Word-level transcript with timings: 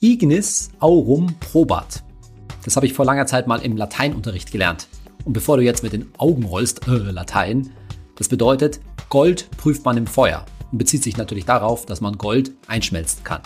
Ignis 0.00 0.70
aurum 0.78 1.34
probat. 1.40 2.04
Das 2.64 2.76
habe 2.76 2.86
ich 2.86 2.92
vor 2.92 3.04
langer 3.04 3.26
Zeit 3.26 3.48
mal 3.48 3.60
im 3.62 3.76
Lateinunterricht 3.76 4.52
gelernt. 4.52 4.86
Und 5.24 5.32
bevor 5.32 5.56
du 5.56 5.64
jetzt 5.64 5.82
mit 5.82 5.92
den 5.92 6.06
Augen 6.18 6.44
rollst, 6.44 6.86
äh, 6.86 7.10
Latein, 7.10 7.70
das 8.14 8.28
bedeutet, 8.28 8.78
Gold 9.08 9.50
prüft 9.56 9.84
man 9.84 9.96
im 9.96 10.06
Feuer 10.06 10.46
und 10.70 10.78
bezieht 10.78 11.02
sich 11.02 11.16
natürlich 11.16 11.46
darauf, 11.46 11.84
dass 11.84 12.00
man 12.00 12.16
Gold 12.16 12.52
einschmelzen 12.68 13.24
kann. 13.24 13.42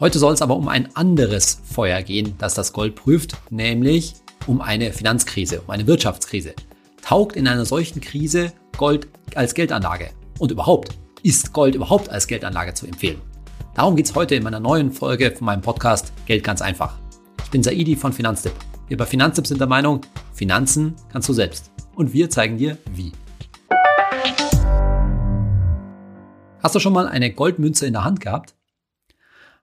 Heute 0.00 0.18
soll 0.18 0.32
es 0.32 0.40
aber 0.40 0.56
um 0.56 0.68
ein 0.68 0.94
anderes 0.96 1.60
Feuer 1.64 2.00
gehen, 2.00 2.34
das 2.38 2.54
das 2.54 2.72
Gold 2.72 2.94
prüft, 2.94 3.36
nämlich 3.50 4.14
um 4.46 4.62
eine 4.62 4.94
Finanzkrise, 4.94 5.60
um 5.60 5.70
eine 5.70 5.86
Wirtschaftskrise. 5.86 6.54
Taugt 7.02 7.36
in 7.36 7.46
einer 7.46 7.66
solchen 7.66 8.00
Krise 8.00 8.54
Gold 8.78 9.08
als 9.34 9.52
Geldanlage? 9.52 10.12
Und 10.38 10.50
überhaupt, 10.50 10.96
ist 11.22 11.52
Gold 11.52 11.74
überhaupt 11.74 12.08
als 12.08 12.26
Geldanlage 12.26 12.72
zu 12.72 12.86
empfehlen? 12.86 13.20
Darum 13.78 13.94
geht 13.94 14.06
es 14.06 14.14
heute 14.16 14.34
in 14.34 14.42
meiner 14.42 14.58
neuen 14.58 14.90
Folge 14.90 15.30
von 15.30 15.44
meinem 15.44 15.62
Podcast 15.62 16.12
Geld 16.26 16.42
ganz 16.42 16.60
einfach. 16.60 16.98
Ich 17.44 17.50
bin 17.52 17.62
Saidi 17.62 17.94
von 17.94 18.12
Finanztipp. 18.12 18.54
Wir 18.88 18.96
bei 18.96 19.06
Finanztipp 19.06 19.46
sind 19.46 19.60
der 19.60 19.68
Meinung, 19.68 20.00
Finanzen 20.34 20.96
kannst 21.12 21.28
du 21.28 21.32
selbst. 21.32 21.70
Und 21.94 22.12
wir 22.12 22.28
zeigen 22.28 22.58
dir, 22.58 22.76
wie. 22.92 23.12
Hast 26.60 26.74
du 26.74 26.80
schon 26.80 26.92
mal 26.92 27.06
eine 27.06 27.32
Goldmünze 27.32 27.86
in 27.86 27.92
der 27.92 28.02
Hand 28.02 28.20
gehabt? 28.20 28.56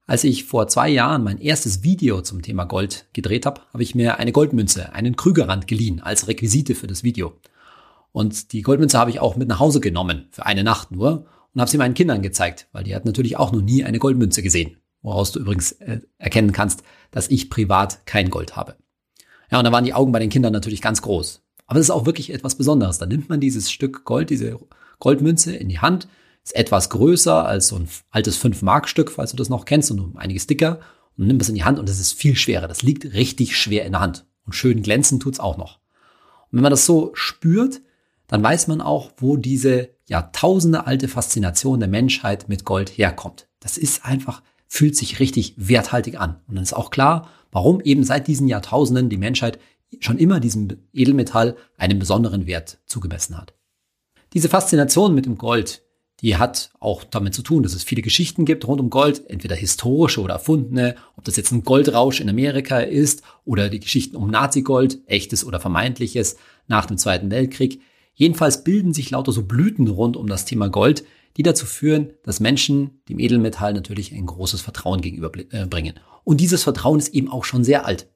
Als 0.07 0.23
ich 0.23 0.45
vor 0.45 0.69
zwei 0.69 0.87
Jahren 0.87 1.21
mein 1.21 1.39
erstes 1.39 1.83
Video 1.83 2.21
zum 2.21 2.41
Thema 2.41 2.63
Gold 2.63 3.07
gedreht 3.11 3.45
habe, 3.45 3.63
habe 3.73 3.83
ich 3.83 3.95
mir 3.95 4.17
eine 4.17 4.31
Goldmünze, 4.31 4.93
einen 4.93 5.17
Krügerrand 5.17 5.67
geliehen 5.67 6.01
als 6.01 6.29
Requisite 6.29 6.73
für 6.75 6.87
das 6.87 7.03
Video. 7.03 7.33
Und 8.13 8.53
die 8.53 8.61
Goldmünze 8.61 8.97
habe 8.97 9.09
ich 9.09 9.19
auch 9.19 9.35
mit 9.35 9.49
nach 9.49 9.59
Hause 9.59 9.81
genommen, 9.81 10.29
für 10.31 10.45
eine 10.45 10.63
Nacht 10.63 10.91
nur, 10.91 11.25
und 11.55 11.61
habe 11.61 11.71
sie 11.71 11.77
meinen 11.77 11.93
Kindern 11.93 12.21
gezeigt, 12.21 12.67
weil 12.73 12.83
die 12.83 12.93
hatten 12.93 13.07
natürlich 13.07 13.37
auch 13.37 13.51
noch 13.51 13.61
nie 13.61 13.83
eine 13.83 13.97
Goldmünze 13.97 14.43
gesehen. 14.43 14.77
Woraus 15.01 15.31
du 15.31 15.39
übrigens 15.39 15.71
äh, 15.73 16.01
erkennen 16.17 16.51
kannst, 16.51 16.83
dass 17.11 17.29
ich 17.29 17.49
privat 17.49 18.05
kein 18.05 18.29
Gold 18.29 18.55
habe. 18.55 18.75
Ja, 19.49 19.59
und 19.59 19.63
da 19.63 19.71
waren 19.71 19.85
die 19.85 19.93
Augen 19.93 20.11
bei 20.11 20.19
den 20.19 20.29
Kindern 20.29 20.51
natürlich 20.51 20.81
ganz 20.81 21.01
groß. 21.01 21.43
Aber 21.67 21.79
das 21.79 21.87
ist 21.87 21.91
auch 21.91 22.05
wirklich 22.05 22.33
etwas 22.33 22.55
Besonderes. 22.55 22.97
Da 22.97 23.05
nimmt 23.05 23.29
man 23.29 23.39
dieses 23.39 23.71
Stück 23.71 24.03
Gold, 24.03 24.29
diese 24.29 24.59
Goldmünze 24.99 25.55
in 25.55 25.69
die 25.69 25.79
Hand 25.79 26.07
ist 26.43 26.55
etwas 26.55 26.89
größer 26.89 27.45
als 27.45 27.69
so 27.69 27.77
ein 27.77 27.87
altes 28.11 28.39
5-Mark-Stück, 28.43 29.11
falls 29.11 29.31
du 29.31 29.37
das 29.37 29.49
noch 29.49 29.65
kennst, 29.65 29.89
und 29.91 30.15
einiges 30.17 30.45
dicker. 30.45 30.79
Und 31.17 31.27
nimm 31.27 31.37
es 31.37 31.49
in 31.49 31.55
die 31.55 31.63
Hand 31.63 31.79
und 31.79 31.89
es 31.89 31.99
ist 31.99 32.13
viel 32.13 32.35
schwerer. 32.35 32.67
Das 32.67 32.83
liegt 32.83 33.13
richtig 33.13 33.57
schwer 33.57 33.85
in 33.85 33.93
der 33.93 34.01
Hand. 34.01 34.25
Und 34.45 34.53
schön 34.53 34.83
glänzen 34.83 35.19
tut's 35.19 35.39
auch 35.39 35.57
noch. 35.57 35.79
Und 36.51 36.57
wenn 36.57 36.63
man 36.63 36.71
das 36.71 36.85
so 36.85 37.11
spürt, 37.13 37.81
dann 38.27 38.43
weiß 38.43 38.67
man 38.67 38.81
auch, 38.81 39.11
wo 39.17 39.37
diese 39.37 39.94
Jahrtausende 40.07 40.85
alte 40.85 41.07
Faszination 41.07 41.79
der 41.79 41.89
Menschheit 41.89 42.47
mit 42.47 42.63
Gold 42.65 42.89
herkommt. 42.89 43.47
Das 43.59 43.77
ist 43.77 44.05
einfach, 44.05 44.43
fühlt 44.67 44.95
sich 44.95 45.19
richtig 45.19 45.55
werthaltig 45.57 46.19
an. 46.19 46.37
Und 46.47 46.55
dann 46.55 46.63
ist 46.63 46.73
auch 46.73 46.91
klar, 46.91 47.29
warum 47.51 47.81
eben 47.81 48.03
seit 48.03 48.27
diesen 48.27 48.47
Jahrtausenden 48.47 49.09
die 49.09 49.17
Menschheit 49.17 49.59
schon 49.99 50.17
immer 50.17 50.39
diesem 50.39 50.77
Edelmetall 50.93 51.55
einen 51.77 51.99
besonderen 51.99 52.45
Wert 52.47 52.79
zugemessen 52.85 53.37
hat. 53.37 53.53
Diese 54.33 54.49
Faszination 54.49 55.15
mit 55.15 55.25
dem 55.25 55.37
Gold, 55.37 55.81
die 56.21 56.37
hat 56.37 56.71
auch 56.79 57.03
damit 57.03 57.33
zu 57.33 57.41
tun, 57.41 57.63
dass 57.63 57.73
es 57.73 57.83
viele 57.83 58.01
Geschichten 58.01 58.45
gibt 58.45 58.67
rund 58.67 58.81
um 58.81 58.89
Gold, 58.89 59.29
entweder 59.29 59.55
historische 59.55 60.21
oder 60.21 60.35
erfundene, 60.35 60.95
ob 61.15 61.23
das 61.25 61.35
jetzt 61.35 61.51
ein 61.51 61.63
Goldrausch 61.63 62.19
in 62.19 62.29
Amerika 62.29 62.79
ist 62.79 63.21
oder 63.43 63.69
die 63.69 63.79
Geschichten 63.79 64.15
um 64.15 64.29
Nazi-Gold, 64.29 64.99
echtes 65.07 65.45
oder 65.45 65.59
vermeintliches 65.59 66.37
nach 66.67 66.85
dem 66.85 66.97
Zweiten 66.97 67.31
Weltkrieg. 67.31 67.81
Jedenfalls 68.15 68.63
bilden 68.63 68.93
sich 68.93 69.11
lauter 69.11 69.31
so 69.31 69.43
Blüten 69.43 69.87
rund 69.87 70.17
um 70.17 70.27
das 70.27 70.45
Thema 70.45 70.69
Gold, 70.69 71.05
die 71.37 71.43
dazu 71.43 71.65
führen, 71.65 72.13
dass 72.23 72.39
Menschen 72.39 73.01
dem 73.09 73.19
Edelmetall 73.19 73.73
natürlich 73.73 74.13
ein 74.13 74.25
großes 74.25 74.61
Vertrauen 74.61 75.01
gegenüberbringen. 75.01 75.99
Und 76.23 76.39
dieses 76.39 76.63
Vertrauen 76.63 76.99
ist 76.99 77.13
eben 77.13 77.29
auch 77.29 77.43
schon 77.43 77.63
sehr 77.63 77.85
alt. 77.85 78.07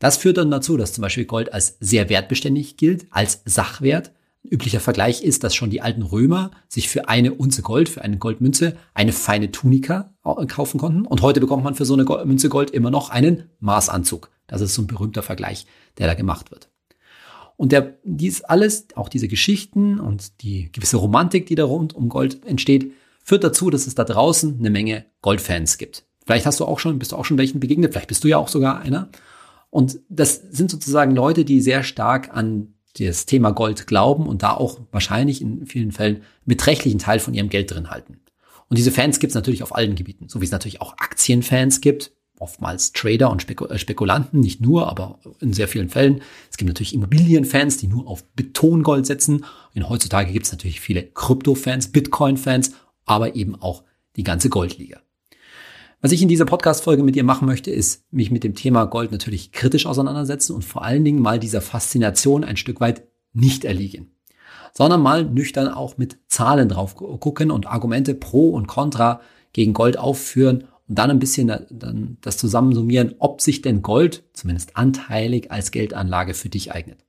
Das 0.00 0.16
führt 0.16 0.38
dann 0.38 0.50
dazu, 0.50 0.76
dass 0.76 0.92
zum 0.92 1.02
Beispiel 1.02 1.26
Gold 1.26 1.52
als 1.52 1.76
sehr 1.78 2.08
wertbeständig 2.08 2.76
gilt, 2.76 3.06
als 3.10 3.42
Sachwert 3.44 4.12
üblicher 4.42 4.80
Vergleich 4.80 5.22
ist, 5.22 5.44
dass 5.44 5.54
schon 5.54 5.70
die 5.70 5.82
alten 5.82 6.02
Römer 6.02 6.50
sich 6.66 6.88
für 6.88 7.08
eine 7.08 7.34
Unze 7.34 7.60
Gold, 7.60 7.88
für 7.90 8.02
eine 8.02 8.16
Goldmünze, 8.16 8.76
eine 8.94 9.12
feine 9.12 9.52
Tunika 9.52 10.14
kaufen 10.48 10.80
konnten. 10.80 11.06
Und 11.06 11.20
heute 11.20 11.40
bekommt 11.40 11.62
man 11.62 11.74
für 11.74 11.84
so 11.84 11.92
eine 11.94 12.04
Münze 12.24 12.48
Gold 12.48 12.70
immer 12.70 12.90
noch 12.90 13.10
einen 13.10 13.50
Maßanzug. 13.60 14.30
Das 14.46 14.62
ist 14.62 14.74
so 14.74 14.82
ein 14.82 14.86
berühmter 14.86 15.22
Vergleich, 15.22 15.66
der 15.98 16.06
da 16.06 16.14
gemacht 16.14 16.50
wird. 16.50 16.69
Und 17.60 17.72
der, 17.72 17.98
dies 18.04 18.40
alles, 18.40 18.86
auch 18.94 19.10
diese 19.10 19.28
Geschichten 19.28 20.00
und 20.00 20.40
die 20.40 20.72
gewisse 20.72 20.96
Romantik, 20.96 21.44
die 21.44 21.56
da 21.56 21.64
rund 21.64 21.94
um 21.94 22.08
Gold 22.08 22.42
entsteht, 22.46 22.92
führt 23.22 23.44
dazu, 23.44 23.68
dass 23.68 23.86
es 23.86 23.94
da 23.94 24.04
draußen 24.04 24.58
eine 24.58 24.70
Menge 24.70 25.04
Goldfans 25.20 25.76
gibt. 25.76 26.06
Vielleicht 26.24 26.46
hast 26.46 26.58
du 26.60 26.64
auch 26.64 26.78
schon, 26.78 26.98
bist 26.98 27.12
du 27.12 27.16
auch 27.16 27.26
schon 27.26 27.36
welchen 27.36 27.60
begegnet, 27.60 27.92
vielleicht 27.92 28.08
bist 28.08 28.24
du 28.24 28.28
ja 28.28 28.38
auch 28.38 28.48
sogar 28.48 28.80
einer. 28.80 29.10
Und 29.68 30.00
das 30.08 30.36
sind 30.36 30.70
sozusagen 30.70 31.14
Leute, 31.14 31.44
die 31.44 31.60
sehr 31.60 31.82
stark 31.82 32.34
an 32.34 32.72
das 32.98 33.26
Thema 33.26 33.50
Gold 33.50 33.86
glauben 33.86 34.26
und 34.26 34.42
da 34.42 34.54
auch 34.54 34.80
wahrscheinlich 34.90 35.42
in 35.42 35.66
vielen 35.66 35.92
Fällen 35.92 36.22
beträchtlichen 36.46 36.98
Teil 36.98 37.18
von 37.18 37.34
ihrem 37.34 37.50
Geld 37.50 37.70
drin 37.70 37.90
halten. 37.90 38.20
Und 38.70 38.78
diese 38.78 38.90
Fans 38.90 39.18
gibt 39.18 39.32
es 39.32 39.34
natürlich 39.34 39.62
auf 39.62 39.74
allen 39.74 39.96
Gebieten, 39.96 40.30
so 40.30 40.40
wie 40.40 40.46
es 40.46 40.50
natürlich 40.50 40.80
auch 40.80 40.94
Aktienfans 40.94 41.82
gibt, 41.82 42.12
oftmals 42.40 42.92
Trader 42.92 43.30
und 43.30 43.48
äh, 43.48 43.78
Spekulanten, 43.78 44.40
nicht 44.40 44.60
nur, 44.60 44.88
aber 44.88 45.20
in 45.40 45.52
sehr 45.52 45.68
vielen 45.68 45.88
Fällen. 45.88 46.22
Es 46.50 46.56
gibt 46.56 46.68
natürlich 46.68 46.94
Immobilienfans, 46.94 47.76
die 47.76 47.86
nur 47.86 48.08
auf 48.08 48.24
Betongold 48.34 49.06
setzen. 49.06 49.44
Und 49.74 49.88
heutzutage 49.88 50.32
gibt 50.32 50.46
es 50.46 50.52
natürlich 50.52 50.80
viele 50.80 51.02
Krypto-Fans, 51.02 51.88
Bitcoin-Fans, 51.88 52.72
aber 53.04 53.36
eben 53.36 53.54
auch 53.54 53.84
die 54.16 54.24
ganze 54.24 54.48
Goldliga. 54.48 55.00
Was 56.00 56.12
ich 56.12 56.22
in 56.22 56.28
dieser 56.28 56.46
Podcast-Folge 56.46 57.02
mit 57.02 57.14
dir 57.14 57.24
machen 57.24 57.46
möchte, 57.46 57.70
ist 57.70 58.10
mich 58.10 58.30
mit 58.30 58.42
dem 58.42 58.54
Thema 58.54 58.86
Gold 58.86 59.12
natürlich 59.12 59.52
kritisch 59.52 59.84
auseinandersetzen 59.84 60.54
und 60.54 60.64
vor 60.64 60.82
allen 60.82 61.04
Dingen 61.04 61.20
mal 61.20 61.38
dieser 61.38 61.60
Faszination 61.60 62.42
ein 62.42 62.56
Stück 62.56 62.80
weit 62.80 63.02
nicht 63.34 63.66
erliegen. 63.66 64.10
Sondern 64.72 65.02
mal 65.02 65.24
nüchtern 65.24 65.68
auch 65.68 65.98
mit 65.98 66.16
Zahlen 66.26 66.70
drauf 66.70 66.96
gucken 66.96 67.50
und 67.50 67.66
Argumente 67.66 68.14
pro 68.14 68.50
und 68.50 68.66
contra 68.66 69.20
gegen 69.52 69.74
Gold 69.74 69.98
aufführen 69.98 70.64
und 70.90 70.98
dann 70.98 71.08
ein 71.08 71.20
bisschen 71.20 71.46
dann 71.46 72.16
das 72.20 72.36
zusammensummieren, 72.36 73.14
ob 73.20 73.40
sich 73.40 73.62
denn 73.62 73.80
Gold 73.80 74.24
zumindest 74.32 74.76
anteilig 74.76 75.52
als 75.52 75.70
Geldanlage 75.70 76.34
für 76.34 76.48
dich 76.48 76.72
eignet. 76.72 77.06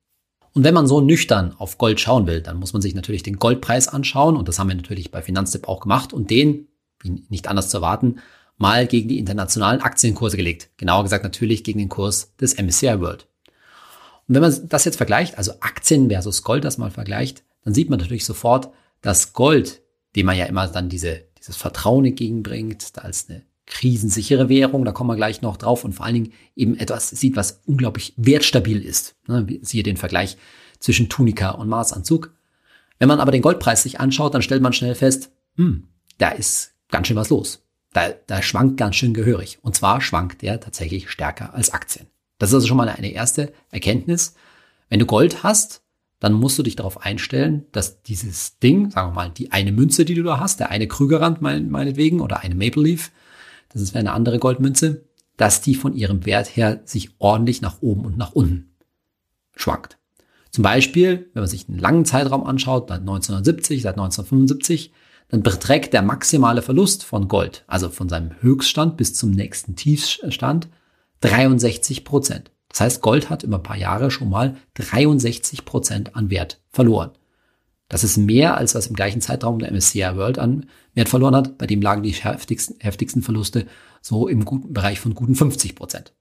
Und 0.53 0.63
wenn 0.63 0.75
man 0.75 0.85
so 0.85 1.01
nüchtern 1.01 1.55
auf 1.57 1.79
Gold 1.79 1.99
schauen 1.99 2.27
will, 2.27 2.41
dann 2.41 2.59
muss 2.59 2.73
man 2.73 2.83
sich 2.83 2.93
natürlich 2.93 3.23
den 3.23 3.37
Goldpreis 3.37 3.87
anschauen 3.87 4.37
und 4.37 4.47
das 4.47 4.59
haben 4.59 4.67
wir 4.67 4.75
natürlich 4.75 5.09
bei 5.09 5.23
Finanztipp 5.23 5.67
auch 5.67 5.79
gemacht 5.79 6.13
und 6.13 6.29
den, 6.29 6.67
wie 7.01 7.23
nicht 7.29 7.47
anders 7.47 7.69
zu 7.69 7.77
erwarten, 7.77 8.17
mal 8.55 8.85
gegen 8.85 9.09
die 9.09 9.17
internationalen 9.17 9.81
Aktienkurse 9.81 10.37
gelegt. 10.37 10.69
Genauer 10.77 11.01
gesagt 11.01 11.23
natürlich 11.23 11.63
gegen 11.63 11.79
den 11.79 11.89
Kurs 11.89 12.35
des 12.35 12.61
MSCI 12.61 12.99
World. 12.99 13.27
Und 14.27 14.35
wenn 14.35 14.43
man 14.43 14.69
das 14.69 14.85
jetzt 14.85 14.97
vergleicht, 14.97 15.39
also 15.39 15.53
Aktien 15.61 16.07
versus 16.11 16.43
Gold 16.43 16.65
das 16.65 16.77
mal 16.77 16.91
vergleicht, 16.91 17.43
dann 17.63 17.73
sieht 17.73 17.89
man 17.89 17.97
natürlich 17.97 18.25
sofort, 18.25 18.69
dass 19.01 19.33
Gold, 19.33 19.81
dem 20.15 20.27
man 20.27 20.37
ja 20.37 20.45
immer 20.45 20.67
dann 20.67 20.87
diese, 20.87 21.23
dieses 21.39 21.55
Vertrauen 21.55 22.05
entgegenbringt, 22.05 22.85
als 22.97 23.27
eine 23.27 23.41
krisensichere 23.65 24.49
Währung, 24.49 24.85
da 24.85 24.91
kommen 24.91 25.09
wir 25.09 25.15
gleich 25.15 25.41
noch 25.41 25.57
drauf 25.57 25.85
und 25.85 25.93
vor 25.93 26.05
allen 26.05 26.15
Dingen 26.15 26.33
eben 26.55 26.77
etwas 26.77 27.09
sieht, 27.09 27.35
was 27.35 27.61
unglaublich 27.65 28.13
wertstabil 28.17 28.83
ist. 28.83 29.15
Ne, 29.27 29.45
siehe 29.61 29.83
den 29.83 29.97
Vergleich 29.97 30.37
zwischen 30.79 31.09
Tunika 31.09 31.51
und 31.51 31.69
Maßanzug. 31.69 32.33
Wenn 32.99 33.07
man 33.07 33.19
aber 33.19 33.31
den 33.31 33.41
Goldpreis 33.41 33.83
sich 33.83 33.99
anschaut, 33.99 34.33
dann 34.33 34.41
stellt 34.41 34.61
man 34.61 34.73
schnell 34.73 34.95
fest, 34.95 35.31
hm, 35.55 35.87
da 36.17 36.29
ist 36.29 36.73
ganz 36.89 37.07
schön 37.07 37.17
was 37.17 37.29
los 37.29 37.63
da, 37.93 38.09
da 38.27 38.41
schwankt 38.41 38.77
ganz 38.77 38.95
schön 38.95 39.13
gehörig. 39.13 39.59
Und 39.61 39.75
zwar 39.75 40.01
schwankt 40.01 40.41
der 40.41 40.59
tatsächlich 40.59 41.09
stärker 41.09 41.53
als 41.53 41.71
Aktien. 41.71 42.07
Das 42.37 42.49
ist 42.49 42.55
also 42.55 42.67
schon 42.67 42.77
mal 42.77 42.89
eine 42.89 43.11
erste 43.11 43.53
Erkenntnis. 43.69 44.35
Wenn 44.89 44.99
du 44.99 45.05
Gold 45.05 45.43
hast, 45.43 45.83
dann 46.19 46.33
musst 46.33 46.57
du 46.57 46.63
dich 46.63 46.75
darauf 46.75 47.01
einstellen, 47.03 47.65
dass 47.71 48.03
dieses 48.03 48.59
Ding, 48.59 48.91
sagen 48.91 49.09
wir 49.09 49.15
mal, 49.15 49.29
die 49.29 49.51
eine 49.51 49.71
Münze, 49.71 50.05
die 50.05 50.15
du 50.15 50.23
da 50.23 50.39
hast, 50.39 50.59
der 50.59 50.69
eine 50.69 50.87
Krügerrand 50.87 51.41
meinetwegen 51.41 52.21
oder 52.21 52.41
eine 52.41 52.55
Maple 52.55 52.83
Leaf, 52.83 53.11
das 53.73 53.81
ist 53.81 53.95
eine 53.95 54.13
andere 54.13 54.39
Goldmünze, 54.39 55.05
dass 55.37 55.61
die 55.61 55.75
von 55.75 55.95
ihrem 55.95 56.25
Wert 56.25 56.55
her 56.55 56.81
sich 56.85 57.11
ordentlich 57.19 57.61
nach 57.61 57.81
oben 57.81 58.05
und 58.05 58.17
nach 58.17 58.33
unten 58.33 58.75
schwankt. 59.55 59.97
Zum 60.51 60.63
Beispiel, 60.63 61.29
wenn 61.33 61.41
man 61.41 61.49
sich 61.49 61.67
einen 61.67 61.79
langen 61.79 62.05
Zeitraum 62.05 62.43
anschaut, 62.43 62.89
seit 62.89 62.99
1970, 62.99 63.81
seit 63.81 63.93
1975, 63.93 64.91
dann 65.29 65.43
beträgt 65.43 65.93
der 65.93 66.01
maximale 66.01 66.61
Verlust 66.61 67.05
von 67.05 67.29
Gold, 67.29 67.63
also 67.67 67.89
von 67.89 68.09
seinem 68.09 68.31
Höchststand 68.41 68.97
bis 68.97 69.13
zum 69.13 69.31
nächsten 69.31 69.77
Tiefstand, 69.77 70.67
63 71.21 72.03
Prozent. 72.03 72.51
Das 72.67 72.81
heißt, 72.81 73.01
Gold 73.01 73.29
hat 73.29 73.43
über 73.43 73.57
ein 73.57 73.63
paar 73.63 73.77
Jahre 73.77 74.11
schon 74.11 74.29
mal 74.29 74.57
63 74.75 75.63
Prozent 75.63 76.15
an 76.15 76.29
Wert 76.29 76.61
verloren. 76.69 77.11
Das 77.91 78.05
ist 78.05 78.15
mehr, 78.15 78.55
als 78.55 78.73
was 78.73 78.87
im 78.87 78.95
gleichen 78.95 79.19
Zeitraum 79.19 79.59
der 79.59 79.69
MSCI 79.69 80.15
World 80.15 80.39
an 80.39 80.65
Wert 80.93 81.09
verloren 81.09 81.35
hat. 81.35 81.57
Bei 81.57 81.67
dem 81.67 81.81
lagen 81.81 82.03
die 82.03 82.13
heftigsten, 82.13 82.77
heftigsten 82.79 83.21
Verluste 83.21 83.67
so 84.01 84.29
im 84.29 84.45
guten 84.45 84.71
Bereich 84.71 85.01
von 85.01 85.13
guten 85.13 85.35
50 85.35 85.75
Prozent. 85.75 86.13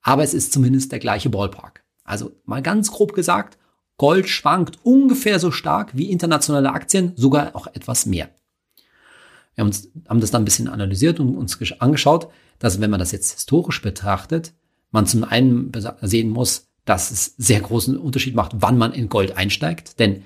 Aber 0.00 0.22
es 0.22 0.32
ist 0.32 0.52
zumindest 0.52 0.92
der 0.92 1.00
gleiche 1.00 1.28
Ballpark. 1.28 1.82
Also 2.04 2.30
mal 2.44 2.62
ganz 2.62 2.92
grob 2.92 3.14
gesagt, 3.14 3.58
Gold 3.96 4.28
schwankt 4.28 4.78
ungefähr 4.84 5.40
so 5.40 5.50
stark 5.50 5.90
wie 5.96 6.12
internationale 6.12 6.70
Aktien, 6.72 7.14
sogar 7.16 7.56
auch 7.56 7.66
etwas 7.66 8.06
mehr. 8.06 8.28
Wir 9.56 9.62
haben, 9.62 9.70
uns, 9.70 9.88
haben 10.08 10.20
das 10.20 10.30
dann 10.30 10.42
ein 10.42 10.44
bisschen 10.44 10.68
analysiert 10.68 11.18
und 11.18 11.36
uns 11.36 11.58
angeschaut, 11.80 12.28
dass 12.60 12.80
wenn 12.80 12.90
man 12.90 13.00
das 13.00 13.10
jetzt 13.10 13.32
historisch 13.32 13.82
betrachtet, 13.82 14.54
man 14.92 15.06
zum 15.06 15.24
einen 15.24 15.72
sehen 16.00 16.30
muss, 16.30 16.68
dass 16.84 17.10
es 17.10 17.34
sehr 17.38 17.60
großen 17.60 17.96
Unterschied 17.96 18.36
macht, 18.36 18.52
wann 18.54 18.78
man 18.78 18.92
in 18.92 19.08
Gold 19.08 19.36
einsteigt. 19.36 19.98
Denn 19.98 20.22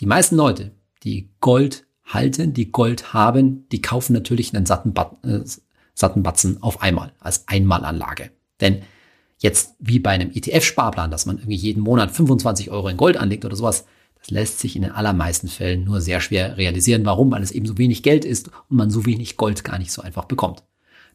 die 0.00 0.06
meisten 0.06 0.36
Leute, 0.36 0.72
die 1.02 1.30
Gold 1.40 1.86
halten, 2.04 2.54
die 2.54 2.72
Gold 2.72 3.12
haben, 3.12 3.68
die 3.70 3.82
kaufen 3.82 4.12
natürlich 4.12 4.54
einen 4.54 4.66
satten, 4.66 4.94
äh, 5.24 5.40
satten 5.94 6.22
Batzen 6.22 6.62
auf 6.62 6.80
einmal, 6.82 7.12
als 7.18 7.46
Einmalanlage. 7.48 8.30
Denn 8.60 8.82
jetzt 9.38 9.74
wie 9.78 9.98
bei 9.98 10.10
einem 10.10 10.30
ETF-Sparplan, 10.30 11.10
dass 11.10 11.26
man 11.26 11.38
irgendwie 11.38 11.56
jeden 11.56 11.82
Monat 11.82 12.10
25 12.10 12.70
Euro 12.70 12.88
in 12.88 12.96
Gold 12.96 13.16
anlegt 13.16 13.44
oder 13.44 13.56
sowas, 13.56 13.84
das 14.20 14.30
lässt 14.30 14.58
sich 14.58 14.74
in 14.74 14.82
den 14.82 14.92
allermeisten 14.92 15.48
Fällen 15.48 15.84
nur 15.84 16.00
sehr 16.00 16.20
schwer 16.20 16.56
realisieren. 16.56 17.04
Warum? 17.04 17.30
Weil 17.30 17.42
es 17.42 17.52
eben 17.52 17.66
so 17.66 17.78
wenig 17.78 18.02
Geld 18.02 18.24
ist 18.24 18.48
und 18.68 18.76
man 18.76 18.90
so 18.90 19.06
wenig 19.06 19.36
Gold 19.36 19.62
gar 19.62 19.78
nicht 19.78 19.92
so 19.92 20.02
einfach 20.02 20.24
bekommt. 20.24 20.64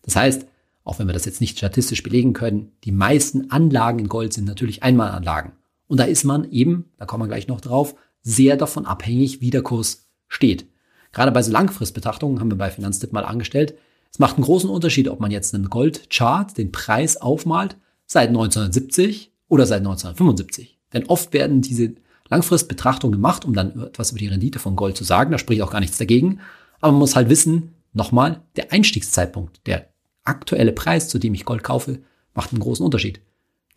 Das 0.03 0.15
heißt, 0.15 0.47
auch 0.85 0.99
wenn 0.99 1.07
wir 1.07 1.13
das 1.13 1.25
jetzt 1.25 1.41
nicht 1.41 1.57
statistisch 1.57 2.03
belegen 2.03 2.33
können, 2.33 2.71
die 2.83 2.91
meisten 2.91 3.51
Anlagen 3.51 3.99
in 3.99 4.09
Gold 4.09 4.33
sind 4.33 4.45
natürlich 4.45 4.83
Einmalanlagen. 4.83 5.53
Und 5.87 5.99
da 5.99 6.05
ist 6.05 6.23
man 6.23 6.49
eben, 6.51 6.91
da 6.97 7.05
kommen 7.05 7.23
wir 7.23 7.27
gleich 7.27 7.47
noch 7.47 7.61
drauf, 7.61 7.95
sehr 8.23 8.57
davon 8.57 8.85
abhängig, 8.85 9.41
wie 9.41 9.49
der 9.49 9.61
Kurs 9.61 10.07
steht. 10.27 10.67
Gerade 11.11 11.31
bei 11.31 11.43
so 11.43 11.51
Langfristbetrachtungen 11.51 12.39
haben 12.39 12.49
wir 12.49 12.57
bei 12.57 12.71
Finanztipp 12.71 13.13
mal 13.13 13.25
angestellt. 13.25 13.75
Es 14.11 14.19
macht 14.19 14.35
einen 14.35 14.45
großen 14.45 14.69
Unterschied, 14.69 15.07
ob 15.07 15.19
man 15.19 15.31
jetzt 15.31 15.53
einen 15.53 15.69
Goldchart, 15.69 16.57
den 16.57 16.71
Preis 16.71 17.17
aufmalt, 17.17 17.77
seit 18.05 18.29
1970 18.29 19.31
oder 19.47 19.65
seit 19.65 19.79
1975. 19.79 20.79
Denn 20.93 21.05
oft 21.05 21.33
werden 21.33 21.61
diese 21.61 21.95
Langfristbetrachtungen 22.29 23.13
gemacht, 23.13 23.45
um 23.45 23.53
dann 23.53 23.79
etwas 23.79 24.11
über 24.11 24.19
die 24.19 24.27
Rendite 24.27 24.59
von 24.59 24.75
Gold 24.75 24.97
zu 24.97 25.03
sagen. 25.03 25.31
Da 25.31 25.37
spricht 25.37 25.61
auch 25.61 25.71
gar 25.71 25.79
nichts 25.79 25.97
dagegen. 25.97 26.39
Aber 26.79 26.91
man 26.91 26.99
muss 26.99 27.15
halt 27.15 27.29
wissen, 27.29 27.75
nochmal, 27.93 28.41
der 28.55 28.71
Einstiegszeitpunkt, 28.71 29.65
der 29.67 29.89
aktuelle 30.23 30.71
Preis, 30.71 31.09
zu 31.09 31.19
dem 31.19 31.33
ich 31.33 31.45
Gold 31.45 31.63
kaufe, 31.63 31.99
macht 32.33 32.51
einen 32.51 32.61
großen 32.61 32.85
Unterschied. 32.85 33.21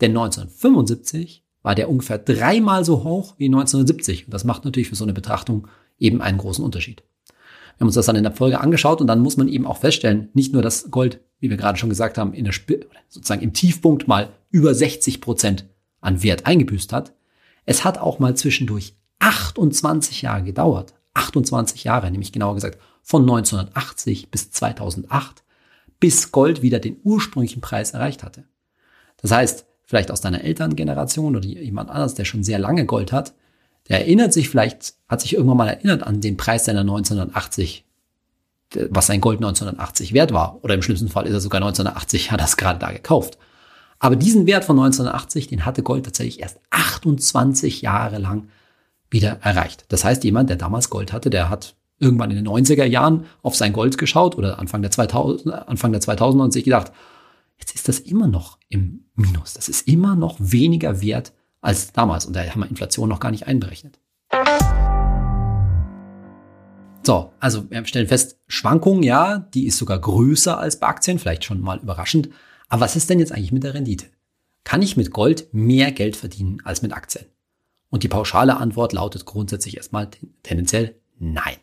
Denn 0.01 0.11
1975 0.11 1.43
war 1.67 1.75
der 1.75 1.89
ungefähr 1.89 2.17
dreimal 2.17 2.85
so 2.85 3.03
hoch 3.03 3.35
wie 3.37 3.47
1970. 3.47 4.27
Und 4.27 4.33
das 4.33 4.45
macht 4.45 4.63
natürlich 4.63 4.87
für 4.87 4.95
so 4.95 5.03
eine 5.03 5.11
Betrachtung 5.11 5.67
eben 5.99 6.21
einen 6.21 6.37
großen 6.37 6.63
Unterschied. 6.63 7.03
Wir 7.25 7.81
haben 7.81 7.87
uns 7.87 7.95
das 7.95 8.05
dann 8.05 8.15
in 8.15 8.23
der 8.23 8.31
Folge 8.31 8.61
angeschaut 8.61 9.01
und 9.01 9.07
dann 9.07 9.19
muss 9.19 9.35
man 9.35 9.49
eben 9.49 9.67
auch 9.67 9.79
feststellen, 9.79 10.29
nicht 10.33 10.53
nur, 10.53 10.61
dass 10.61 10.89
Gold, 10.91 11.19
wie 11.41 11.49
wir 11.49 11.57
gerade 11.57 11.77
schon 11.77 11.89
gesagt 11.89 12.17
haben, 12.17 12.33
in 12.33 12.45
der 12.45 12.53
Sp 12.55 12.87
sozusagen 13.09 13.41
im 13.41 13.51
Tiefpunkt 13.51 14.07
mal 14.07 14.29
über 14.49 14.73
60 14.73 15.19
Prozent 15.19 15.65
an 15.99 16.23
Wert 16.23 16.45
eingebüßt 16.45 16.93
hat. 16.93 17.11
Es 17.65 17.83
hat 17.83 17.97
auch 17.97 18.19
mal 18.19 18.37
zwischendurch 18.37 18.95
28 19.19 20.21
Jahre 20.21 20.43
gedauert. 20.43 20.93
28 21.15 21.83
Jahre, 21.83 22.09
nämlich 22.09 22.31
genauer 22.31 22.55
gesagt 22.55 22.79
von 23.03 23.23
1980 23.23 24.31
bis 24.31 24.51
2008, 24.51 25.43
bis 25.99 26.31
Gold 26.31 26.61
wieder 26.61 26.79
den 26.79 26.95
ursprünglichen 27.03 27.59
Preis 27.59 27.91
erreicht 27.91 28.23
hatte. 28.23 28.45
Das 29.17 29.31
heißt, 29.31 29.65
vielleicht 29.87 30.11
aus 30.11 30.21
deiner 30.21 30.43
Elterngeneration 30.43 31.35
oder 31.35 31.45
jemand 31.45 31.89
anders, 31.89 32.13
der 32.13 32.25
schon 32.25 32.43
sehr 32.43 32.59
lange 32.59 32.85
Gold 32.85 33.11
hat, 33.11 33.33
der 33.89 34.01
erinnert 34.01 34.33
sich 34.33 34.49
vielleicht, 34.49 34.93
hat 35.07 35.21
sich 35.21 35.33
irgendwann 35.33 35.57
mal 35.57 35.69
erinnert 35.69 36.03
an 36.03 36.19
den 36.19 36.37
Preis 36.37 36.65
seiner 36.65 36.81
1980, 36.81 37.85
was 38.89 39.07
sein 39.07 39.21
Gold 39.21 39.37
1980 39.37 40.13
wert 40.13 40.33
war. 40.33 40.59
Oder 40.61 40.75
im 40.75 40.81
schlimmsten 40.81 41.07
Fall 41.07 41.25
ist 41.25 41.33
er 41.33 41.39
sogar 41.39 41.61
1980, 41.61 42.31
hat 42.31 42.41
er 42.41 42.45
es 42.45 42.57
gerade 42.57 42.79
da 42.79 42.91
gekauft. 42.91 43.37
Aber 43.99 44.17
diesen 44.17 44.45
Wert 44.45 44.65
von 44.65 44.77
1980, 44.77 45.47
den 45.47 45.65
hatte 45.65 45.83
Gold 45.83 46.03
tatsächlich 46.03 46.41
erst 46.41 46.59
28 46.69 47.81
Jahre 47.81 48.17
lang 48.17 48.49
wieder 49.09 49.39
erreicht. 49.41 49.85
Das 49.87 50.03
heißt, 50.03 50.23
jemand, 50.25 50.49
der 50.49 50.57
damals 50.57 50.89
Gold 50.89 51.13
hatte, 51.13 51.29
der 51.29 51.49
hat 51.49 51.75
irgendwann 51.97 52.29
in 52.29 52.35
den 52.35 52.47
90er 52.47 52.83
Jahren 52.83 53.25
auf 53.41 53.55
sein 53.55 53.71
Gold 53.71 53.97
geschaut 53.97 54.37
oder 54.37 54.59
Anfang 54.59 54.81
der 54.81 54.91
2000, 54.91 55.51
Anfang 55.51 55.93
der 55.93 56.01
2000er 56.01 56.43
und 56.43 56.53
sich 56.53 56.65
gedacht, 56.65 56.91
jetzt 57.59 57.75
ist 57.75 57.87
das 57.87 57.99
immer 57.99 58.27
noch 58.27 58.59
im 58.69 59.05
Minus. 59.15 59.53
Das 59.53 59.69
ist 59.69 59.87
immer 59.87 60.15
noch 60.15 60.37
weniger 60.39 61.01
wert 61.01 61.33
als 61.61 61.91
damals. 61.91 62.25
Und 62.25 62.35
da 62.35 62.41
haben 62.43 62.61
wir 62.61 62.69
Inflation 62.69 63.09
noch 63.09 63.19
gar 63.19 63.31
nicht 63.31 63.47
einberechnet. 63.47 63.99
So, 67.03 67.31
also 67.39 67.69
wir 67.71 67.85
stellen 67.85 68.07
fest, 68.07 68.37
Schwankungen, 68.47 69.01
ja, 69.01 69.39
die 69.39 69.65
ist 69.65 69.77
sogar 69.77 69.99
größer 69.99 70.57
als 70.57 70.79
bei 70.79 70.87
Aktien, 70.87 71.19
vielleicht 71.19 71.45
schon 71.45 71.61
mal 71.61 71.79
überraschend. 71.79 72.29
Aber 72.67 72.81
was 72.81 72.97
ist 72.97 73.09
denn 73.09 73.19
jetzt 73.19 73.31
eigentlich 73.31 73.53
mit 73.53 73.63
der 73.63 73.73
Rendite? 73.73 74.07
Kann 74.65 74.81
ich 74.81 74.97
mit 74.97 75.11
Gold 75.11 75.47
mehr 75.53 75.93
Geld 75.93 76.17
verdienen 76.17 76.61
als 76.65 76.81
mit 76.81 76.91
Aktien? 76.91 77.25
Und 77.89 78.03
die 78.03 78.09
pauschale 78.09 78.57
Antwort 78.57 78.91
lautet 78.91 79.25
grundsätzlich 79.25 79.77
erstmal 79.77 80.09
tendenziell 80.43 80.99
nein. 81.17 81.55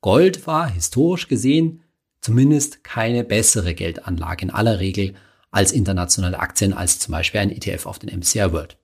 Gold 0.00 0.46
war 0.46 0.66
historisch 0.70 1.28
gesehen 1.28 1.82
zumindest 2.20 2.84
keine 2.84 3.24
bessere 3.24 3.74
Geldanlage 3.74 4.42
in 4.42 4.50
aller 4.50 4.80
Regel 4.80 5.14
als 5.50 5.72
internationale 5.72 6.38
Aktien, 6.38 6.72
als 6.72 6.98
zum 6.98 7.12
Beispiel 7.12 7.40
ein 7.40 7.50
ETF 7.50 7.86
auf 7.86 7.98
den 7.98 8.16
MSCI 8.16 8.52
World. 8.52 8.78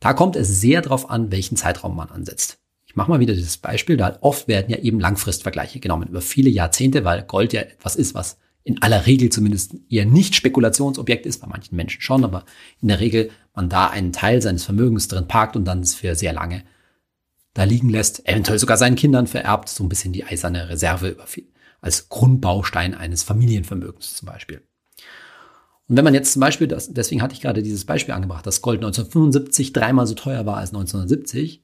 Da 0.00 0.12
kommt 0.12 0.36
es 0.36 0.60
sehr 0.60 0.82
darauf 0.82 1.08
an, 1.08 1.32
welchen 1.32 1.56
Zeitraum 1.56 1.96
man 1.96 2.10
ansetzt. 2.10 2.58
Ich 2.86 2.96
mache 2.96 3.10
mal 3.10 3.20
wieder 3.20 3.34
dieses 3.34 3.56
Beispiel, 3.56 3.96
da 3.96 4.18
oft 4.20 4.48
werden 4.48 4.70
ja 4.70 4.78
eben 4.78 5.00
Langfristvergleiche 5.00 5.80
genommen 5.80 6.08
über 6.08 6.20
viele 6.20 6.50
Jahrzehnte, 6.50 7.04
weil 7.04 7.22
Gold 7.22 7.52
ja 7.52 7.62
etwas 7.62 7.96
ist, 7.96 8.14
was 8.14 8.38
in 8.62 8.82
aller 8.82 9.06
Regel 9.06 9.30
zumindest 9.30 9.76
eher 9.88 10.06
nicht 10.06 10.34
Spekulationsobjekt 10.34 11.24
ist, 11.24 11.40
bei 11.40 11.46
manchen 11.46 11.76
Menschen 11.76 12.00
schon, 12.00 12.24
aber 12.24 12.44
in 12.82 12.88
der 12.88 13.00
Regel 13.00 13.30
man 13.54 13.68
da 13.68 13.86
einen 13.86 14.12
Teil 14.12 14.42
seines 14.42 14.64
Vermögens 14.64 15.08
drin 15.08 15.28
parkt 15.28 15.56
und 15.56 15.64
dann 15.64 15.80
es 15.80 15.94
für 15.94 16.14
sehr 16.14 16.32
lange 16.32 16.64
da 17.54 17.64
liegen 17.64 17.88
lässt, 17.88 18.28
eventuell 18.28 18.58
sogar 18.58 18.76
seinen 18.76 18.96
Kindern 18.96 19.26
vererbt, 19.26 19.68
so 19.68 19.82
ein 19.82 19.88
bisschen 19.88 20.12
die 20.12 20.24
eiserne 20.24 20.68
Reserve 20.68 21.16
als 21.86 22.08
Grundbaustein 22.08 22.94
eines 22.94 23.22
Familienvermögens 23.22 24.16
zum 24.16 24.26
Beispiel. 24.26 24.60
Und 25.88 25.96
wenn 25.96 26.04
man 26.04 26.14
jetzt 26.14 26.32
zum 26.32 26.40
Beispiel, 26.40 26.66
das, 26.66 26.92
deswegen 26.92 27.22
hatte 27.22 27.34
ich 27.34 27.40
gerade 27.40 27.62
dieses 27.62 27.84
Beispiel 27.84 28.12
angebracht, 28.12 28.44
dass 28.44 28.60
Gold 28.60 28.80
1975 28.80 29.72
dreimal 29.72 30.08
so 30.08 30.14
teuer 30.14 30.44
war 30.44 30.56
als 30.56 30.70
1970. 30.70 31.62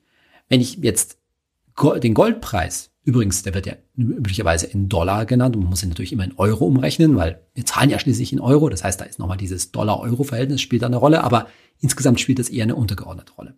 Wenn 0.48 0.60
ich 0.60 0.76
jetzt 0.76 1.18
den 2.00 2.14
Goldpreis, 2.14 2.92
übrigens, 3.02 3.42
der 3.42 3.52
wird 3.52 3.66
ja 3.66 3.74
üblicherweise 3.96 4.66
in 4.66 4.88
Dollar 4.88 5.26
genannt 5.26 5.56
und 5.56 5.62
man 5.62 5.70
muss 5.70 5.82
ihn 5.82 5.88
natürlich 5.88 6.12
immer 6.12 6.22
in 6.22 6.36
Euro 6.36 6.66
umrechnen, 6.66 7.16
weil 7.16 7.44
wir 7.54 7.66
zahlen 7.66 7.90
ja 7.90 7.98
schließlich 7.98 8.32
in 8.32 8.38
Euro. 8.38 8.68
Das 8.68 8.84
heißt, 8.84 9.00
da 9.00 9.06
ist 9.06 9.18
nochmal 9.18 9.38
dieses 9.38 9.72
Dollar-Euro-Verhältnis 9.72 10.60
spielt 10.60 10.82
da 10.82 10.86
eine 10.86 10.98
Rolle, 10.98 11.24
aber 11.24 11.48
insgesamt 11.80 12.20
spielt 12.20 12.38
das 12.38 12.48
eher 12.48 12.62
eine 12.62 12.76
untergeordnete 12.76 13.32
Rolle. 13.32 13.56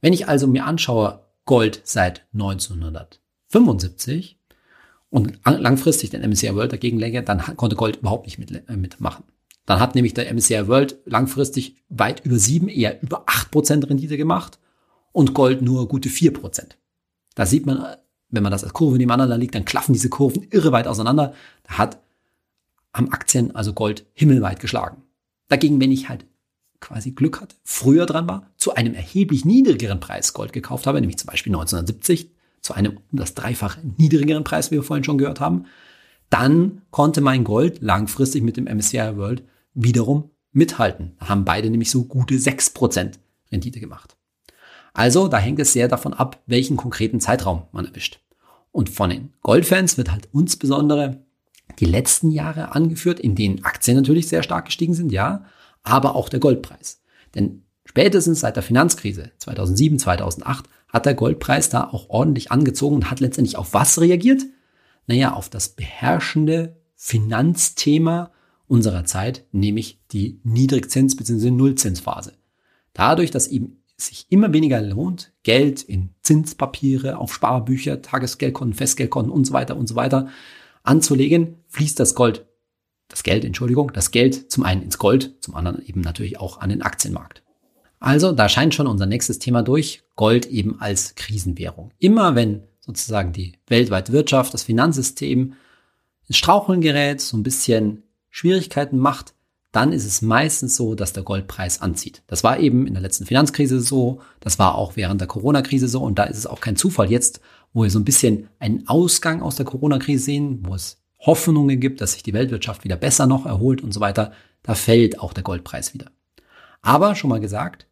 Wenn 0.00 0.12
ich 0.12 0.28
also 0.28 0.46
mir 0.46 0.64
anschaue, 0.64 1.24
Gold 1.44 1.80
seit 1.82 2.24
1975 2.34 4.38
und 5.16 5.38
langfristig 5.46 6.10
den 6.10 6.20
MSCI 6.20 6.54
World 6.54 6.74
dagegen 6.74 6.98
lege, 6.98 7.22
dann 7.22 7.38
konnte 7.56 7.74
Gold 7.74 7.96
überhaupt 7.96 8.26
nicht 8.26 8.38
mit, 8.38 8.50
äh, 8.50 8.76
mitmachen. 8.76 9.24
Dann 9.64 9.80
hat 9.80 9.94
nämlich 9.94 10.12
der 10.12 10.30
MSCI 10.30 10.68
World 10.68 10.98
langfristig 11.06 11.76
weit 11.88 12.26
über 12.26 12.38
sieben, 12.38 12.68
eher 12.68 13.02
über 13.02 13.22
acht 13.24 13.50
Prozent 13.50 13.88
Rendite 13.88 14.18
gemacht 14.18 14.58
und 15.12 15.32
Gold 15.32 15.62
nur 15.62 15.88
gute 15.88 16.10
vier 16.10 16.34
Prozent. 16.34 16.76
Da 17.34 17.46
sieht 17.46 17.64
man, 17.64 17.96
wenn 18.28 18.42
man 18.42 18.52
das 18.52 18.62
als 18.62 18.74
Kurve 18.74 18.98
nebeneinander 18.98 19.38
liegt, 19.38 19.54
dann 19.54 19.64
klaffen 19.64 19.94
diese 19.94 20.10
Kurven 20.10 20.48
irre 20.50 20.70
weit 20.72 20.86
auseinander. 20.86 21.32
Da 21.62 21.78
hat 21.78 21.98
am 22.92 23.08
Aktien 23.08 23.56
also 23.56 23.72
Gold 23.72 24.04
himmelweit 24.12 24.60
geschlagen. 24.60 25.02
Dagegen, 25.48 25.80
wenn 25.80 25.92
ich 25.92 26.10
halt 26.10 26.26
quasi 26.80 27.12
Glück 27.12 27.40
hatte, 27.40 27.56
früher 27.64 28.04
dran 28.04 28.28
war, 28.28 28.50
zu 28.58 28.74
einem 28.74 28.92
erheblich 28.92 29.46
niedrigeren 29.46 29.98
Preis 29.98 30.34
Gold 30.34 30.52
gekauft 30.52 30.86
habe, 30.86 31.00
nämlich 31.00 31.16
zum 31.16 31.28
Beispiel 31.28 31.54
1970, 31.54 32.35
zu 32.60 32.74
einem 32.74 32.98
um 33.10 33.18
das 33.18 33.34
Dreifache 33.34 33.80
niedrigeren 33.96 34.44
Preis, 34.44 34.70
wie 34.70 34.76
wir 34.76 34.82
vorhin 34.82 35.04
schon 35.04 35.18
gehört 35.18 35.40
haben, 35.40 35.66
dann 36.30 36.82
konnte 36.90 37.20
mein 37.20 37.44
Gold 37.44 37.80
langfristig 37.80 38.42
mit 38.42 38.56
dem 38.56 38.64
MSCI 38.64 39.16
World 39.16 39.44
wiederum 39.74 40.30
mithalten. 40.52 41.12
Da 41.20 41.28
haben 41.28 41.44
beide 41.44 41.70
nämlich 41.70 41.90
so 41.90 42.04
gute 42.04 42.34
6% 42.34 43.12
Rendite 43.52 43.80
gemacht. 43.80 44.16
Also, 44.92 45.28
da 45.28 45.36
hängt 45.36 45.60
es 45.60 45.72
sehr 45.72 45.88
davon 45.88 46.14
ab, 46.14 46.42
welchen 46.46 46.76
konkreten 46.76 47.20
Zeitraum 47.20 47.64
man 47.72 47.84
erwischt. 47.84 48.20
Und 48.72 48.88
von 48.88 49.10
den 49.10 49.32
Goldfans 49.42 49.98
wird 49.98 50.10
halt 50.10 50.28
insbesondere 50.32 51.22
die 51.78 51.84
letzten 51.84 52.30
Jahre 52.30 52.74
angeführt, 52.74 53.20
in 53.20 53.34
denen 53.34 53.64
Aktien 53.64 53.96
natürlich 53.96 54.28
sehr 54.28 54.42
stark 54.42 54.66
gestiegen 54.66 54.94
sind, 54.94 55.12
ja, 55.12 55.44
aber 55.82 56.16
auch 56.16 56.28
der 56.28 56.40
Goldpreis. 56.40 57.02
Denn 57.34 57.64
spätestens 57.84 58.40
seit 58.40 58.56
der 58.56 58.62
Finanzkrise 58.62 59.32
2007, 59.38 59.98
2008 59.98 60.66
hat 60.88 61.06
der 61.06 61.14
Goldpreis 61.14 61.68
da 61.68 61.84
auch 61.84 62.08
ordentlich 62.08 62.50
angezogen 62.50 62.96
und 62.96 63.10
hat 63.10 63.20
letztendlich 63.20 63.56
auf 63.56 63.74
was 63.74 64.00
reagiert? 64.00 64.42
Naja, 65.06 65.32
auf 65.32 65.48
das 65.48 65.70
beherrschende 65.70 66.76
Finanzthema 66.94 68.30
unserer 68.66 69.04
Zeit, 69.04 69.44
nämlich 69.52 70.00
die 70.12 70.40
Niedrigzins- 70.44 71.16
bzw. 71.16 71.50
Nullzinsphase. 71.50 72.32
Dadurch, 72.92 73.30
dass 73.30 73.46
eben 73.46 73.82
sich 73.96 74.26
immer 74.28 74.52
weniger 74.52 74.80
lohnt, 74.80 75.32
Geld 75.42 75.82
in 75.82 76.10
Zinspapiere, 76.22 77.18
auf 77.18 77.32
Sparbücher, 77.32 78.02
Tagesgeldkonten, 78.02 78.74
Festgeldkonten 78.74 79.32
und 79.32 79.44
so 79.46 79.52
weiter 79.52 79.76
und 79.76 79.88
so 79.88 79.94
weiter 79.94 80.28
anzulegen, 80.82 81.56
fließt 81.68 81.98
das 81.98 82.14
Gold 82.14 82.46
das 83.08 83.22
Geld, 83.22 83.44
Entschuldigung, 83.44 83.92
das 83.92 84.10
Geld 84.10 84.50
zum 84.50 84.64
einen 84.64 84.82
ins 84.82 84.98
Gold, 84.98 85.36
zum 85.40 85.54
anderen 85.54 85.84
eben 85.84 86.00
natürlich 86.00 86.40
auch 86.40 86.60
an 86.60 86.70
den 86.70 86.82
Aktienmarkt. 86.82 87.42
Also, 87.98 88.32
da 88.32 88.48
scheint 88.48 88.74
schon 88.74 88.86
unser 88.86 89.06
nächstes 89.06 89.38
Thema 89.38 89.62
durch, 89.62 90.02
Gold 90.16 90.46
eben 90.46 90.80
als 90.80 91.14
Krisenwährung. 91.14 91.92
Immer 91.98 92.34
wenn 92.34 92.62
sozusagen 92.80 93.32
die 93.32 93.54
weltweite 93.66 94.12
Wirtschaft, 94.12 94.54
das 94.54 94.64
Finanzsystem 94.64 95.54
ins 96.28 96.36
Straucheln 96.36 96.80
gerät, 96.80 97.20
so 97.20 97.36
ein 97.36 97.42
bisschen 97.42 98.02
Schwierigkeiten 98.30 98.98
macht, 98.98 99.34
dann 99.72 99.92
ist 99.92 100.06
es 100.06 100.22
meistens 100.22 100.76
so, 100.76 100.94
dass 100.94 101.12
der 101.12 101.22
Goldpreis 101.22 101.82
anzieht. 101.82 102.22
Das 102.28 102.42
war 102.42 102.58
eben 102.58 102.86
in 102.86 102.94
der 102.94 103.02
letzten 103.02 103.26
Finanzkrise 103.26 103.80
so, 103.80 104.20
das 104.40 104.58
war 104.58 104.76
auch 104.76 104.96
während 104.96 105.20
der 105.20 105.28
Corona-Krise 105.28 105.88
so 105.88 106.02
und 106.02 106.18
da 106.18 106.24
ist 106.24 106.38
es 106.38 106.46
auch 106.46 106.60
kein 106.60 106.76
Zufall 106.76 107.10
jetzt, 107.10 107.40
wo 107.74 107.82
wir 107.82 107.90
so 107.90 107.98
ein 107.98 108.04
bisschen 108.04 108.48
einen 108.58 108.88
Ausgang 108.88 109.42
aus 109.42 109.56
der 109.56 109.66
Corona-Krise 109.66 110.24
sehen, 110.24 110.60
wo 110.62 110.74
es 110.74 111.02
Hoffnungen 111.18 111.78
gibt, 111.78 112.00
dass 112.00 112.12
sich 112.12 112.22
die 112.22 112.32
Weltwirtschaft 112.32 112.84
wieder 112.84 112.96
besser 112.96 113.26
noch 113.26 113.44
erholt 113.44 113.82
und 113.82 113.92
so 113.92 114.00
weiter, 114.00 114.32
da 114.62 114.74
fällt 114.74 115.20
auch 115.20 115.34
der 115.34 115.42
Goldpreis 115.42 115.92
wieder. 115.92 116.06
Aber 116.82 117.14
schon 117.14 117.30
mal 117.30 117.40
gesagt, 117.40 117.86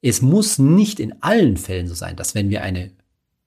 es 0.00 0.22
muss 0.22 0.58
nicht 0.58 1.00
in 1.00 1.22
allen 1.22 1.56
Fällen 1.56 1.86
so 1.86 1.94
sein, 1.94 2.16
dass 2.16 2.34
wenn 2.34 2.50
wir 2.50 2.62
eine 2.62 2.90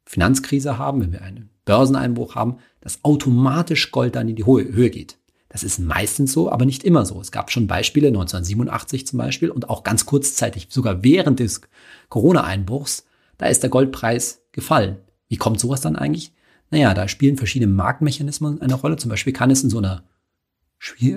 Finanzkrise 0.06 0.78
haben, 0.78 1.02
wenn 1.02 1.12
wir 1.12 1.22
einen 1.22 1.50
Börseneinbruch 1.66 2.36
haben, 2.36 2.58
dass 2.82 3.04
automatisch 3.04 3.92
Gold 3.92 4.16
dann 4.16 4.30
in 4.30 4.36
die 4.36 4.46
Höhe 4.46 4.90
geht. 4.90 5.18
Das 5.50 5.64
ist 5.64 5.80
meistens 5.80 6.34
so, 6.34 6.52
aber 6.52 6.66
nicht 6.66 6.84
immer 6.84 7.06
so. 7.06 7.20
Es 7.20 7.32
gab 7.32 7.50
schon 7.50 7.68
Beispiele, 7.68 8.08
1987 8.08 9.08
zum 9.08 9.18
Beispiel, 9.18 9.50
und 9.50 9.70
auch 9.70 9.84
ganz 9.84 10.06
kurzzeitig, 10.06 10.68
sogar 10.70 11.04
während 11.04 11.40
des 11.40 11.62
Corona-Einbruchs, 12.10 13.06
da 13.38 13.48
ist 13.48 13.64
der 13.64 13.70
Goldpreis 13.70 14.42
gefallen. 14.52 14.98
Wie 15.28 15.38
kommt 15.38 15.60
sowas 15.60 15.82
dann 15.82 15.96
eigentlich? 15.96 16.34
Naja, 16.72 16.94
da 16.94 17.08
spielen 17.08 17.38
verschiedene 17.38 17.72
Marktmechanismen 17.72 18.62
eine 18.62 18.74
Rolle. 18.76 18.98
Zum 18.98 19.10
Beispiel 19.10 19.34
kann 19.34 19.52
es 19.52 19.64
in 19.64 19.70
so 19.70 19.78
einer 19.78 20.04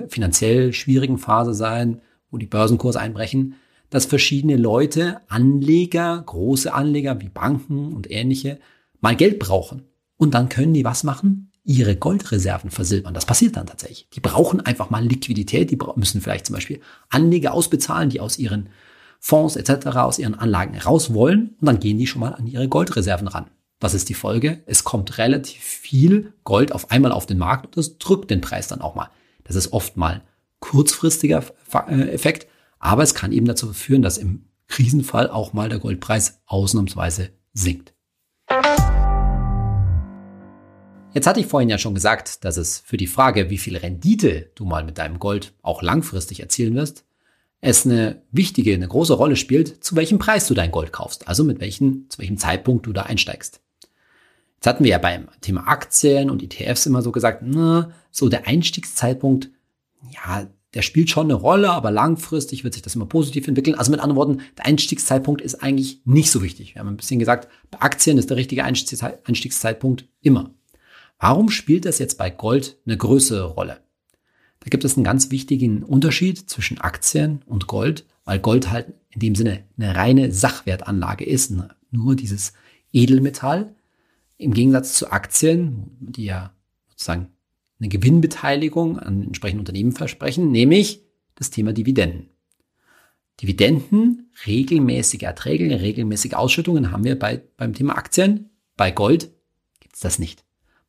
finanziell 0.07 0.73
schwierigen 0.73 1.17
Phase 1.17 1.53
sein, 1.53 2.01
wo 2.31 2.37
die 2.37 2.45
Börsenkurse 2.45 2.99
einbrechen, 2.99 3.55
dass 3.89 4.05
verschiedene 4.05 4.57
Leute, 4.57 5.21
Anleger, 5.27 6.21
große 6.25 6.73
Anleger 6.73 7.19
wie 7.21 7.29
Banken 7.29 7.93
und 7.93 8.09
ähnliche, 8.11 8.59
mal 9.01 9.15
Geld 9.15 9.39
brauchen. 9.39 9.83
Und 10.17 10.33
dann 10.33 10.49
können 10.49 10.73
die 10.73 10.85
was 10.85 11.03
machen? 11.03 11.49
ihre 11.69 11.95
Goldreserven 11.95 12.71
versilbern. 12.71 13.13
Das 13.13 13.27
passiert 13.27 13.55
dann 13.55 13.67
tatsächlich. 13.67 14.07
Die 14.15 14.21
brauchen 14.21 14.59
einfach 14.59 14.89
mal 14.89 15.05
Liquidität. 15.05 15.69
Die 15.69 15.77
müssen 15.95 16.19
vielleicht 16.19 16.47
zum 16.47 16.55
Beispiel 16.55 16.81
Anleger 17.09 17.53
ausbezahlen, 17.53 18.09
die 18.09 18.19
aus 18.19 18.39
ihren 18.39 18.69
Fonds 19.19 19.55
etc., 19.55 19.85
aus 19.97 20.17
ihren 20.17 20.33
Anlagen 20.33 20.75
raus 20.79 21.13
wollen. 21.13 21.55
Und 21.61 21.67
dann 21.67 21.79
gehen 21.79 21.99
die 21.99 22.07
schon 22.07 22.21
mal 22.21 22.33
an 22.33 22.47
ihre 22.47 22.67
Goldreserven 22.67 23.27
ran. 23.27 23.51
Was 23.79 23.93
ist 23.93 24.09
die 24.09 24.15
Folge? 24.15 24.63
Es 24.65 24.83
kommt 24.83 25.19
relativ 25.19 25.61
viel 25.61 26.33
Gold 26.43 26.71
auf 26.71 26.89
einmal 26.89 27.11
auf 27.11 27.27
den 27.27 27.37
Markt 27.37 27.65
und 27.67 27.77
das 27.77 27.99
drückt 27.99 28.31
den 28.31 28.41
Preis 28.41 28.67
dann 28.67 28.81
auch 28.81 28.95
mal. 28.95 29.11
Das 29.43 29.55
ist 29.55 29.71
oft 29.71 29.95
mal 29.95 30.23
kurzfristiger 30.59 31.43
äh, 31.87 32.09
Effekt, 32.11 32.47
aber 32.79 33.03
es 33.03 33.13
kann 33.13 33.31
eben 33.31 33.45
dazu 33.45 33.73
führen, 33.73 34.01
dass 34.01 34.17
im 34.17 34.45
Krisenfall 34.67 35.29
auch 35.29 35.53
mal 35.53 35.69
der 35.69 35.79
Goldpreis 35.79 36.41
ausnahmsweise 36.45 37.31
sinkt. 37.53 37.93
Jetzt 41.11 41.25
hatte 41.25 41.39
ich 41.39 41.47
vorhin 41.47 41.69
ja 41.69 41.79
schon 41.79 41.95
gesagt, 41.95 42.45
dass 42.45 42.57
es 42.57 42.79
für 42.79 42.97
die 42.97 43.07
Frage, 43.07 43.49
wie 43.49 43.57
viel 43.57 43.75
Rendite 43.75 44.51
du 44.55 44.65
mal 44.65 44.83
mit 44.83 44.99
deinem 44.99 45.17
Gold 45.17 45.53
auch 45.63 45.81
langfristig 45.81 46.39
erzielen 46.39 46.75
wirst, 46.75 47.03
es 47.61 47.85
eine 47.85 48.21
wichtige, 48.31 48.73
eine 48.73 48.87
große 48.87 49.13
Rolle 49.13 49.35
spielt, 49.35 49.83
zu 49.83 49.95
welchem 49.95 50.19
Preis 50.19 50.47
du 50.47 50.53
dein 50.53 50.71
Gold 50.71 50.93
kaufst, 50.93 51.27
also 51.27 51.43
mit 51.43 51.59
welchem, 51.59 52.05
zu 52.09 52.19
welchem 52.19 52.37
Zeitpunkt 52.37 52.85
du 52.85 52.93
da 52.93 53.03
einsteigst. 53.03 53.61
Jetzt 54.55 54.67
hatten 54.67 54.83
wir 54.83 54.91
ja 54.91 54.97
beim 54.97 55.29
Thema 55.41 55.67
Aktien 55.67 56.29
und 56.29 56.43
ETFs 56.43 56.85
immer 56.85 57.01
so 57.01 57.11
gesagt, 57.11 57.41
na, 57.45 57.91
so 58.11 58.29
der 58.29 58.47
Einstiegszeitpunkt, 58.47 59.49
ja, 60.11 60.47
der 60.73 60.81
spielt 60.83 61.09
schon 61.09 61.25
eine 61.25 61.33
Rolle, 61.33 61.71
aber 61.71 61.89
langfristig 61.89 62.63
wird 62.63 62.73
sich 62.73 62.83
das 62.83 62.95
immer 62.95 63.07
positiv 63.07 63.47
entwickeln. 63.47 63.75
Also 63.75 63.91
mit 63.91 63.99
anderen 63.99 64.17
Worten, 64.17 64.41
der 64.57 64.65
Einstiegszeitpunkt 64.65 65.41
ist 65.41 65.63
eigentlich 65.63 66.01
nicht 66.05 66.29
so 66.29 66.43
wichtig. 66.43 66.75
Wir 66.75 66.81
haben 66.81 66.89
ein 66.89 66.97
bisschen 66.97 67.19
gesagt, 67.19 67.47
bei 67.71 67.81
Aktien 67.81 68.17
ist 68.17 68.29
der 68.29 68.37
richtige 68.37 68.63
Einstiegszeitpunkt 68.63 70.07
immer. 70.21 70.53
Warum 71.17 71.49
spielt 71.49 71.85
das 71.85 71.99
jetzt 71.99 72.17
bei 72.17 72.29
Gold 72.29 72.77
eine 72.85 72.97
größere 72.97 73.45
Rolle? 73.45 73.81
Da 74.59 74.69
gibt 74.69 74.83
es 74.85 74.95
einen 74.95 75.03
ganz 75.03 75.31
wichtigen 75.31 75.83
Unterschied 75.83 76.49
zwischen 76.49 76.79
Aktien 76.79 77.41
und 77.45 77.67
Gold, 77.67 78.05
weil 78.25 78.39
Gold 78.39 78.69
halt 78.69 78.93
in 79.09 79.21
dem 79.21 79.35
Sinne 79.35 79.63
eine 79.77 79.95
reine 79.95 80.31
Sachwertanlage 80.31 81.25
ist, 81.25 81.51
nur 81.91 82.15
dieses 82.15 82.53
Edelmetall. 82.93 83.75
Im 84.37 84.53
Gegensatz 84.53 84.93
zu 84.93 85.11
Aktien, 85.11 85.97
die 85.99 86.25
ja 86.25 86.53
sozusagen 86.89 87.29
eine 87.79 87.89
Gewinnbeteiligung 87.89 88.99
an 88.99 89.23
entsprechenden 89.23 89.61
Unternehmen 89.61 89.91
versprechen, 89.91 90.51
nämlich 90.51 91.01
das 91.35 91.49
Thema 91.49 91.73
Dividenden. 91.73 92.29
Dividenden, 93.41 94.31
regelmäßige 94.45 95.23
Erträge, 95.23 95.79
regelmäßige 95.79 96.33
Ausschüttungen 96.33 96.91
haben 96.91 97.05
wir 97.05 97.17
bei, 97.17 97.41
beim 97.55 97.73
Thema 97.73 97.97
Aktien. 97.97 98.49
Bei 98.75 98.91
Gold 98.91 99.29
gibt 99.79 99.95
es 99.95 100.01
das 100.01 100.19
nicht. 100.19 100.43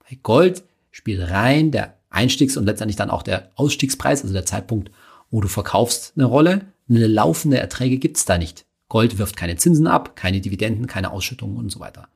Bei 0.09 0.19
Gold 0.21 0.65
spielt 0.91 1.31
rein 1.31 1.71
der 1.71 1.97
Einstiegs- 2.11 2.57
und 2.57 2.65
letztendlich 2.65 2.97
dann 2.97 3.11
auch 3.11 3.23
der 3.23 3.51
Ausstiegspreis, 3.55 4.23
also 4.23 4.35
der 4.35 4.47
Zeitpunkt, 4.47 4.91
wo 5.31 5.41
du 5.41 5.47
verkaufst, 5.47 6.13
eine 6.17 6.25
Rolle. 6.25 6.67
Eine 6.89 7.07
laufende 7.07 7.59
Erträge 7.59 7.99
gibt's 7.99 8.25
da 8.25 8.37
nicht. 8.37 8.67
Gold 8.89 9.19
wirft 9.19 9.37
keine 9.37 9.55
Zinsen 9.55 9.87
ab, 9.87 10.17
keine 10.17 10.41
Dividenden, 10.41 10.89
keine 10.89 11.13
Ausschüttungen 11.13 11.57
und 11.57 11.71
so 11.71 11.79
weiter. 11.79 12.09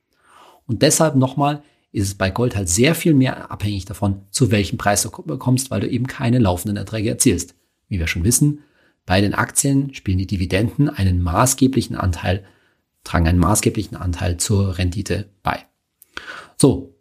Und 0.67 0.83
deshalb 0.83 1.15
nochmal 1.15 1.63
ist 1.95 2.09
es 2.09 2.15
bei 2.17 2.29
Gold 2.29 2.57
halt 2.57 2.69
sehr 2.69 2.97
viel 2.97 3.15
mehr 3.15 3.53
abhängig 3.53 3.85
davon, 3.85 4.23
zu 4.31 4.51
welchem 4.51 4.79
Preis 4.79 5.03
du 5.03 5.11
bekommst, 5.11 5.71
weil 5.71 5.81
du 5.81 5.89
eben 5.89 6.09
keine 6.09 6.41
laufenden 6.41 6.77
Erträge 6.77 7.09
erzielst. 7.09 7.55
Wie 7.89 8.01
wir 8.01 8.09
schon 8.09 8.25
wissen, 8.25 8.65
bei 9.07 9.21
den 9.21 9.33
Aktien 9.33 9.95
spielen 9.95 10.19
die 10.19 10.27
Dividenden 10.27 10.89
einen 10.89 11.23
maßgeblichen 11.23 11.95
Anteil, 11.95 12.45
tragen 13.05 13.29
einen 13.29 13.39
maßgeblichen 13.39 13.97
Anteil 13.97 14.39
zur 14.39 14.77
Rendite 14.77 15.31
bei. 15.45 15.67
So, 16.57 16.97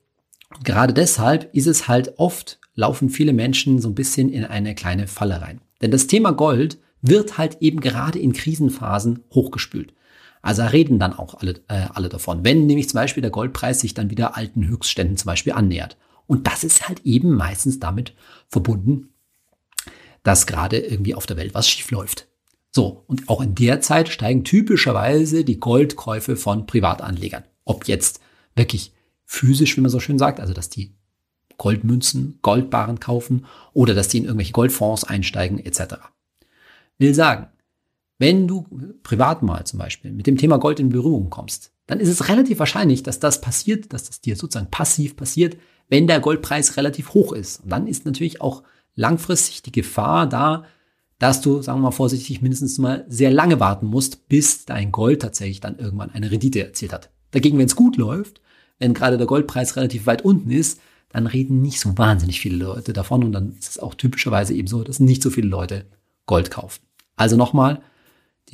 gerade 0.63 0.93
deshalb 0.93 1.49
ist 1.55 1.67
es 1.67 1.87
halt 1.87 2.19
oft, 2.19 2.59
laufen 2.75 3.09
viele 3.09 3.33
Menschen 3.33 3.81
so 3.81 3.89
ein 3.89 3.95
bisschen 3.95 4.29
in 4.29 4.45
eine 4.45 4.75
kleine 4.75 5.07
Falle 5.07 5.41
rein. 5.41 5.61
Denn 5.81 5.89
das 5.89 6.05
Thema 6.05 6.33
Gold 6.33 6.77
wird 7.01 7.39
halt 7.39 7.57
eben 7.61 7.79
gerade 7.79 8.19
in 8.19 8.33
Krisenphasen 8.33 9.23
hochgespült. 9.33 9.93
Also 10.43 10.61
reden 10.63 10.99
dann 10.99 11.13
auch 11.13 11.35
alle, 11.35 11.53
äh, 11.69 11.87
alle 11.93 12.09
davon. 12.09 12.43
Wenn 12.43 12.67
nämlich 12.67 12.89
zum 12.89 12.97
Beispiel 12.97 13.21
der 13.21 13.31
Goldpreis 13.31 13.79
sich 13.79 13.93
dann 13.93 14.11
wieder 14.11 14.35
alten 14.35 14.67
Höchstständen 14.67 15.17
zum 15.17 15.27
Beispiel 15.27 15.53
annähert. 15.53 15.97
Und 16.27 16.47
das 16.47 16.63
ist 16.65 16.87
halt 16.87 17.01
eben 17.05 17.31
meistens 17.31 17.79
damit 17.79 18.13
verbunden, 18.49 19.13
dass 20.21 20.45
gerade 20.45 20.79
irgendwie 20.79 21.15
auf 21.15 21.25
der 21.25 21.37
Welt 21.37 21.53
was 21.53 21.69
schief 21.69 21.89
läuft. 21.91 22.27
So, 22.71 23.03
und 23.07 23.29
auch 23.29 23.41
in 23.41 23.55
der 23.55 23.79
Zeit 23.81 24.09
steigen 24.09 24.43
typischerweise 24.43 25.45
die 25.45 25.59
Goldkäufe 25.59 26.35
von 26.35 26.65
Privatanlegern. 26.65 27.43
Ob 27.63 27.87
jetzt 27.87 28.19
wirklich 28.55 28.91
physisch, 29.25 29.77
wie 29.77 29.81
man 29.81 29.91
so 29.91 30.01
schön 30.01 30.19
sagt, 30.19 30.41
also 30.41 30.53
dass 30.53 30.69
die 30.69 30.93
Goldmünzen, 31.57 32.39
Goldbaren 32.41 32.99
kaufen 32.99 33.45
oder 33.71 33.93
dass 33.93 34.09
die 34.09 34.17
in 34.17 34.25
irgendwelche 34.25 34.51
Goldfonds 34.51 35.05
einsteigen 35.05 35.63
etc. 35.63 35.95
Will 36.97 37.13
sagen, 37.13 37.47
wenn 38.19 38.47
du 38.47 38.67
privat 39.03 39.41
mal 39.43 39.65
zum 39.65 39.79
Beispiel 39.79 40.11
mit 40.11 40.27
dem 40.27 40.37
Thema 40.37 40.57
Gold 40.57 40.79
in 40.79 40.89
Berührung 40.89 41.29
kommst, 41.29 41.71
dann 41.87 41.99
ist 41.99 42.09
es 42.09 42.29
relativ 42.29 42.59
wahrscheinlich, 42.59 43.03
dass 43.03 43.19
das 43.19 43.41
passiert, 43.41 43.91
dass 43.91 44.05
das 44.05 44.21
dir 44.21 44.35
sozusagen 44.35 44.71
passiv 44.71 45.15
passiert, 45.15 45.57
wenn 45.89 46.07
der 46.07 46.19
Goldpreis 46.19 46.77
relativ 46.77 47.13
hoch 47.13 47.33
ist. 47.33 47.63
Und 47.63 47.69
dann 47.71 47.87
ist 47.87 48.05
natürlich 48.05 48.41
auch 48.41 48.63
langfristig 48.95 49.61
die 49.63 49.71
Gefahr 49.71 50.27
da, 50.27 50.65
dass 51.19 51.41
du, 51.41 51.61
sagen 51.61 51.79
wir 51.79 51.83
mal 51.83 51.91
vorsichtig, 51.91 52.41
mindestens 52.41 52.77
mal 52.77 53.05
sehr 53.07 53.31
lange 53.31 53.59
warten 53.59 53.87
musst, 53.87 54.27
bis 54.27 54.65
dein 54.65 54.91
Gold 54.91 55.21
tatsächlich 55.21 55.59
dann 55.59 55.77
irgendwann 55.79 56.11
eine 56.11 56.31
Rendite 56.31 56.65
erzielt 56.65 56.93
hat. 56.93 57.11
Dagegen, 57.31 57.57
wenn 57.57 57.65
es 57.65 57.75
gut 57.75 57.97
läuft, 57.97 58.41
wenn 58.79 58.93
gerade 58.93 59.17
der 59.17 59.27
Goldpreis 59.27 59.75
relativ 59.75 60.05
weit 60.05 60.23
unten 60.23 60.51
ist, 60.51 60.79
dann 61.09 61.27
reden 61.27 61.61
nicht 61.61 61.79
so 61.79 61.97
wahnsinnig 61.97 62.39
viele 62.39 62.57
Leute 62.57 62.91
davon 62.91 63.23
und 63.23 63.31
dann 63.31 63.55
ist 63.57 63.69
es 63.69 63.79
auch 63.79 63.93
typischerweise 63.93 64.53
eben 64.53 64.67
so, 64.67 64.83
dass 64.83 64.99
nicht 64.99 65.21
so 65.21 65.29
viele 65.29 65.47
Leute 65.47 65.85
Gold 66.25 66.49
kaufen. 66.51 66.81
Also 67.15 67.37
nochmal, 67.37 67.81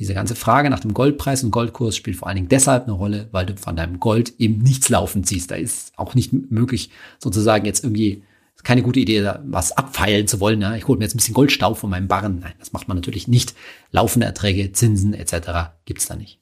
diese 0.00 0.14
ganze 0.14 0.34
Frage 0.34 0.70
nach 0.70 0.80
dem 0.80 0.94
Goldpreis 0.94 1.44
und 1.44 1.50
Goldkurs 1.50 1.94
spielt 1.94 2.16
vor 2.16 2.26
allen 2.26 2.36
Dingen 2.36 2.48
deshalb 2.48 2.84
eine 2.84 2.92
Rolle, 2.92 3.28
weil 3.32 3.44
du 3.44 3.54
von 3.56 3.76
deinem 3.76 4.00
Gold 4.00 4.32
eben 4.38 4.62
nichts 4.62 4.88
laufen 4.88 5.24
siehst. 5.24 5.50
Da 5.50 5.56
ist 5.56 5.92
auch 5.96 6.14
nicht 6.14 6.32
möglich, 6.50 6.90
sozusagen 7.18 7.66
jetzt 7.66 7.84
irgendwie 7.84 8.24
keine 8.62 8.82
gute 8.82 8.98
Idee, 8.98 9.30
was 9.44 9.72
abfeilen 9.72 10.26
zu 10.26 10.40
wollen. 10.40 10.62
Ja. 10.62 10.74
Ich 10.74 10.88
hole 10.88 10.98
mir 10.98 11.04
jetzt 11.04 11.14
ein 11.14 11.18
bisschen 11.18 11.34
Goldstaub 11.34 11.76
von 11.76 11.90
meinem 11.90 12.08
Barren. 12.08 12.40
Nein, 12.40 12.54
das 12.58 12.72
macht 12.72 12.88
man 12.88 12.96
natürlich 12.96 13.28
nicht. 13.28 13.54
Laufende 13.90 14.26
Erträge, 14.26 14.72
Zinsen 14.72 15.12
etc. 15.12 15.72
gibt's 15.84 16.06
da 16.06 16.16
nicht. 16.16 16.40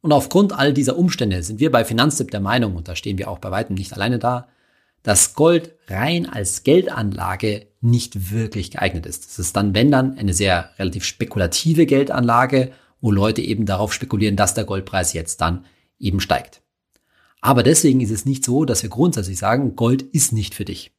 Und 0.00 0.12
aufgrund 0.12 0.54
all 0.54 0.72
dieser 0.72 0.96
Umstände 0.96 1.42
sind 1.42 1.60
wir 1.60 1.70
bei 1.70 1.84
Finanztipp 1.84 2.30
der 2.30 2.40
Meinung, 2.40 2.76
und 2.76 2.88
da 2.88 2.96
stehen 2.96 3.18
wir 3.18 3.28
auch 3.28 3.40
bei 3.40 3.50
weitem 3.50 3.74
nicht 3.74 3.92
alleine 3.92 4.18
da, 4.18 4.48
dass 5.02 5.34
Gold 5.34 5.74
rein 5.88 6.26
als 6.26 6.62
Geldanlage 6.64 7.66
nicht 7.80 8.32
wirklich 8.32 8.72
geeignet 8.72 9.06
ist. 9.06 9.30
Es 9.30 9.38
ist 9.38 9.56
dann, 9.56 9.74
wenn 9.74 9.90
dann, 9.90 10.18
eine 10.18 10.34
sehr 10.34 10.70
relativ 10.78 11.04
spekulative 11.04 11.86
Geldanlage, 11.86 12.72
wo 13.00 13.10
Leute 13.10 13.40
eben 13.40 13.66
darauf 13.66 13.92
spekulieren, 13.92 14.36
dass 14.36 14.54
der 14.54 14.64
Goldpreis 14.64 15.12
jetzt 15.12 15.40
dann 15.40 15.64
eben 15.98 16.20
steigt. 16.20 16.62
Aber 17.40 17.62
deswegen 17.62 18.00
ist 18.00 18.10
es 18.10 18.24
nicht 18.24 18.44
so, 18.44 18.64
dass 18.64 18.82
wir 18.82 18.90
grundsätzlich 18.90 19.38
sagen, 19.38 19.76
Gold 19.76 20.02
ist 20.02 20.32
nicht 20.32 20.54
für 20.54 20.64
dich. 20.64 20.92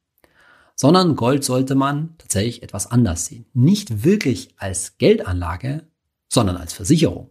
Sondern 0.74 1.16
Gold 1.16 1.44
sollte 1.44 1.74
man 1.74 2.14
tatsächlich 2.16 2.62
etwas 2.62 2.90
anders 2.90 3.26
sehen. 3.26 3.44
Nicht 3.52 4.04
wirklich 4.04 4.54
als 4.56 4.96
Geldanlage, 4.96 5.82
sondern 6.28 6.56
als 6.56 6.72
Versicherung. 6.72 7.28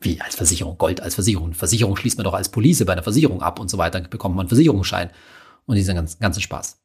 Wie 0.00 0.20
als 0.20 0.36
Versicherung, 0.36 0.78
Gold 0.78 1.02
als 1.02 1.16
Versicherung. 1.16 1.52
Versicherung 1.52 1.96
schließt 1.96 2.16
man 2.16 2.24
doch 2.24 2.32
als 2.32 2.48
Police 2.48 2.84
bei 2.86 2.92
einer 2.92 3.02
Versicherung 3.02 3.42
ab 3.42 3.58
und 3.60 3.68
so 3.68 3.76
weiter, 3.76 4.00
bekommt 4.00 4.36
man 4.36 4.44
einen 4.44 4.48
Versicherungsschein 4.48 5.10
und 5.68 5.76
diesen 5.76 5.94
ganzen, 5.94 6.40
Spaß. 6.40 6.78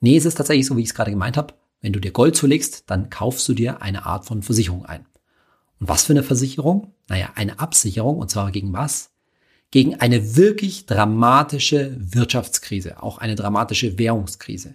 Nee, 0.00 0.16
es 0.16 0.24
ist 0.24 0.36
tatsächlich 0.36 0.66
so, 0.66 0.76
wie 0.76 0.80
ich 0.80 0.88
es 0.88 0.94
gerade 0.94 1.10
gemeint 1.10 1.36
habe. 1.36 1.54
Wenn 1.82 1.92
du 1.92 2.00
dir 2.00 2.10
Gold 2.10 2.34
zulegst, 2.34 2.84
dann 2.86 3.10
kaufst 3.10 3.46
du 3.48 3.54
dir 3.54 3.82
eine 3.82 4.06
Art 4.06 4.24
von 4.24 4.42
Versicherung 4.42 4.86
ein. 4.86 5.04
Und 5.78 5.88
was 5.88 6.04
für 6.04 6.14
eine 6.14 6.22
Versicherung? 6.22 6.94
Naja, 7.08 7.30
eine 7.34 7.60
Absicherung. 7.60 8.18
Und 8.18 8.30
zwar 8.30 8.50
gegen 8.50 8.72
was? 8.72 9.10
Gegen 9.70 10.00
eine 10.00 10.36
wirklich 10.36 10.86
dramatische 10.86 11.94
Wirtschaftskrise, 11.98 13.02
auch 13.02 13.18
eine 13.18 13.36
dramatische 13.36 13.98
Währungskrise. 13.98 14.74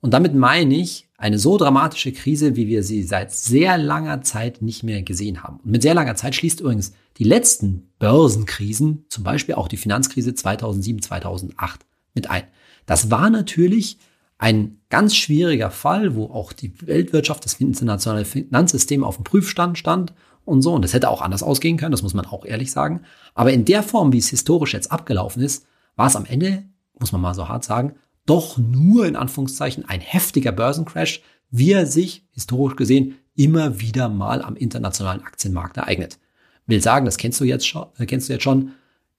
Und 0.00 0.12
damit 0.12 0.34
meine 0.34 0.74
ich 0.74 1.08
eine 1.16 1.38
so 1.38 1.56
dramatische 1.56 2.12
Krise, 2.12 2.54
wie 2.54 2.68
wir 2.68 2.82
sie 2.82 3.02
seit 3.02 3.32
sehr 3.32 3.78
langer 3.78 4.22
Zeit 4.22 4.60
nicht 4.60 4.82
mehr 4.82 5.02
gesehen 5.02 5.42
haben. 5.42 5.60
Und 5.64 5.70
mit 5.70 5.82
sehr 5.82 5.94
langer 5.94 6.16
Zeit 6.16 6.34
schließt 6.34 6.60
übrigens 6.60 6.92
die 7.16 7.24
letzten 7.24 7.88
Börsenkrisen, 7.98 9.06
zum 9.08 9.24
Beispiel 9.24 9.54
auch 9.54 9.68
die 9.68 9.76
Finanzkrise 9.78 10.34
2007, 10.34 11.02
2008 11.02 11.80
mit 12.20 12.30
ein. 12.30 12.44
Das 12.86 13.10
war 13.10 13.30
natürlich 13.30 13.98
ein 14.38 14.78
ganz 14.88 15.14
schwieriger 15.14 15.70
Fall, 15.70 16.14
wo 16.14 16.24
auch 16.24 16.52
die 16.52 16.72
Weltwirtschaft, 16.86 17.44
das 17.44 17.54
internationale 17.54 18.24
Finanzsystem 18.24 19.04
auf 19.04 19.16
dem 19.16 19.24
Prüfstand 19.24 19.78
stand 19.78 20.12
und 20.44 20.62
so. 20.62 20.72
Und 20.72 20.82
das 20.82 20.94
hätte 20.94 21.08
auch 21.08 21.22
anders 21.22 21.42
ausgehen 21.42 21.76
können, 21.76 21.92
das 21.92 22.02
muss 22.02 22.14
man 22.14 22.26
auch 22.26 22.44
ehrlich 22.44 22.72
sagen. 22.72 23.02
Aber 23.34 23.52
in 23.52 23.64
der 23.64 23.82
Form, 23.82 24.12
wie 24.12 24.18
es 24.18 24.28
historisch 24.28 24.74
jetzt 24.74 24.92
abgelaufen 24.92 25.42
ist, 25.42 25.66
war 25.96 26.06
es 26.06 26.16
am 26.16 26.24
Ende, 26.24 26.64
muss 26.98 27.12
man 27.12 27.20
mal 27.20 27.34
so 27.34 27.48
hart 27.48 27.64
sagen, 27.64 27.94
doch 28.26 28.58
nur 28.58 29.06
in 29.06 29.16
Anführungszeichen 29.16 29.88
ein 29.88 30.00
heftiger 30.00 30.52
Börsencrash, 30.52 31.22
wie 31.50 31.72
er 31.72 31.86
sich 31.86 32.24
historisch 32.32 32.76
gesehen 32.76 33.16
immer 33.34 33.80
wieder 33.80 34.08
mal 34.08 34.42
am 34.42 34.56
internationalen 34.56 35.22
Aktienmarkt 35.22 35.76
ereignet. 35.76 36.18
Will 36.66 36.82
sagen, 36.82 37.06
das 37.06 37.16
kennst 37.16 37.40
du 37.40 37.44
jetzt 37.44 37.66
schon, 37.66 37.86
äh, 37.98 38.06
kennst 38.06 38.28
du 38.28 38.32
jetzt 38.32 38.42
schon 38.42 38.72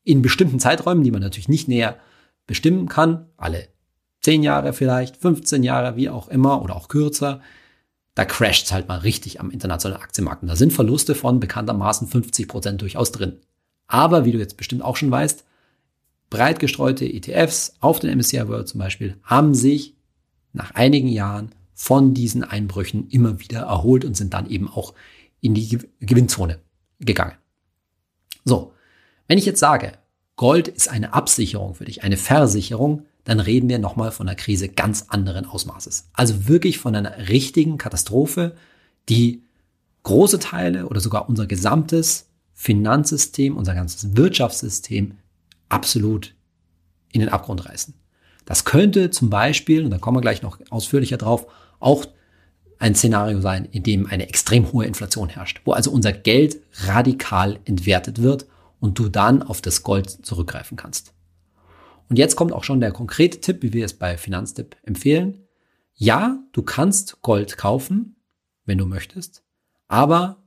in 0.03 0.21
bestimmten 0.21 0.59
Zeiträumen, 0.59 1.03
die 1.03 1.11
man 1.11 1.21
natürlich 1.21 1.49
nicht 1.49 1.67
näher 1.67 1.97
bestimmen 2.51 2.87
kann, 2.87 3.27
alle 3.37 3.67
10 4.21 4.43
Jahre 4.43 4.73
vielleicht, 4.73 5.17
15 5.17 5.63
Jahre, 5.63 5.95
wie 5.95 6.09
auch 6.09 6.27
immer 6.27 6.61
oder 6.61 6.75
auch 6.75 6.89
kürzer, 6.89 7.41
da 8.13 8.25
crasht 8.25 8.65
es 8.65 8.71
halt 8.71 8.87
mal 8.87 8.99
richtig 8.99 9.39
am 9.39 9.51
internationalen 9.51 10.03
Aktienmarkt. 10.03 10.43
Und 10.43 10.49
da 10.49 10.55
sind 10.55 10.73
Verluste 10.73 11.15
von 11.15 11.39
bekanntermaßen 11.39 12.07
50 12.07 12.47
Prozent 12.47 12.81
durchaus 12.81 13.11
drin. 13.11 13.39
Aber 13.87 14.25
wie 14.25 14.31
du 14.31 14.37
jetzt 14.37 14.57
bestimmt 14.57 14.83
auch 14.83 14.97
schon 14.97 15.11
weißt, 15.11 15.45
breit 16.29 16.59
gestreute 16.59 17.05
ETFs 17.05 17.75
auf 17.79 17.99
den 17.99 18.17
MSCI 18.17 18.47
World 18.47 18.67
zum 18.67 18.79
Beispiel 18.79 19.17
haben 19.23 19.55
sich 19.55 19.95
nach 20.53 20.71
einigen 20.75 21.07
Jahren 21.07 21.55
von 21.73 22.13
diesen 22.13 22.43
Einbrüchen 22.43 23.09
immer 23.09 23.39
wieder 23.39 23.61
erholt 23.61 24.05
und 24.05 24.15
sind 24.15 24.33
dann 24.33 24.49
eben 24.49 24.69
auch 24.69 24.93
in 25.39 25.53
die 25.53 25.79
Gewinnzone 25.99 26.59
gegangen. 26.99 27.33
So, 28.43 28.73
wenn 29.27 29.37
ich 29.37 29.45
jetzt 29.45 29.59
sage, 29.59 29.93
Gold 30.41 30.67
ist 30.69 30.89
eine 30.89 31.13
Absicherung 31.13 31.75
für 31.75 31.85
dich, 31.85 32.03
eine 32.03 32.17
Versicherung, 32.17 33.05
dann 33.25 33.39
reden 33.39 33.69
wir 33.69 33.77
nochmal 33.77 34.11
von 34.11 34.27
einer 34.27 34.35
Krise 34.35 34.69
ganz 34.69 35.05
anderen 35.09 35.45
Ausmaßes. 35.45 36.09
Also 36.13 36.47
wirklich 36.47 36.79
von 36.79 36.95
einer 36.95 37.29
richtigen 37.29 37.77
Katastrophe, 37.77 38.55
die 39.07 39.43
große 40.01 40.39
Teile 40.39 40.87
oder 40.87 40.99
sogar 40.99 41.29
unser 41.29 41.45
gesamtes 41.45 42.31
Finanzsystem, 42.55 43.55
unser 43.55 43.75
ganzes 43.75 44.15
Wirtschaftssystem 44.17 45.11
absolut 45.69 46.33
in 47.11 47.19
den 47.19 47.29
Abgrund 47.29 47.69
reißen. 47.69 47.93
Das 48.45 48.65
könnte 48.65 49.11
zum 49.11 49.29
Beispiel, 49.29 49.85
und 49.85 49.91
da 49.91 49.99
kommen 49.99 50.17
wir 50.17 50.21
gleich 50.21 50.41
noch 50.41 50.57
ausführlicher 50.71 51.17
drauf, 51.17 51.45
auch 51.79 52.03
ein 52.79 52.95
Szenario 52.95 53.41
sein, 53.41 53.65
in 53.71 53.83
dem 53.83 54.07
eine 54.07 54.27
extrem 54.27 54.71
hohe 54.71 54.87
Inflation 54.87 55.29
herrscht, 55.29 55.61
wo 55.65 55.73
also 55.73 55.91
unser 55.91 56.13
Geld 56.13 56.57
radikal 56.87 57.59
entwertet 57.65 58.23
wird 58.23 58.47
und 58.81 58.99
du 58.99 59.07
dann 59.07 59.41
auf 59.43 59.61
das 59.61 59.83
Gold 59.83 60.09
zurückgreifen 60.09 60.75
kannst. 60.75 61.13
Und 62.09 62.17
jetzt 62.17 62.35
kommt 62.35 62.51
auch 62.51 62.65
schon 62.65 62.81
der 62.81 62.91
konkrete 62.91 63.39
Tipp, 63.39 63.63
wie 63.63 63.71
wir 63.71 63.85
es 63.85 63.93
bei 63.93 64.17
Finanztipp 64.17 64.75
empfehlen. 64.83 65.47
Ja, 65.93 66.43
du 66.51 66.63
kannst 66.63 67.21
Gold 67.21 67.57
kaufen, 67.57 68.17
wenn 68.65 68.77
du 68.77 68.85
möchtest, 68.85 69.43
aber 69.87 70.43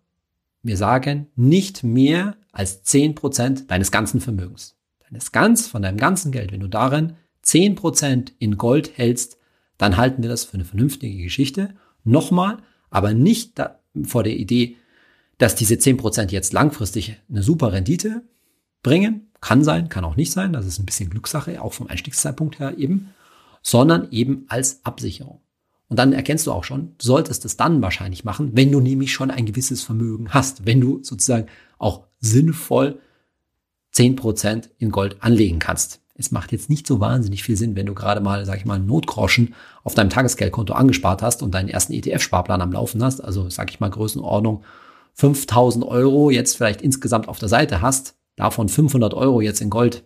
wir 0.62 0.76
sagen 0.76 1.28
nicht 1.36 1.84
mehr 1.84 2.36
als 2.52 2.82
zehn 2.82 3.14
Prozent 3.14 3.70
deines 3.70 3.90
ganzen 3.90 4.20
Vermögens. 4.20 4.76
Deines 5.00 5.32
ganz, 5.32 5.68
von 5.68 5.82
deinem 5.82 5.98
ganzen 5.98 6.32
Geld. 6.32 6.52
Wenn 6.52 6.60
du 6.60 6.68
darin 6.68 7.14
zehn 7.42 7.74
Prozent 7.74 8.32
in 8.38 8.56
Gold 8.56 8.96
hältst, 8.96 9.38
dann 9.78 9.96
halten 9.96 10.22
wir 10.22 10.30
das 10.30 10.44
für 10.44 10.54
eine 10.54 10.64
vernünftige 10.64 11.22
Geschichte. 11.22 11.74
Nochmal, 12.02 12.58
aber 12.90 13.12
nicht 13.12 13.60
vor 14.04 14.22
der 14.22 14.36
Idee, 14.36 14.76
dass 15.38 15.54
diese 15.54 15.78
zehn 15.78 15.96
Prozent 15.96 16.32
jetzt 16.32 16.52
langfristig 16.52 17.20
eine 17.28 17.42
super 17.42 17.72
Rendite 17.72 18.22
bringen, 18.82 19.30
kann 19.40 19.64
sein, 19.64 19.88
kann 19.88 20.04
auch 20.04 20.16
nicht 20.16 20.32
sein. 20.32 20.52
Das 20.52 20.66
ist 20.66 20.78
ein 20.78 20.86
bisschen 20.86 21.10
Glückssache, 21.10 21.60
auch 21.60 21.72
vom 21.72 21.88
Einstiegszeitpunkt 21.88 22.58
her 22.60 22.78
eben. 22.78 23.10
Sondern 23.62 24.08
eben 24.10 24.44
als 24.48 24.84
Absicherung. 24.84 25.40
Und 25.88 25.98
dann 25.98 26.12
erkennst 26.12 26.46
du 26.46 26.52
auch 26.52 26.64
schon, 26.64 26.94
du 26.98 27.06
solltest 27.06 27.44
es 27.44 27.56
dann 27.56 27.82
wahrscheinlich 27.82 28.24
machen, 28.24 28.52
wenn 28.54 28.72
du 28.72 28.80
nämlich 28.80 29.12
schon 29.12 29.30
ein 29.30 29.46
gewisses 29.46 29.82
Vermögen 29.82 30.30
hast. 30.30 30.66
Wenn 30.66 30.80
du 30.80 31.02
sozusagen 31.02 31.46
auch 31.78 32.04
sinnvoll 32.20 33.00
zehn 33.90 34.16
Prozent 34.16 34.70
in 34.78 34.90
Gold 34.90 35.16
anlegen 35.20 35.58
kannst. 35.58 36.00
Es 36.16 36.30
macht 36.30 36.52
jetzt 36.52 36.70
nicht 36.70 36.86
so 36.86 37.00
wahnsinnig 37.00 37.42
viel 37.42 37.56
Sinn, 37.56 37.76
wenn 37.76 37.86
du 37.86 37.94
gerade 37.94 38.20
mal, 38.20 38.44
sag 38.44 38.58
ich 38.58 38.64
mal, 38.64 38.74
einen 38.74 38.86
Notgroschen 38.86 39.54
auf 39.82 39.94
deinem 39.94 40.10
Tagesgeldkonto 40.10 40.72
angespart 40.72 41.22
hast 41.22 41.42
und 41.42 41.54
deinen 41.54 41.68
ersten 41.68 41.92
ETF-Sparplan 41.92 42.60
am 42.60 42.72
Laufen 42.72 43.02
hast, 43.02 43.20
also 43.20 43.48
sag 43.50 43.70
ich 43.70 43.80
mal 43.80 43.90
Größenordnung 43.90 44.62
5000 45.14 45.84
Euro 45.84 46.30
jetzt 46.30 46.56
vielleicht 46.56 46.82
insgesamt 46.82 47.28
auf 47.28 47.38
der 47.38 47.48
Seite 47.48 47.80
hast, 47.80 48.16
Davon 48.36 48.68
500 48.68 49.14
Euro 49.14 49.40
jetzt 49.40 49.60
in 49.60 49.70
Gold 49.70 50.04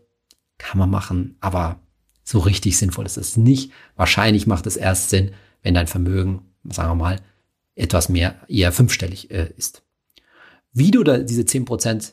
kann 0.59 0.79
man 0.79 0.91
machen, 0.91 1.37
aber 1.41 1.81
so 2.25 2.41
richtig 2.41 2.77
sinnvoll 2.77 3.07
ist 3.07 3.17
es 3.17 3.37
nicht. 3.37 3.73
Wahrscheinlich 3.97 4.47
macht 4.47 4.67
es 4.67 4.77
erst 4.77 5.09
Sinn, 5.11 5.33
wenn 5.63 5.75
dein 5.75 5.87
Vermögen, 5.87 6.43
sagen 6.65 6.91
wir 6.91 6.95
mal, 6.95 7.21
etwas 7.75 8.09
mehr, 8.09 8.35
eher 8.49 8.73
fünfstellig 8.73 9.31
äh, 9.31 9.51
ist. 9.57 9.83
Wie 10.73 10.91
du 10.91 11.05
da 11.05 11.19
diese 11.19 11.43
10% 11.43 12.13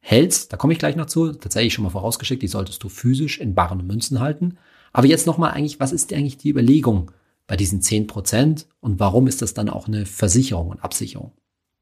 hältst, 0.00 0.52
da 0.52 0.56
komme 0.56 0.72
ich 0.72 0.78
gleich 0.78 0.96
noch 0.96 1.06
zu, 1.06 1.32
tatsächlich 1.32 1.74
schon 1.74 1.84
mal 1.84 1.90
vorausgeschickt, 1.90 2.42
die 2.42 2.48
solltest 2.48 2.82
du 2.82 2.88
physisch 2.88 3.38
in 3.38 3.54
Barren 3.54 3.80
und 3.80 3.86
Münzen 3.86 4.18
halten. 4.18 4.58
Aber 4.92 5.06
jetzt 5.06 5.26
nochmal 5.26 5.52
eigentlich, 5.52 5.78
was 5.78 5.92
ist 5.92 6.12
eigentlich 6.12 6.38
die 6.38 6.50
Überlegung 6.50 7.12
bei 7.46 7.56
diesen 7.56 7.82
10% 7.82 8.64
und 8.80 8.98
warum 8.98 9.28
ist 9.28 9.42
das 9.42 9.54
dann 9.54 9.68
auch 9.68 9.86
eine 9.86 10.06
Versicherung 10.06 10.68
und 10.68 10.82
Absicherung? 10.82 11.32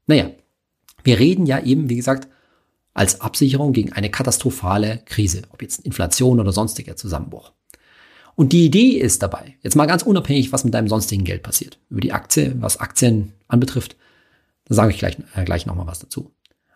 Naja, 0.09 0.31
wir 1.03 1.19
reden 1.19 1.45
ja 1.45 1.59
eben, 1.59 1.87
wie 1.87 1.95
gesagt, 1.95 2.27
als 2.95 3.21
Absicherung 3.21 3.73
gegen 3.73 3.93
eine 3.93 4.09
katastrophale 4.09 5.03
Krise, 5.05 5.43
ob 5.51 5.61
jetzt 5.61 5.85
Inflation 5.85 6.39
oder 6.39 6.51
sonstiger 6.51 6.95
Zusammenbruch. 6.95 7.51
Und 8.35 8.51
die 8.51 8.65
Idee 8.65 8.97
ist 8.97 9.21
dabei, 9.21 9.55
jetzt 9.61 9.75
mal 9.75 9.85
ganz 9.85 10.01
unabhängig, 10.01 10.51
was 10.51 10.63
mit 10.63 10.73
deinem 10.73 10.87
sonstigen 10.87 11.25
Geld 11.25 11.43
passiert, 11.43 11.79
über 11.91 12.01
die 12.01 12.11
Aktie, 12.11 12.55
was 12.59 12.77
Aktien 12.77 13.33
anbetrifft, 13.47 13.97
da 14.65 14.73
sage 14.73 14.91
ich 14.91 14.97
gleich, 14.97 15.17
äh, 15.35 15.43
gleich 15.45 15.67
nochmal 15.67 15.85
was 15.85 15.99
dazu. 15.99 16.31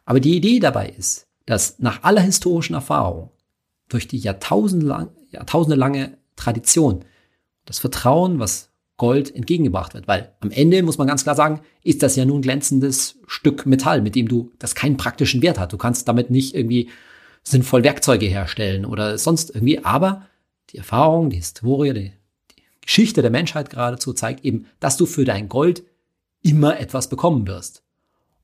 Aber 0.06 0.20
die 0.20 0.36
Idee 0.36 0.60
dabei 0.60 0.90
ist, 0.90 1.26
dass 1.48 1.80
nach 1.80 2.04
aller 2.04 2.22
historischen 2.22 2.76
Erfahrung, 2.76 3.32
durch 3.90 4.08
die 4.08 4.20
jahrtausendelange, 4.20 5.10
jahrtausendelange 5.32 6.20
Tradition, 6.36 7.04
das 7.66 7.80
Vertrauen, 7.80 8.38
was 8.38 8.70
Gold 9.04 9.36
entgegengebracht 9.36 9.94
wird. 9.94 10.08
Weil 10.08 10.32
am 10.40 10.50
Ende 10.50 10.82
muss 10.82 10.98
man 10.98 11.08
ganz 11.08 11.24
klar 11.24 11.36
sagen, 11.36 11.60
ist 11.84 12.04
das 12.04 12.16
ja 12.16 12.24
nun 12.24 12.38
ein 12.38 12.42
glänzendes 12.42 13.20
Stück 13.28 13.66
Metall, 13.66 14.02
mit 14.02 14.16
dem 14.16 14.30
du, 14.30 14.54
das 14.60 14.76
keinen 14.76 14.96
praktischen 14.96 15.42
Wert 15.42 15.60
hat. 15.60 15.74
Du 15.74 15.78
kannst 15.78 16.08
damit 16.08 16.30
nicht 16.30 16.56
irgendwie 16.56 16.90
sinnvoll 17.44 17.84
Werkzeuge 17.84 18.28
herstellen 18.28 18.86
oder 18.86 19.18
sonst 19.18 19.54
irgendwie. 19.54 19.84
Aber 19.84 20.26
die 20.70 20.78
Erfahrung, 20.78 21.30
die 21.30 21.36
Historie, 21.36 21.94
die, 21.94 22.14
die 22.56 22.64
Geschichte 22.80 23.22
der 23.22 23.30
Menschheit 23.30 23.70
geradezu 23.70 24.14
zeigt 24.14 24.46
eben, 24.46 24.68
dass 24.80 24.96
du 24.96 25.06
für 25.06 25.26
dein 25.26 25.50
Gold 25.50 25.84
immer 26.42 26.80
etwas 26.80 27.10
bekommen 27.10 27.46
wirst. 27.46 27.84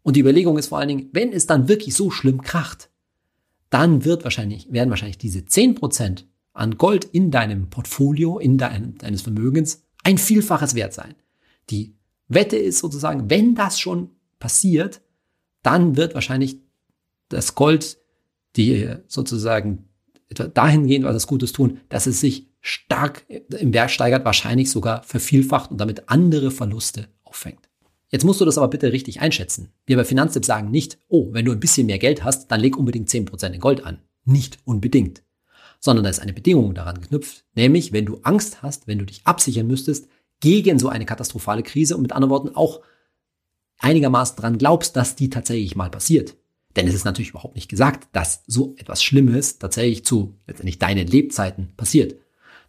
Und 0.03 0.17
die 0.17 0.19
Überlegung 0.19 0.57
ist 0.57 0.67
vor 0.67 0.79
allen 0.79 0.89
Dingen, 0.89 1.09
wenn 1.13 1.31
es 1.31 1.47
dann 1.47 1.69
wirklich 1.69 1.95
so 1.95 2.11
schlimm 2.11 2.41
kracht, 2.41 2.89
dann 3.69 4.03
wird 4.03 4.25
wahrscheinlich, 4.25 4.69
werden 4.73 4.89
wahrscheinlich 4.89 5.19
diese 5.19 5.39
10% 5.39 6.25
an 6.51 6.77
Gold 6.77 7.05
in 7.05 7.31
deinem 7.31 7.69
Portfolio, 7.69 8.39
in 8.39 8.57
deinem, 8.57 8.97
deines 8.97 9.21
Vermögens 9.21 9.83
ein 10.03 10.17
Vielfaches 10.17 10.75
wert 10.75 10.93
sein. 10.93 11.15
Die 11.69 11.95
Wette 12.27 12.57
ist 12.57 12.79
sozusagen, 12.79 13.29
wenn 13.29 13.55
das 13.55 13.79
schon 13.79 14.11
passiert, 14.39 15.01
dann 15.63 15.97
wird 15.97 16.13
wahrscheinlich 16.13 16.57
das 17.29 17.55
Gold 17.55 17.97
die 18.55 18.89
sozusagen 19.07 19.85
dahingehend 20.29 21.05
was 21.05 21.15
es 21.15 21.27
Gutes 21.27 21.53
tun, 21.53 21.79
dass 21.89 22.07
es 22.07 22.19
sich 22.19 22.47
stark 22.61 23.25
im 23.29 23.73
Wert 23.73 23.91
steigert, 23.91 24.25
wahrscheinlich 24.25 24.69
sogar 24.69 25.03
vervielfacht 25.03 25.71
und 25.71 25.79
damit 25.79 26.09
andere 26.09 26.51
Verluste 26.51 27.07
auffängt. 27.23 27.69
Jetzt 28.09 28.25
musst 28.25 28.41
du 28.41 28.45
das 28.45 28.57
aber 28.57 28.67
bitte 28.67 28.91
richtig 28.91 29.21
einschätzen. 29.21 29.69
Wir 29.85 29.95
bei 29.95 30.03
Finanztipp 30.03 30.43
sagen 30.43 30.71
nicht, 30.71 30.97
oh, 31.07 31.31
wenn 31.31 31.45
du 31.45 31.51
ein 31.51 31.59
bisschen 31.59 31.87
mehr 31.87 31.99
Geld 31.99 32.23
hast, 32.23 32.51
dann 32.51 32.59
leg 32.59 32.75
unbedingt 32.75 33.09
10% 33.09 33.51
in 33.51 33.59
Gold 33.59 33.85
an. 33.85 33.99
Nicht 34.25 34.57
unbedingt 34.65 35.23
sondern 35.79 36.03
da 36.03 36.09
ist 36.09 36.19
eine 36.19 36.33
Bedingung 36.33 36.73
daran 36.73 37.01
geknüpft, 37.01 37.45
nämlich 37.55 37.93
wenn 37.93 38.05
du 38.05 38.19
Angst 38.23 38.61
hast, 38.61 38.87
wenn 38.87 38.99
du 38.99 39.05
dich 39.05 39.21
absichern 39.25 39.67
müsstest 39.67 40.07
gegen 40.39 40.79
so 40.79 40.89
eine 40.89 41.05
katastrophale 41.05 41.63
Krise 41.63 41.95
und 41.95 42.01
mit 42.01 42.11
anderen 42.11 42.31
Worten 42.31 42.55
auch 42.55 42.81
einigermaßen 43.79 44.35
dran 44.35 44.57
glaubst, 44.57 44.95
dass 44.95 45.15
die 45.15 45.29
tatsächlich 45.29 45.75
mal 45.75 45.89
passiert. 45.89 46.35
Denn 46.75 46.87
es 46.87 46.93
ist 46.93 47.05
natürlich 47.05 47.31
überhaupt 47.31 47.55
nicht 47.55 47.69
gesagt, 47.69 48.09
dass 48.11 48.43
so 48.45 48.75
etwas 48.77 49.03
Schlimmes 49.03 49.57
tatsächlich 49.57 50.05
zu 50.05 50.35
letztendlich 50.47 50.79
deinen 50.79 51.07
Lebzeiten 51.07 51.73
passiert. 51.75 52.15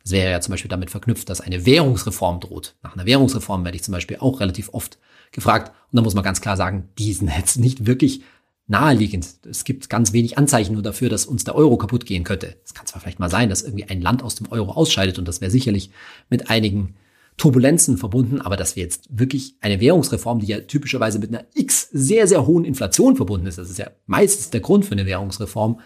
Das 0.03 0.13
wäre 0.13 0.31
ja 0.31 0.41
zum 0.41 0.53
Beispiel 0.53 0.71
damit 0.71 0.91
verknüpft, 0.91 1.29
dass 1.29 1.43
eine 1.43 1.67
Währungsreform 1.67 2.41
droht. 2.41 2.77
Nach 2.83 2.95
einer 2.95 3.05
Währungsreform 3.05 3.65
werde 3.65 3.77
ich 3.77 3.85
zum 3.85 3.93
Beispiel 3.93 4.17
auch 4.19 4.41
relativ 4.41 4.71
oft 4.73 4.99
gefragt. 5.33 5.73
Und 5.93 5.97
da 5.97 6.03
muss 6.03 6.15
man 6.15 6.25
ganz 6.25 6.41
klar 6.41 6.57
sagen, 6.57 6.89
die 6.99 7.13
sind 7.13 7.31
jetzt 7.37 7.59
nicht 7.59 7.87
wirklich 7.87 8.23
naheliegend. 8.71 9.27
Es 9.49 9.65
gibt 9.65 9.91
ganz 9.91 10.13
wenig 10.13 10.39
Anzeichen 10.39 10.75
nur 10.75 10.83
dafür, 10.83 11.09
dass 11.09 11.27
uns 11.27 11.45
der 11.45 11.57
Euro 11.57 11.77
kaputt 11.77 12.07
gehen 12.07 12.25
könnte. 12.25 12.57
Es 12.65 12.73
kann 12.73 12.87
zwar 12.87 13.01
vielleicht 13.01 13.19
mal 13.19 13.29
sein, 13.29 13.51
dass 13.51 13.63
irgendwie 13.63 13.85
ein 13.85 14.01
Land 14.01 14.23
aus 14.23 14.37
dem 14.37 14.51
Euro 14.51 14.73
ausscheidet 14.73 15.19
und 15.19 15.27
das 15.27 15.41
wäre 15.41 15.51
sicherlich 15.51 15.91
mit 16.31 16.51
einigen 16.51 16.95
Turbulenzen 17.37 17.97
verbunden, 17.97 18.41
aber 18.41 18.57
dass 18.57 18.77
wir 18.77 18.83
jetzt 18.83 19.09
wirklich 19.11 19.57
eine 19.61 19.81
Währungsreform, 19.81 20.41
die 20.41 20.47
ja 20.47 20.61
typischerweise 20.61 21.19
mit 21.19 21.31
einer 21.31 21.47
x 21.55 21.89
sehr, 21.91 22.27
sehr 22.27 22.47
hohen 22.47 22.65
Inflation 22.65 23.17
verbunden 23.17 23.47
ist, 23.47 23.59
das 23.59 23.71
ist 23.71 23.79
ja 23.79 23.91
meistens 24.07 24.51
der 24.51 24.61
Grund 24.61 24.85
für 24.85 24.93
eine 24.93 25.07
Währungsreform, 25.07 25.81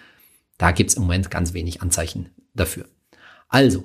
da 0.59 0.73
gibt 0.73 0.91
es 0.91 0.97
im 0.97 1.03
Moment 1.03 1.31
ganz 1.31 1.55
wenig 1.55 1.81
Anzeichen 1.81 2.31
dafür. 2.55 2.87
Also, 3.49 3.85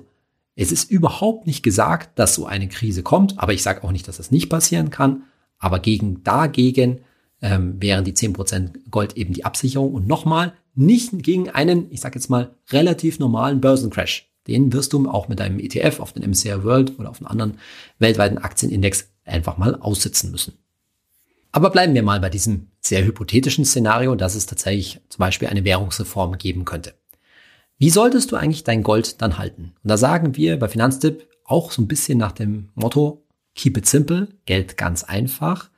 es 0.56 0.72
ist 0.72 0.90
überhaupt 0.90 1.46
nicht 1.46 1.62
gesagt, 1.62 2.18
dass 2.18 2.34
so 2.34 2.44
eine 2.44 2.68
Krise 2.68 3.02
kommt, 3.02 3.38
aber 3.38 3.52
ich 3.54 3.62
sage 3.62 3.82
auch 3.82 3.92
nicht, 3.92 4.08
dass 4.08 4.18
das 4.18 4.30
nicht 4.30 4.48
passieren 4.48 4.90
kann. 4.90 5.22
Aber 5.58 5.78
gegen 5.78 6.22
dagegen 6.24 7.00
ähm, 7.42 7.80
wären 7.80 8.04
die 8.04 8.12
10% 8.12 8.90
Gold 8.90 9.16
eben 9.16 9.32
die 9.32 9.44
Absicherung. 9.44 9.94
Und 9.94 10.06
nochmal, 10.06 10.52
nicht 10.74 11.22
gegen 11.22 11.50
einen, 11.50 11.90
ich 11.90 12.00
sage 12.00 12.16
jetzt 12.16 12.30
mal, 12.30 12.54
relativ 12.70 13.18
normalen 13.18 13.60
Börsencrash. 13.60 14.30
Den 14.46 14.72
wirst 14.72 14.92
du 14.92 15.08
auch 15.08 15.28
mit 15.28 15.40
deinem 15.40 15.58
ETF 15.58 16.00
auf 16.00 16.12
den 16.12 16.28
MSCI 16.28 16.64
World 16.64 16.98
oder 16.98 17.10
auf 17.10 17.20
einen 17.20 17.26
anderen 17.26 17.58
weltweiten 17.98 18.38
Aktienindex 18.38 19.10
einfach 19.24 19.58
mal 19.58 19.74
aussitzen 19.74 20.30
müssen. 20.30 20.54
Aber 21.52 21.70
bleiben 21.70 21.94
wir 21.94 22.02
mal 22.02 22.20
bei 22.20 22.30
diesem 22.30 22.68
sehr 22.80 23.04
hypothetischen 23.04 23.64
Szenario, 23.64 24.14
dass 24.14 24.34
es 24.34 24.46
tatsächlich 24.46 25.00
zum 25.08 25.18
Beispiel 25.18 25.48
eine 25.48 25.64
Währungsreform 25.64 26.38
geben 26.38 26.64
könnte. 26.64 26.94
Wie 27.78 27.90
solltest 27.90 28.30
du 28.30 28.36
eigentlich 28.36 28.64
dein 28.64 28.82
Gold 28.82 29.20
dann 29.20 29.38
halten? 29.38 29.72
Und 29.82 29.88
da 29.88 29.96
sagen 29.96 30.36
wir 30.36 30.58
bei 30.58 30.68
Finanztipp 30.68 31.26
auch 31.44 31.72
so 31.72 31.82
ein 31.82 31.88
bisschen 31.88 32.18
nach 32.18 32.32
dem 32.32 32.68
Motto, 32.74 33.26
keep 33.54 33.76
it 33.76 33.86
simple, 33.86 34.28
Geld 34.46 34.76
ganz 34.76 35.02
einfach, 35.02 35.70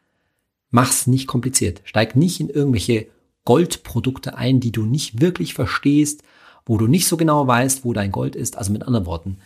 mach's 0.72 1.06
nicht 1.06 1.28
kompliziert. 1.28 1.82
Steig 1.84 2.16
nicht 2.16 2.40
in 2.40 2.48
irgendwelche 2.48 3.06
Goldprodukte 3.44 4.36
ein, 4.36 4.58
die 4.58 4.72
du 4.72 4.84
nicht 4.84 5.20
wirklich 5.20 5.54
verstehst, 5.54 6.22
wo 6.66 6.76
du 6.78 6.88
nicht 6.88 7.06
so 7.06 7.16
genau 7.16 7.46
weißt, 7.46 7.84
wo 7.84 7.92
dein 7.92 8.10
Gold 8.10 8.34
ist. 8.34 8.56
Also 8.56 8.72
mit 8.72 8.82
anderen 8.82 9.06
Worten, 9.06 9.38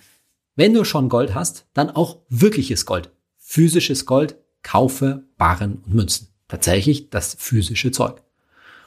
wenn 0.55 0.73
du 0.73 0.85
schon 0.85 1.11
Gold 1.11 1.35
hast, 1.35 1.67
dann 1.75 1.91
auch 1.91 2.19
wirkliches 2.31 2.87
Gold. 2.87 3.11
Physisches 3.37 4.07
Gold, 4.07 4.37
kaufe 4.63 5.25
Barren 5.37 5.83
und 5.85 5.95
Münzen. 5.95 6.29
Tatsächlich 6.49 7.11
das 7.11 7.37
physische 7.39 7.91
Zeug. 7.91 8.23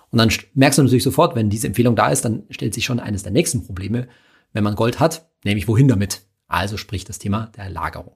Und 0.10 0.18
dann 0.18 0.32
merkst 0.56 0.80
du 0.80 0.84
natürlich 0.84 1.04
sofort, 1.04 1.36
wenn 1.36 1.50
diese 1.50 1.68
Empfehlung 1.68 1.96
da 1.96 2.10
ist, 2.10 2.26
dann 2.26 2.44
stellt 2.50 2.74
sich 2.74 2.86
schon 2.86 3.00
eines 3.00 3.24
der 3.24 3.32
nächsten 3.32 3.66
Probleme, 3.66 4.08
wenn 4.54 4.64
man 4.64 4.76
Gold 4.76 5.00
hat, 5.00 5.30
nämlich 5.44 5.68
wohin 5.68 5.88
damit? 5.88 6.24
Also 6.48 6.78
sprich 6.78 7.06
das 7.06 7.20
Thema 7.20 7.52
der 7.56 7.70
Lagerung. 7.70 8.16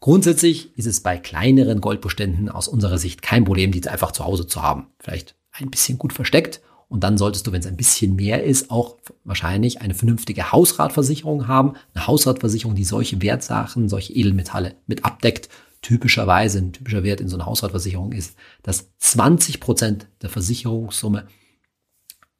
Grundsätzlich 0.00 0.76
ist 0.78 0.86
es 0.86 1.00
bei 1.00 1.18
kleineren 1.18 1.80
Goldbeständen 1.82 2.48
aus 2.48 2.68
unserer 2.68 2.96
Sicht 2.96 3.20
kein 3.20 3.44
Problem, 3.44 3.70
die 3.70 3.86
einfach 3.86 4.12
zu 4.12 4.24
Hause 4.24 4.46
zu 4.46 4.62
haben. 4.62 4.86
Vielleicht 4.98 5.36
ein 5.52 5.70
bisschen 5.70 5.98
gut 5.98 6.12
versteckt. 6.12 6.60
Und 6.88 7.04
dann 7.04 7.18
solltest 7.18 7.46
du, 7.46 7.52
wenn 7.52 7.60
es 7.60 7.66
ein 7.66 7.76
bisschen 7.76 8.16
mehr 8.16 8.42
ist, 8.42 8.70
auch 8.70 8.96
wahrscheinlich 9.22 9.80
eine 9.80 9.94
vernünftige 9.94 10.50
Hausratversicherung 10.50 11.46
haben. 11.46 11.74
Eine 11.94 12.08
Hausratversicherung, 12.08 12.74
die 12.74 12.84
solche 12.84 13.22
Wertsachen, 13.22 13.88
solche 13.88 14.12
Edelmetalle 14.12 14.74
mit 14.86 15.04
abdeckt 15.04 15.48
typischerweise 15.82 16.58
ein 16.58 16.72
typischer 16.72 17.04
Wert 17.04 17.20
in 17.20 17.28
so 17.28 17.36
einer 17.36 17.46
Hausratversicherung 17.46 18.12
ist, 18.12 18.36
dass 18.62 18.90
20 18.98 19.60
Prozent 19.60 20.08
der 20.20 20.30
Versicherungssumme 20.30 21.26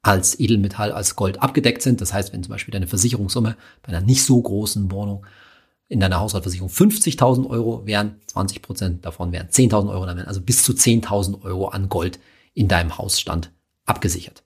als 0.03 0.39
Edelmetall, 0.39 0.91
als 0.91 1.15
Gold 1.15 1.41
abgedeckt 1.41 1.81
sind. 1.81 2.01
Das 2.01 2.13
heißt, 2.13 2.33
wenn 2.33 2.43
zum 2.43 2.51
Beispiel 2.51 2.71
deine 2.71 2.87
Versicherungssumme 2.87 3.55
bei 3.83 3.89
einer 3.89 4.05
nicht 4.05 4.23
so 4.23 4.41
großen 4.41 4.91
Wohnung 4.91 5.25
in 5.91 5.99
deiner 5.99 6.21
Hausratversicherung 6.21 6.69
50.000 6.69 7.49
Euro 7.49 7.85
wären, 7.85 8.15
20 8.27 8.61
Prozent 8.61 9.05
davon 9.05 9.33
wären 9.33 9.49
10.000 9.49 9.91
Euro, 9.91 10.05
dann 10.05 10.15
wären 10.15 10.27
also 10.27 10.39
bis 10.39 10.63
zu 10.63 10.71
10.000 10.71 11.43
Euro 11.43 11.67
an 11.67 11.89
Gold 11.89 12.17
in 12.53 12.69
deinem 12.69 12.97
Hausstand 12.97 13.51
abgesichert. 13.85 14.41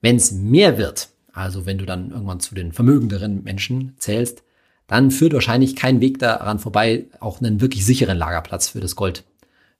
Wenn 0.00 0.16
es 0.16 0.32
mehr 0.32 0.76
wird, 0.76 1.10
also 1.32 1.66
wenn 1.66 1.78
du 1.78 1.86
dann 1.86 2.10
irgendwann 2.10 2.40
zu 2.40 2.56
den 2.56 2.72
vermögenderen 2.72 3.44
Menschen 3.44 3.94
zählst, 3.98 4.42
dann 4.88 5.12
führt 5.12 5.34
wahrscheinlich 5.34 5.76
kein 5.76 6.00
Weg 6.00 6.18
daran 6.18 6.58
vorbei, 6.58 7.04
auch 7.20 7.40
einen 7.40 7.60
wirklich 7.60 7.86
sicheren 7.86 8.18
Lagerplatz 8.18 8.70
für 8.70 8.80
das 8.80 8.96
Gold 8.96 9.22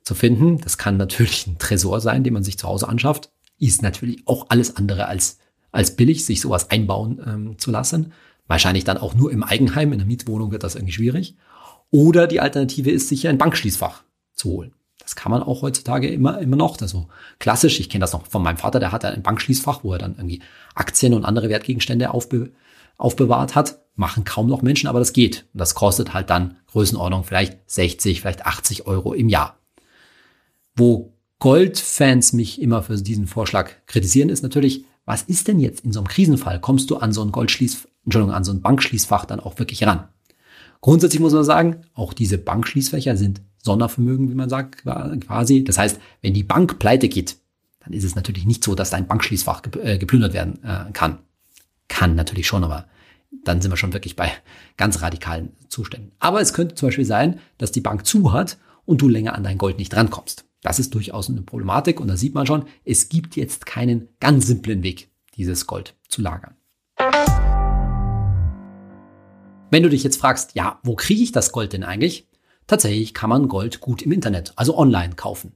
zu 0.03 0.15
finden. 0.15 0.59
Das 0.59 0.79
kann 0.79 0.97
natürlich 0.97 1.49
ein 1.49 1.59
Tresor 1.59 2.01
sein, 2.01 2.23
den 2.23 2.33
man 2.33 2.45
sich 2.45 2.59
zu 2.59 2.69
Hause 2.69 2.87
anschafft. 2.87 3.31
Ist 3.59 3.83
natürlich 3.83 4.23
auch 4.27 4.47
alles 4.51 4.77
andere 4.77 5.07
als, 5.07 5.39
als 5.73 5.97
billig, 5.97 6.25
sich 6.25 6.41
sowas 6.41 6.71
einbauen 6.71 7.21
ähm, 7.27 7.59
zu 7.59 7.73
lassen. 7.73 8.13
Wahrscheinlich 8.47 8.85
dann 8.85 8.99
auch 8.99 9.15
nur 9.15 9.33
im 9.33 9.43
Eigenheim, 9.43 9.93
in 9.93 9.99
der 9.99 10.07
Mietwohnung 10.07 10.53
wird 10.53 10.63
das 10.63 10.75
irgendwie 10.75 10.93
schwierig. 10.93 11.37
Oder 11.91 12.27
die 12.27 12.41
Alternative 12.41 12.91
ist, 12.91 13.09
sich 13.09 13.27
ein 13.29 13.39
Bankschließfach 13.39 14.03
zu 14.35 14.51
holen. 14.51 14.73
Das 14.99 15.15
kann 15.15 15.31
man 15.31 15.43
auch 15.43 15.63
heutzutage 15.63 16.09
immer, 16.09 16.41
immer 16.41 16.57
noch. 16.57 16.81
Also 16.81 17.09
klassisch, 17.39 17.81
ich 17.81 17.89
kenne 17.89 18.03
das 18.03 18.13
noch 18.13 18.27
von 18.27 18.43
meinem 18.43 18.57
Vater, 18.57 18.81
der 18.81 18.93
hatte 18.93 19.09
ein 19.09 19.23
Bankschließfach, 19.23 19.85
wo 19.85 19.93
er 19.93 19.99
dann 19.99 20.17
irgendwie 20.17 20.43
Aktien 20.75 21.15
und 21.15 21.25
andere 21.25 21.49
Wertgegenstände 21.49 22.11
aufbe 22.11 22.51
aufbewahrt 22.99 23.55
hat 23.55 23.79
machen 23.97 24.25
kaum 24.25 24.47
noch 24.47 24.63
Menschen, 24.63 24.89
aber 24.89 24.99
das 24.99 25.13
geht. 25.13 25.47
Und 25.53 25.61
das 25.61 25.75
kostet 25.75 26.15
halt 26.15 26.31
dann 26.31 26.57
Größenordnung 26.69 27.25
vielleicht 27.25 27.59
60, 27.67 28.21
vielleicht 28.21 28.47
80 28.47 28.87
Euro 28.87 29.15
im 29.15 29.29
Jahr. 29.29 29.59
Wo 30.77 31.13
Goldfans 31.39 32.33
mich 32.33 32.61
immer 32.61 32.83
für 32.83 32.97
diesen 32.97 33.27
Vorschlag 33.27 33.71
kritisieren, 33.87 34.29
ist 34.29 34.43
natürlich, 34.43 34.85
was 35.07 35.23
ist 35.23 35.49
denn 35.49 35.59
jetzt 35.59 35.85
in 35.85 35.93
so 35.93 36.01
einem 36.01 36.09
Krisenfall? 36.09 36.61
Kommst 36.61 36.91
du 36.91 36.97
an 36.97 37.13
so 37.13 37.23
ein 37.23 37.33
Goldschließ, 37.33 37.89
Entschuldigung, 38.07 38.35
an 38.35 38.45
so 38.45 38.53
ein 38.53 38.63
Bankschließfach 38.63 39.27
dann 39.27 39.41
auch 39.41 39.59
wirklich 39.59 39.85
ran? 39.85 40.09
Grundsätzlich 40.81 41.21
muss 41.21 41.33
man 41.33 41.45
sagen, 41.45 41.83
auch 41.95 42.13
diese 42.13 42.39
Bankschließfächer 42.39 43.17
sind 43.17 43.43
Sondervermögen, 43.63 44.31
wie 44.31 44.35
man 44.35 44.49
sagt, 44.49 44.85
quasi. 44.85 45.65
Das 45.65 45.77
heißt, 45.77 46.01
wenn 46.23 46.33
die 46.33 46.45
Bank 46.45 46.79
pleite 46.79 47.09
geht, 47.09 47.37
dann 47.81 47.93
ist 47.93 48.05
es 48.05 48.15
natürlich 48.15 48.47
nicht 48.47 48.65
so, 48.65 48.75
dass 48.75 48.91
dein 48.91 49.07
Bankschließfach 49.07 49.63
äh, 49.83 49.99
geplündert 49.99 50.33
werden 50.33 50.63
äh, 50.65 50.93
kann. 50.93 51.19
Kann 51.89 52.15
natürlich 52.15 52.47
schon, 52.47 52.65
aber 52.65 52.87
dann 53.45 53.61
sind 53.61 53.71
wir 53.71 53.77
schon 53.77 53.93
wirklich 53.93 54.17
bei 54.17 54.33
ganz 54.77 55.03
radikalen 55.03 55.53
Zuständen. 55.69 56.13
Aber 56.19 56.41
es 56.41 56.53
könnte 56.53 56.75
zum 56.75 56.89
Beispiel 56.89 57.05
sein, 57.05 57.41
dass 57.59 57.73
die 57.73 57.81
Bank 57.81 58.07
zu 58.07 58.33
hat 58.33 58.59
und 58.85 59.03
du 59.03 59.09
länger 59.09 59.35
an 59.35 59.45
dein 59.45 59.59
Gold 59.59 59.79
nicht 59.79 59.95
rankommst. 59.95 60.45
Das 60.63 60.79
ist 60.79 60.95
durchaus 60.95 61.29
eine 61.29 61.43
Problematik 61.43 62.01
und 62.01 62.09
da 62.09 62.17
sieht 62.17 62.35
man 62.35 62.47
schon, 62.47 62.65
es 62.85 63.09
gibt 63.09 63.37
jetzt 63.37 63.67
keinen 63.67 64.09
ganz 64.21 64.47
simplen 64.47 64.83
Weg, 64.83 65.11
dieses 65.37 65.67
Gold 65.67 65.95
zu 66.09 66.23
lagern. 66.23 66.57
Wenn 69.71 69.83
du 69.83 69.91
dich 69.91 70.05
jetzt 70.05 70.21
fragst, 70.21 70.55
ja, 70.55 70.79
wo 70.85 70.95
kriege 70.95 71.23
ich 71.23 71.33
das 71.33 71.51
Gold 71.51 71.73
denn 71.73 71.83
eigentlich? 71.83 72.29
Tatsächlich 72.67 73.15
kann 73.15 73.31
man 73.31 73.49
Gold 73.49 73.81
gut 73.81 74.01
im 74.03 74.13
Internet, 74.13 74.53
also 74.57 74.79
online 74.79 75.15
kaufen. 75.17 75.53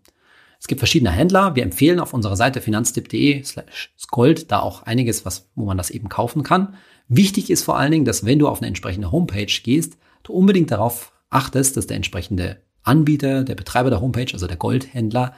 Es 0.58 0.66
gibt 0.66 0.80
verschiedene 0.80 1.10
Händler. 1.12 1.54
Wir 1.54 1.62
empfehlen 1.62 2.00
auf 2.00 2.12
unserer 2.12 2.36
Seite 2.36 2.60
finanztipp.de 2.60 3.42
slash 3.44 3.94
Gold 4.10 4.50
da 4.50 4.60
auch 4.60 4.82
einiges, 4.82 5.24
was, 5.24 5.48
wo 5.54 5.64
man 5.64 5.78
das 5.78 5.90
eben 5.90 6.08
kaufen 6.08 6.42
kann. 6.42 6.74
Wichtig 7.08 7.50
ist 7.50 7.62
vor 7.62 7.78
allen 7.78 7.92
Dingen, 7.92 8.04
dass 8.04 8.26
wenn 8.26 8.38
du 8.38 8.48
auf 8.48 8.58
eine 8.58 8.66
entsprechende 8.68 9.10
Homepage 9.12 9.46
gehst, 9.46 9.96
du 10.24 10.32
unbedingt 10.32 10.70
darauf 10.70 11.12
achtest, 11.30 11.76
dass 11.76 11.86
der 11.86 11.96
entsprechende 11.96 12.60
Anbieter, 12.82 13.44
der 13.44 13.54
Betreiber 13.54 13.90
der 13.90 14.00
Homepage, 14.00 14.32
also 14.32 14.46
der 14.46 14.56
Goldhändler, 14.56 15.34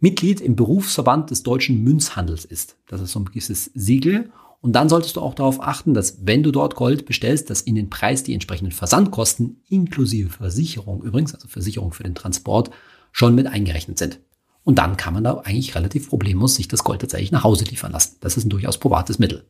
Mitglied 0.00 0.40
im 0.40 0.56
Berufsverband 0.56 1.30
des 1.30 1.42
deutschen 1.42 1.82
Münzhandels 1.82 2.44
ist. 2.44 2.76
Das 2.88 3.00
ist 3.00 3.12
so 3.12 3.20
ein 3.20 3.26
gewisses 3.26 3.70
Siegel. 3.74 4.32
Und 4.62 4.74
dann 4.74 4.88
solltest 4.88 5.16
du 5.16 5.20
auch 5.20 5.34
darauf 5.34 5.60
achten, 5.60 5.92
dass 5.92 6.24
wenn 6.24 6.44
du 6.44 6.52
dort 6.52 6.76
Gold 6.76 7.04
bestellst, 7.04 7.50
dass 7.50 7.60
in 7.60 7.74
den 7.74 7.90
Preis 7.90 8.22
die 8.22 8.32
entsprechenden 8.32 8.70
Versandkosten 8.70 9.60
inklusive 9.68 10.30
Versicherung 10.30 11.02
übrigens, 11.02 11.34
also 11.34 11.48
Versicherung 11.48 11.92
für 11.92 12.04
den 12.04 12.14
Transport, 12.14 12.70
schon 13.10 13.34
mit 13.34 13.48
eingerechnet 13.48 13.98
sind. 13.98 14.20
Und 14.62 14.78
dann 14.78 14.96
kann 14.96 15.14
man 15.14 15.24
da 15.24 15.38
eigentlich 15.38 15.74
relativ 15.74 16.08
problemlos 16.08 16.54
sich 16.54 16.68
das 16.68 16.84
Gold 16.84 17.00
tatsächlich 17.00 17.32
nach 17.32 17.42
Hause 17.42 17.64
liefern 17.64 17.90
lassen. 17.90 18.16
Das 18.20 18.36
ist 18.36 18.44
ein 18.44 18.50
durchaus 18.50 18.78
privates 18.78 19.18
Mittel. 19.18 19.44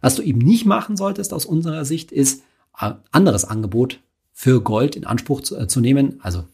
Was 0.00 0.14
du 0.14 0.22
eben 0.22 0.38
nicht 0.38 0.64
machen 0.64 0.96
solltest 0.96 1.34
aus 1.34 1.44
unserer 1.44 1.84
Sicht 1.84 2.12
ist, 2.12 2.44
ein 2.72 2.94
anderes 3.10 3.44
Angebot 3.44 3.98
für 4.32 4.62
Gold 4.62 4.94
in 4.94 5.04
Anspruch 5.04 5.40
zu, 5.40 5.58
äh, 5.58 5.66
zu 5.66 5.80
nehmen. 5.80 6.20
Also 6.22 6.44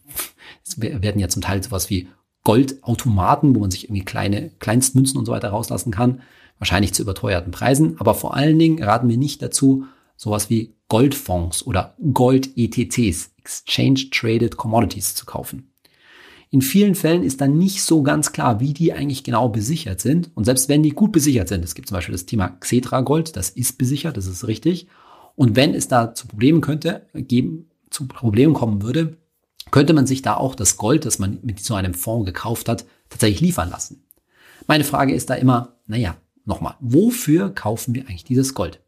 es 0.65 0.81
werden 0.81 1.21
ja 1.21 1.29
zum 1.29 1.43
Teil 1.43 1.63
sowas 1.63 1.91
wie 1.91 2.09
Goldautomaten, 2.45 3.55
wo 3.55 3.61
man 3.61 3.71
sich 3.71 3.85
irgendwie 3.85 4.07
kleine 4.07 4.53
Kleinstmünzen 4.59 5.19
und 5.19 5.27
so 5.27 5.33
weiter 5.33 5.51
rauslassen 5.51 5.91
kann, 5.91 6.23
wahrscheinlich 6.59 6.95
zu 6.95 7.03
überteuerten 7.03 7.53
Preisen. 7.53 7.97
Aber 7.99 8.15
vor 8.15 8.35
allen 8.35 8.59
Dingen 8.59 8.83
raten 8.83 9.09
wir 9.09 9.19
nicht 9.19 9.43
dazu, 9.43 9.85
sowas 10.17 10.51
wie 10.51 10.75
Goldfonds 10.89 11.67
oder 11.67 11.97
Gold-ETCs, 12.13 13.33
Exchange 13.39 14.11
Traded 14.11 14.57
Commodities, 14.57 15.15
zu 15.15 15.27
kaufen. 15.27 15.71
In 16.51 16.63
vielen 16.63 16.95
Fällen 16.95 17.25
ist 17.25 17.41
dann 17.41 17.59
nicht 17.59 17.83
so 17.83 18.03
ganz 18.03 18.31
klar, 18.31 18.61
wie 18.61 18.73
die 18.73 18.93
eigentlich 18.93 19.25
genau 19.25 19.49
besichert 19.49 20.01
sind. 20.01 20.31
Und 20.37 20.45
selbst 20.45 20.69
wenn 20.69 20.85
die 20.85 20.91
gut 20.91 21.11
besichert 21.11 21.49
sind, 21.49 21.65
es 21.65 21.75
gibt 21.75 21.89
zum 21.89 21.97
Beispiel 21.97 22.13
das 22.13 22.27
Thema 22.27 22.49
Xetra 22.49 23.01
Gold, 23.01 23.35
das 23.37 23.51
ist 23.51 23.77
besichert, 23.77 24.17
das 24.17 24.27
ist 24.27 24.47
richtig. 24.47 24.87
Und 25.35 25.57
wenn 25.57 25.75
es 25.75 25.89
da 25.89 26.15
zu 26.15 26.29
Problemen 26.29 26.61
könnte, 26.61 27.07
geben, 27.13 27.71
zu 27.91 28.07
Problemen 28.07 28.55
kommen 28.55 28.83
würde, 28.83 29.17
könnte 29.73 29.95
man 29.95 30.07
sich 30.07 30.23
da 30.23 30.37
auch 30.37 30.55
das 30.55 30.77
Gold, 30.77 31.07
das 31.07 31.19
man 31.19 31.41
mit 31.43 31.59
so 31.59 31.75
einem 31.75 31.95
Fonds 31.95 32.27
gekauft 32.27 32.69
hat, 32.69 32.87
tatsächlich 33.09 33.41
liefern 33.41 33.71
lassen. 33.71 34.05
Meine 34.69 34.85
Frage 34.85 35.13
ist 35.13 35.31
da 35.31 35.35
immer, 35.35 35.77
naja, 35.87 36.17
nochmal, 36.45 36.77
wofür 36.81 37.51
kaufen 37.51 37.95
wir 37.95 38.03
eigentlich 38.03 38.25
dieses 38.25 38.55
Gold? 38.55 38.81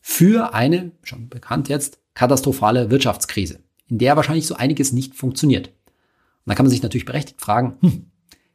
Für 0.00 0.54
eine, 0.54 0.92
schon 1.02 1.28
bekannt 1.28 1.68
jetzt, 1.68 1.98
katastrophale 2.14 2.90
Wirtschaftskrise, 2.90 3.60
in 3.88 3.98
der 3.98 4.16
wahrscheinlich 4.16 4.46
so 4.46 4.54
einiges 4.54 4.92
nicht 4.92 5.14
funktioniert. 5.14 5.68
Und 5.68 6.50
da 6.50 6.54
kann 6.54 6.66
man 6.66 6.70
sich 6.70 6.82
natürlich 6.82 7.04
berechtigt 7.04 7.40
fragen, 7.40 7.78
hm, 7.80 8.06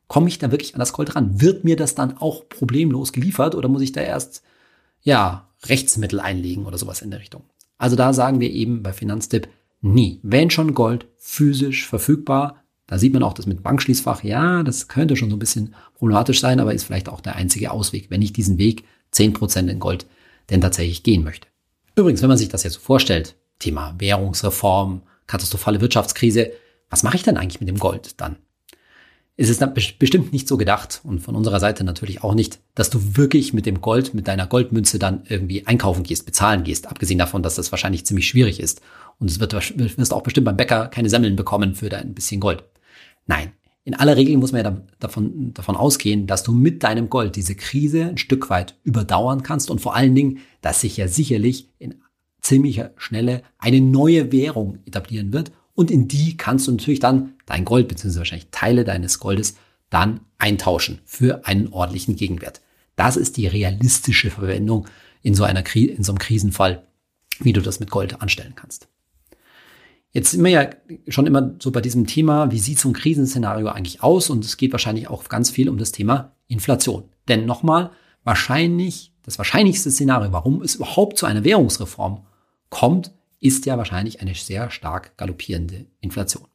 komme 0.07 0.27
ich 0.27 0.39
da 0.39 0.51
wirklich 0.51 0.73
an 0.73 0.79
das 0.79 0.93
Gold 0.93 1.15
ran? 1.15 1.41
Wird 1.41 1.63
mir 1.63 1.75
das 1.75 1.95
dann 1.95 2.17
auch 2.17 2.49
problemlos 2.49 3.13
geliefert 3.13 3.55
oder 3.55 3.69
muss 3.69 3.81
ich 3.81 3.91
da 3.91 4.01
erst, 4.01 4.43
ja, 5.01 5.49
Rechtsmittel 5.65 6.19
einlegen 6.19 6.65
oder 6.65 6.77
sowas 6.77 7.01
in 7.01 7.11
der 7.11 7.19
Richtung? 7.19 7.43
Also 7.77 7.95
da 7.95 8.13
sagen 8.13 8.39
wir 8.39 8.51
eben 8.51 8.83
bei 8.83 8.93
Finanztipp 8.93 9.47
nie. 9.81 10.19
Wenn 10.23 10.49
schon 10.49 10.73
Gold 10.73 11.07
physisch 11.17 11.87
verfügbar, 11.87 12.63
da 12.87 12.97
sieht 12.97 13.13
man 13.13 13.23
auch 13.23 13.33
das 13.33 13.45
mit 13.45 13.63
Bankschließfach, 13.63 14.23
ja, 14.23 14.63
das 14.63 14.87
könnte 14.87 15.15
schon 15.15 15.29
so 15.29 15.35
ein 15.35 15.39
bisschen 15.39 15.75
problematisch 15.95 16.39
sein, 16.39 16.59
aber 16.59 16.73
ist 16.73 16.85
vielleicht 16.85 17.09
auch 17.09 17.21
der 17.21 17.35
einzige 17.35 17.71
Ausweg, 17.71 18.09
wenn 18.09 18.21
ich 18.21 18.33
diesen 18.33 18.57
Weg 18.57 18.85
10% 19.13 19.67
in 19.67 19.79
Gold 19.79 20.05
denn 20.49 20.61
tatsächlich 20.61 21.03
gehen 21.03 21.23
möchte. 21.23 21.47
Übrigens, 21.95 22.21
wenn 22.21 22.29
man 22.29 22.37
sich 22.37 22.49
das 22.49 22.63
jetzt 22.63 22.75
so 22.75 22.79
vorstellt, 22.79 23.35
Thema 23.59 23.95
Währungsreform, 23.97 25.01
katastrophale 25.27 25.81
Wirtschaftskrise, 25.81 26.51
was 26.89 27.03
mache 27.03 27.17
ich 27.17 27.23
denn 27.23 27.37
eigentlich 27.37 27.59
mit 27.59 27.67
dem 27.67 27.79
Gold 27.79 28.21
dann? 28.21 28.37
ist 29.37 29.49
es 29.49 29.59
dann 29.59 29.75
bestimmt 29.75 30.33
nicht 30.33 30.47
so 30.47 30.57
gedacht 30.57 31.01
und 31.03 31.19
von 31.19 31.35
unserer 31.35 31.59
Seite 31.59 31.83
natürlich 31.83 32.23
auch 32.23 32.33
nicht, 32.33 32.59
dass 32.73 32.89
du 32.89 33.15
wirklich 33.17 33.53
mit 33.53 33.67
dem 33.67 33.81
Gold, 33.81 34.15
mit 34.15 34.27
deiner 34.27 34.47
Goldmünze 34.47 34.97
dann 34.97 35.21
irgendwie 35.29 35.65
einkaufen 35.67 36.01
gehst, 36.01 36.25
bezahlen 36.25 36.63
gehst, 36.63 36.87
abgesehen 36.87 37.19
davon, 37.19 37.43
dass 37.43 37.53
das 37.53 37.71
wahrscheinlich 37.71 38.03
ziemlich 38.03 38.27
schwierig 38.27 38.59
ist. 38.59 38.81
Und 39.19 39.29
es 39.29 39.39
wird, 39.39 39.53
wirst 39.53 40.11
auch 40.11 40.23
bestimmt 40.23 40.45
beim 40.45 40.57
Bäcker 40.57 40.87
keine 40.87 41.09
Semmeln 41.11 41.35
bekommen 41.35 41.75
für 41.75 41.87
dein 41.87 42.15
bisschen 42.15 42.41
Gold. 42.41 42.63
Nein. 43.27 43.51
In 43.83 43.93
aller 43.93 44.17
Regel 44.17 44.35
muss 44.35 44.51
man 44.51 44.65
ja 44.65 44.81
davon, 44.99 45.53
davon 45.53 45.77
ausgehen, 45.77 46.27
dass 46.27 46.43
du 46.43 46.51
mit 46.51 46.83
deinem 46.83 47.09
Gold 47.09 47.37
diese 47.37 47.55
Krise 47.55 48.07
ein 48.07 48.17
Stück 48.17 48.49
weit 48.49 48.75
überdauern 48.83 49.43
kannst 49.43 49.69
und 49.69 49.79
vor 49.79 49.95
allen 49.95 50.13
Dingen, 50.13 50.39
dass 50.59 50.81
sich 50.81 50.97
ja 50.97 51.07
sicherlich 51.07 51.69
in 51.79 51.95
ziemlicher 52.41 52.91
Schnelle 52.97 53.43
eine 53.57 53.79
neue 53.79 54.33
Währung 54.33 54.79
etablieren 54.85 55.31
wird 55.31 55.53
und 55.73 55.89
in 55.89 56.09
die 56.09 56.35
kannst 56.35 56.67
du 56.67 56.71
natürlich 56.71 56.99
dann 56.99 57.35
dein 57.45 57.63
Gold 57.63 57.87
beziehungsweise 57.87 58.19
wahrscheinlich 58.19 58.49
Teile 58.51 58.83
deines 58.83 59.19
Goldes 59.19 59.55
dann 59.89 60.19
eintauschen 60.37 60.99
für 61.05 61.45
einen 61.45 61.67
ordentlichen 61.69 62.17
Gegenwert. 62.17 62.61
Das 62.97 63.15
ist 63.15 63.37
die 63.37 63.47
realistische 63.47 64.31
Verwendung 64.31 64.87
in 65.21 65.33
so 65.33 65.43
einer 65.43 65.63
in 65.75 66.03
so 66.03 66.11
einem 66.11 66.19
Krisenfall, 66.19 66.85
wie 67.39 67.53
du 67.53 67.61
das 67.61 67.79
mit 67.79 67.89
Gold 67.89 68.21
anstellen 68.21 68.53
kannst. 68.55 68.89
Jetzt 70.17 70.31
sind 70.31 70.43
wir 70.43 70.49
ja 70.49 70.67
schon 71.09 71.27
immer 71.27 71.53
so 71.59 71.69
bei 71.69 71.79
diesem 71.79 72.07
Thema, 72.07 72.49
wie 72.49 72.57
sieht 72.57 72.79
so 72.79 72.89
ein 72.89 72.93
Krisenszenario 72.93 73.67
eigentlich 73.67 74.01
aus? 74.01 74.31
Und 74.31 74.43
es 74.43 74.57
geht 74.57 74.71
wahrscheinlich 74.71 75.09
auch 75.09 75.29
ganz 75.29 75.51
viel 75.51 75.69
um 75.69 75.77
das 75.77 75.91
Thema 75.91 76.31
Inflation. 76.47 77.03
Denn 77.27 77.45
nochmal, 77.45 77.91
wahrscheinlich, 78.23 79.13
das 79.21 79.37
wahrscheinlichste 79.37 79.91
Szenario, 79.91 80.31
warum 80.31 80.63
es 80.63 80.73
überhaupt 80.73 81.19
zu 81.19 81.27
einer 81.27 81.43
Währungsreform 81.43 82.25
kommt, 82.71 83.11
ist 83.39 83.67
ja 83.67 83.77
wahrscheinlich 83.77 84.19
eine 84.19 84.33
sehr 84.33 84.71
stark 84.71 85.15
galoppierende 85.17 85.85
Inflation. 86.01 86.47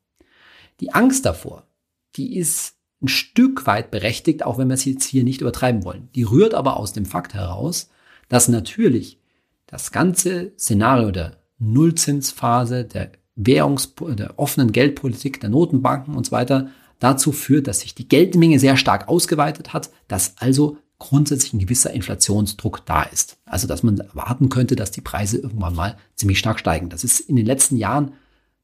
Die 0.81 0.93
Angst 0.93 1.25
davor, 1.25 1.69
die 2.17 2.37
ist 2.37 2.75
ein 3.01 3.07
Stück 3.07 3.69
weit 3.69 3.93
berechtigt, 3.93 4.45
auch 4.45 4.59
wenn 4.59 4.71
wir 4.71 4.75
es 4.75 4.85
jetzt 4.87 5.05
hier 5.05 5.23
nicht 5.23 5.41
übertreiben 5.41 5.85
wollen. 5.85 6.09
Die 6.17 6.25
rührt 6.25 6.55
aber 6.55 6.79
aus 6.79 6.95
dem 6.95 7.07
Fakt 7.07 7.33
heraus, 7.33 7.91
dass 8.29 8.49
natürlich 8.49 9.21
das 9.69 9.93
ganze 9.93 10.51
Szenario 10.59 11.13
der 11.13 11.37
Nullzinsphase, 11.61 12.85
der 12.87 13.13
Währungs-, 13.45 13.93
der 14.15 14.39
offenen 14.39 14.73
Geldpolitik, 14.73 15.41
der 15.41 15.51
Notenbanken 15.51 16.15
und 16.15 16.27
so 16.27 16.33
weiter 16.33 16.69
dazu 16.99 17.33
führt, 17.33 17.67
dass 17.67 17.81
sich 17.81 17.95
die 17.95 18.09
Geldmenge 18.09 18.59
sehr 18.59 18.77
stark 18.77 19.09
ausgeweitet 19.09 19.73
hat, 19.73 19.91
dass 20.09 20.35
also 20.39 20.79
grundsätzlich 20.99 21.53
ein 21.53 21.59
gewisser 21.59 21.93
Inflationsdruck 21.93 22.87
da 22.87 23.03
ist. 23.03 23.39
Also 23.45 23.67
dass 23.67 23.83
man 23.83 23.99
erwarten 23.99 24.49
könnte, 24.49 24.77
dass 24.77 24.93
die 24.93 25.01
Preise 25.01 25.39
irgendwann 25.39 25.75
mal 25.75 25.97
ziemlich 26.15 26.39
stark 26.39 26.61
steigen. 26.61 26.91
Das 26.91 27.03
ist 27.03 27.19
in 27.19 27.35
den 27.35 27.47
letzten 27.47 27.77
Jahren, 27.77 28.13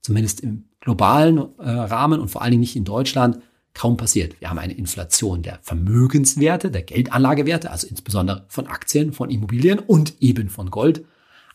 zumindest 0.02 0.40
im 0.40 0.66
globalen 0.80 1.38
äh, 1.58 1.68
Rahmen 1.68 2.20
und 2.20 2.28
vor 2.28 2.42
allen 2.42 2.52
Dingen 2.52 2.60
nicht 2.60 2.76
in 2.76 2.84
Deutschland, 2.84 3.40
kaum 3.74 3.96
passiert. 3.96 4.40
Wir 4.40 4.50
haben 4.50 4.58
eine 4.58 4.74
Inflation 4.74 5.42
der 5.42 5.58
Vermögenswerte, 5.62 6.70
der 6.70 6.82
Geldanlagewerte, 6.82 7.70
also 7.70 7.86
insbesondere 7.86 8.44
von 8.48 8.66
Aktien, 8.66 9.12
von 9.12 9.30
Immobilien 9.30 9.80
und 9.80 10.20
eben 10.20 10.48
von 10.48 10.70
Gold, 10.70 11.04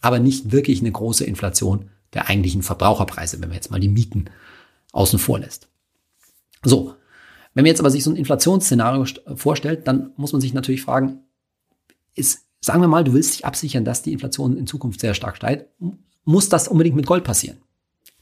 aber 0.02 0.20
nicht 0.20 0.52
wirklich 0.52 0.82
eine 0.82 0.92
große 0.92 1.24
Inflation 1.24 1.90
der 2.14 2.30
eigentlichen 2.30 2.64
Verbraucherpreise, 2.64 3.42
wenn 3.42 3.50
man 3.50 3.56
jetzt 3.56 3.72
mal 3.72 3.80
die 3.80 3.90
Mieten 3.90 4.26
außen 4.92 5.20
vor 5.20 5.40
lässt. 5.40 5.68
So, 6.64 6.96
wenn 7.54 7.64
man 7.64 7.70
jetzt 7.70 7.80
aber 7.80 7.92
sich 7.92 8.04
so 8.04 8.10
ein 8.10 8.16
Inflationsszenario 8.16 9.06
vorstellt, 9.36 9.88
dann 9.88 10.12
muss 10.16 10.32
man 10.32 10.42
sich 10.42 10.54
natürlich 10.54 10.82
fragen, 10.82 11.20
ist, 12.16 12.46
sagen 12.62 12.82
wir 12.82 12.88
mal, 12.88 13.04
du 13.04 13.14
willst 13.14 13.34
dich 13.34 13.46
absichern, 13.46 13.86
dass 13.86 14.02
die 14.02 14.14
Inflation 14.14 14.58
in 14.58 14.68
Zukunft 14.68 15.00
sehr 15.00 15.14
stark 15.14 15.36
steigt, 15.36 15.68
muss 16.26 16.50
das 16.50 16.68
unbedingt 16.68 16.96
mit 16.96 17.06
Gold 17.06 17.24
passieren? 17.24 17.58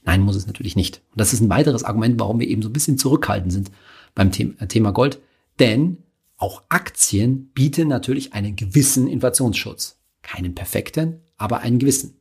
Nein, 0.04 0.22
muss 0.22 0.36
es 0.36 0.48
natürlich 0.48 0.76
nicht. 0.76 1.02
Und 1.12 1.22
das 1.22 1.34
ist 1.34 1.42
ein 1.42 1.50
weiteres 1.50 1.84
Argument, 1.84 2.20
warum 2.20 2.40
wir 2.40 2.48
eben 2.48 2.62
so 2.62 2.70
ein 2.70 2.74
bisschen 2.74 2.98
zurückhaltend 2.98 3.54
sind 3.54 3.72
beim 4.16 4.30
äh, 4.30 4.68
Thema 4.68 4.92
Gold. 4.92 5.22
Denn 5.60 5.98
auch 6.38 6.64
Aktien 6.70 7.52
bieten 7.54 7.88
natürlich 7.88 8.34
einen 8.34 8.56
gewissen 8.56 9.08
Inflationsschutz. 9.08 10.00
Keinen 10.24 10.56
perfekten, 10.56 11.22
aber 11.38 11.60
einen 11.60 11.78
gewissen. 11.78 12.16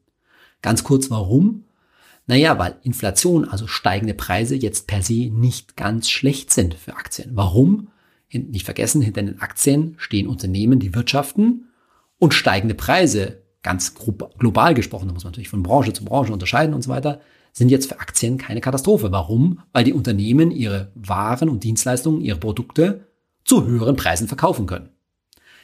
Ganz 0.63 0.85
kurz, 0.85 1.11
warum? 1.11 1.65
Naja, 2.27 2.59
weil 2.59 2.77
Inflation, 2.83 3.45
also 3.45 3.67
steigende 3.67 4.15
Preise, 4.15 4.55
jetzt 4.55 4.87
per 4.87 5.03
se 5.03 5.31
nicht 5.33 5.77
ganz 5.77 6.09
schlecht 6.09 6.53
sind 6.53 6.75
für 6.75 6.95
Aktien. 6.95 7.31
Warum? 7.35 7.89
Nicht 8.33 8.65
vergessen, 8.65 9.03
hinter 9.03 9.23
den 9.23 9.41
Aktien 9.41 9.95
stehen 9.99 10.29
Unternehmen, 10.29 10.79
die 10.79 10.95
wirtschaften 10.95 11.67
und 12.19 12.35
steigende 12.35 12.77
Preise, 12.77 13.43
ganz 13.63 13.95
global 13.95 14.75
gesprochen, 14.75 15.09
da 15.09 15.15
muss 15.15 15.25
man 15.25 15.33
natürlich 15.33 15.49
von 15.49 15.63
Branche 15.63 15.93
zu 15.93 16.05
Branche 16.05 16.33
unterscheiden 16.33 16.75
und 16.75 16.83
so 16.83 16.91
weiter, 16.91 17.21
sind 17.53 17.71
jetzt 17.71 17.89
für 17.89 17.99
Aktien 17.99 18.39
keine 18.39 18.61
Katastrophe. 18.61 19.11
Warum? 19.11 19.63
Weil 19.73 19.83
die 19.83 19.93
Unternehmen 19.93 20.53
ihre 20.53 20.93
Waren 20.95 21.49
und 21.49 21.65
Dienstleistungen, 21.65 22.21
ihre 22.21 22.39
Produkte 22.39 23.09
zu 23.45 23.67
höheren 23.67 23.97
Preisen 23.97 24.29
verkaufen 24.29 24.67
können. 24.67 24.91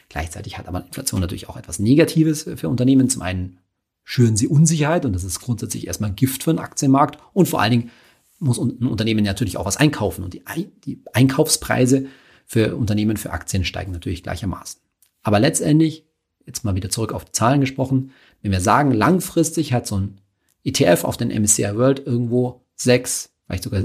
Gleichzeitig 0.08 0.58
hat 0.58 0.66
aber 0.66 0.84
Inflation 0.84 1.20
natürlich 1.20 1.48
auch 1.48 1.56
etwas 1.56 1.78
Negatives 1.78 2.48
für 2.56 2.68
Unternehmen. 2.68 3.08
Zum 3.08 3.22
einen 3.22 3.58
schüren 4.08 4.36
sie 4.36 4.46
Unsicherheit 4.46 5.04
und 5.04 5.12
das 5.12 5.24
ist 5.24 5.40
grundsätzlich 5.40 5.88
erstmal 5.88 6.12
Gift 6.12 6.44
für 6.44 6.52
den 6.52 6.60
Aktienmarkt 6.60 7.18
und 7.32 7.48
vor 7.48 7.60
allen 7.60 7.72
Dingen 7.72 7.90
muss 8.38 8.56
ein 8.56 8.86
Unternehmen 8.86 9.24
natürlich 9.24 9.56
auch 9.56 9.66
was 9.66 9.76
einkaufen 9.76 10.22
und 10.22 10.38
die, 10.86 11.02
Einkaufspreise 11.12 12.06
für 12.46 12.76
Unternehmen 12.76 13.16
für 13.16 13.32
Aktien 13.32 13.64
steigen 13.64 13.90
natürlich 13.90 14.22
gleichermaßen. 14.22 14.80
Aber 15.24 15.40
letztendlich, 15.40 16.06
jetzt 16.46 16.64
mal 16.64 16.76
wieder 16.76 16.88
zurück 16.88 17.12
auf 17.12 17.24
die 17.24 17.32
Zahlen 17.32 17.60
gesprochen, 17.60 18.12
wenn 18.42 18.52
wir 18.52 18.60
sagen, 18.60 18.92
langfristig 18.92 19.72
hat 19.72 19.88
so 19.88 19.98
ein 19.98 20.20
ETF 20.62 21.02
auf 21.02 21.16
den 21.16 21.30
MSCI 21.30 21.74
World 21.74 22.06
irgendwo 22.06 22.64
sechs, 22.76 23.30
vielleicht 23.46 23.64
sogar 23.64 23.82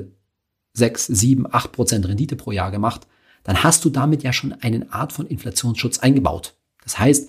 sechs, 0.73 1.07
sieben, 1.07 1.51
acht 1.51 1.71
Prozent 1.71 2.07
Rendite 2.07 2.36
pro 2.36 2.51
Jahr 2.51 2.69
gemacht, 2.69 3.07
dann 3.43 3.63
hast 3.63 3.84
du 3.86 3.89
damit 3.89 4.21
ja 4.21 4.34
schon 4.34 4.53
eine 4.53 4.93
Art 4.93 5.13
von 5.13 5.25
Inflationsschutz 5.25 5.97
eingebaut. 5.97 6.53
Das 6.84 6.99
heißt, 6.99 7.27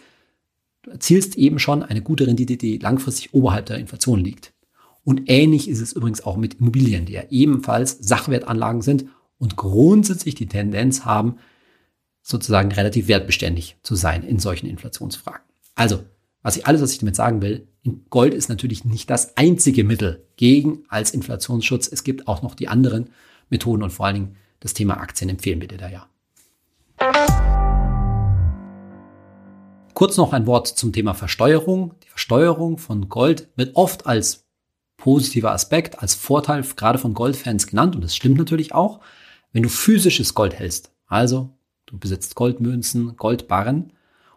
Du 0.82 0.90
erzielst 0.90 1.36
eben 1.36 1.58
schon 1.58 1.82
eine 1.82 2.02
gute 2.02 2.26
Rendite, 2.26 2.56
die 2.56 2.78
langfristig 2.78 3.34
oberhalb 3.34 3.66
der 3.66 3.78
Inflation 3.78 4.20
liegt. 4.20 4.52
Und 5.04 5.22
ähnlich 5.26 5.68
ist 5.68 5.80
es 5.80 5.92
übrigens 5.92 6.24
auch 6.24 6.36
mit 6.36 6.54
Immobilien, 6.54 7.06
die 7.06 7.14
ja 7.14 7.22
ebenfalls 7.30 7.98
Sachwertanlagen 8.00 8.82
sind 8.82 9.06
und 9.38 9.56
grundsätzlich 9.56 10.34
die 10.34 10.46
Tendenz 10.46 11.04
haben, 11.04 11.36
sozusagen 12.22 12.70
relativ 12.70 13.08
wertbeständig 13.08 13.76
zu 13.82 13.96
sein 13.96 14.22
in 14.22 14.38
solchen 14.38 14.66
Inflationsfragen. 14.66 15.42
Also, 15.74 16.04
was 16.42 16.56
ich 16.56 16.66
alles, 16.66 16.82
was 16.82 16.92
ich 16.92 16.98
damit 16.98 17.16
sagen 17.16 17.42
will, 17.42 17.66
Gold 18.10 18.34
ist 18.34 18.48
natürlich 18.48 18.84
nicht 18.84 19.10
das 19.10 19.36
einzige 19.36 19.82
Mittel 19.82 20.24
gegen 20.36 20.84
als 20.88 21.10
Inflationsschutz. 21.10 21.88
Es 21.90 22.04
gibt 22.04 22.28
auch 22.28 22.42
noch 22.42 22.54
die 22.54 22.68
anderen 22.68 23.10
Methoden 23.50 23.82
und 23.82 23.90
vor 23.90 24.06
allen 24.06 24.14
Dingen 24.14 24.36
das 24.60 24.74
Thema 24.74 24.98
Aktien 24.98 25.30
empfehlen 25.30 25.60
wir 25.60 25.68
dir 25.68 25.78
da 25.78 25.88
ja. 25.88 26.06
Kurz 29.94 30.16
noch 30.16 30.32
ein 30.32 30.46
Wort 30.46 30.68
zum 30.68 30.92
Thema 30.92 31.14
Versteuerung. 31.14 31.94
Die 32.02 32.08
Versteuerung 32.08 32.78
von 32.78 33.08
Gold 33.08 33.48
wird 33.56 33.76
oft 33.76 34.06
als 34.06 34.46
positiver 34.96 35.52
Aspekt, 35.52 36.00
als 36.00 36.14
Vorteil 36.14 36.64
gerade 36.76 36.98
von 36.98 37.12
Goldfans 37.12 37.66
genannt 37.66 37.94
und 37.94 38.02
das 38.02 38.16
stimmt 38.16 38.38
natürlich 38.38 38.74
auch. 38.74 39.00
Wenn 39.52 39.62
du 39.62 39.68
physisches 39.68 40.34
Gold 40.34 40.54
hältst, 40.54 40.92
also 41.06 41.50
du 41.86 41.98
besitzt 41.98 42.36
Goldmünzen, 42.36 43.16
Goldbarren 43.16 43.92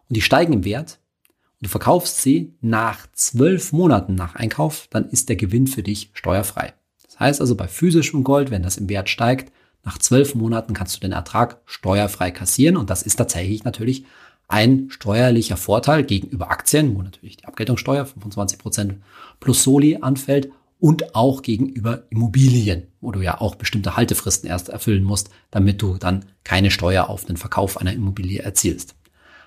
und 0.10 0.16
die 0.18 0.22
steigen 0.22 0.54
im 0.54 0.66
Wert 0.66 1.00
und 1.28 1.68
du 1.68 1.70
verkaufst 1.70 2.22
sie 2.22 2.54
nach 2.62 3.08
zwölf 3.14 3.72
Monaten 3.72 4.16
nach 4.16 4.36
Einkauf, 4.36 4.88
dann 4.90 5.10
ist 5.10 5.30
der 5.30 5.36
Gewinn 5.36 5.68
für 5.68 5.84
dich 5.84 6.10
steuerfrei. 6.14 6.74
Das 7.06 7.20
heißt 7.20 7.42
also 7.42 7.56
bei 7.56 7.68
physischem 7.68 8.24
Gold, 8.26 8.52
wenn 8.52 8.64
das 8.64 8.78
im 8.78 8.90
Wert 8.90 9.10
steigt, 9.10 9.54
nach 9.84 10.00
zwölf 10.00 10.36
Monaten 10.36 10.74
kannst 10.74 10.96
du 10.96 11.00
den 11.00 11.12
Ertrag 11.12 11.62
steuerfrei 11.66 12.32
kassieren 12.32 12.76
und 12.76 12.90
das 12.90 13.04
ist 13.04 13.16
tatsächlich 13.16 13.64
natürlich 13.64 14.06
ein 14.48 14.88
steuerlicher 14.90 15.58
Vorteil 15.58 16.04
gegenüber 16.04 16.52
Aktien, 16.52 16.96
wo 16.96 17.02
natürlich 17.02 17.38
die 17.38 17.46
Abgeltungssteuer 17.46 18.06
25 18.06 18.60
Prozent 18.60 18.96
plus 19.40 19.64
Soli 19.64 19.98
anfällt 20.02 20.50
und 20.80 21.16
auch 21.16 21.42
gegenüber 21.42 22.04
Immobilien, 22.10 22.88
wo 23.02 23.12
du 23.12 23.22
ja 23.22 23.42
auch 23.42 23.56
bestimmte 23.56 23.96
Haltefristen 23.96 24.50
erst 24.50 24.70
erfüllen 24.70 25.04
musst, 25.04 25.30
damit 25.52 25.82
du 25.82 25.98
dann 25.98 26.26
keine 26.44 26.70
Steuer 26.70 27.10
auf 27.10 27.26
den 27.26 27.38
Verkauf 27.38 27.78
einer 27.78 27.94
Immobilie 27.94 28.42
erzielst. 28.42 28.96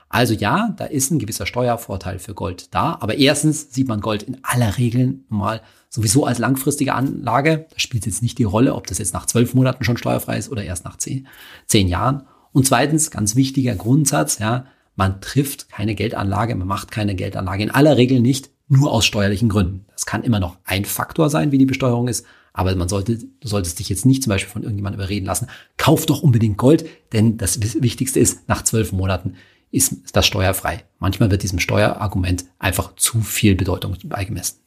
Also 0.08 0.32
ja, 0.32 0.74
da 0.76 0.86
ist 0.86 1.10
ein 1.10 1.18
gewisser 1.18 1.44
Steuervorteil 1.44 2.18
für 2.18 2.34
Gold 2.34 2.74
da, 2.74 2.96
aber 3.00 3.18
erstens 3.18 3.74
sieht 3.74 3.88
man 3.88 4.00
Gold 4.00 4.22
in 4.22 4.38
aller 4.42 4.78
Regel 4.78 5.20
mal 5.28 5.60
sowieso 5.90 6.24
als 6.24 6.38
langfristige 6.38 6.94
Anlage. 6.94 7.66
Da 7.70 7.78
spielt 7.78 8.06
jetzt 8.06 8.22
nicht 8.22 8.38
die 8.38 8.44
Rolle, 8.44 8.74
ob 8.74 8.86
das 8.86 8.98
jetzt 8.98 9.12
nach 9.12 9.26
zwölf 9.26 9.52
Monaten 9.52 9.84
schon 9.84 9.98
steuerfrei 9.98 10.38
ist 10.38 10.50
oder 10.50 10.64
erst 10.64 10.86
nach 10.86 10.96
zehn, 10.96 11.26
zehn 11.66 11.88
Jahren. 11.88 12.22
Und 12.52 12.66
zweitens, 12.66 13.10
ganz 13.10 13.36
wichtiger 13.36 13.74
Grundsatz, 13.74 14.38
ja, 14.38 14.64
man 14.98 15.20
trifft 15.20 15.68
keine 15.70 15.94
Geldanlage, 15.94 16.56
man 16.56 16.66
macht 16.66 16.90
keine 16.90 17.14
Geldanlage 17.14 17.62
in 17.62 17.70
aller 17.70 17.96
Regel 17.96 18.20
nicht 18.20 18.50
nur 18.66 18.90
aus 18.92 19.06
steuerlichen 19.06 19.48
Gründen. 19.48 19.86
Das 19.92 20.06
kann 20.06 20.24
immer 20.24 20.40
noch 20.40 20.58
ein 20.64 20.84
Faktor 20.84 21.30
sein, 21.30 21.52
wie 21.52 21.58
die 21.58 21.66
Besteuerung 21.66 22.08
ist, 22.08 22.26
aber 22.52 22.74
man 22.74 22.88
sollte, 22.88 23.16
du 23.16 23.48
solltest 23.48 23.78
dich 23.78 23.88
jetzt 23.88 24.04
nicht 24.04 24.24
zum 24.24 24.30
Beispiel 24.30 24.50
von 24.50 24.64
irgendjemandem 24.64 25.00
überreden 25.00 25.24
lassen, 25.24 25.46
kauf 25.76 26.04
doch 26.04 26.22
unbedingt 26.22 26.58
Gold, 26.58 26.84
denn 27.12 27.38
das 27.38 27.62
Wichtigste 27.62 28.18
ist, 28.18 28.48
nach 28.48 28.62
zwölf 28.64 28.90
Monaten 28.90 29.34
ist 29.70 30.16
das 30.16 30.26
steuerfrei. 30.26 30.82
Manchmal 30.98 31.30
wird 31.30 31.44
diesem 31.44 31.60
Steuerargument 31.60 32.46
einfach 32.58 32.96
zu 32.96 33.20
viel 33.20 33.54
Bedeutung 33.54 33.96
beigemessen. 34.02 34.58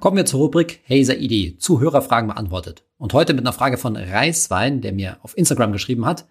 Kommen 0.00 0.16
wir 0.16 0.26
zur 0.26 0.40
Rubrik 0.40 0.80
Hazer 0.90 1.18
Idee, 1.18 1.56
Zuhörerfragen 1.56 2.28
beantwortet. 2.28 2.82
Und 2.98 3.12
heute 3.12 3.32
mit 3.32 3.44
einer 3.44 3.52
Frage 3.52 3.76
von 3.76 3.94
Reiswein, 3.94 4.80
der 4.80 4.92
mir 4.92 5.18
auf 5.22 5.38
Instagram 5.38 5.70
geschrieben 5.70 6.04
hat. 6.04 6.26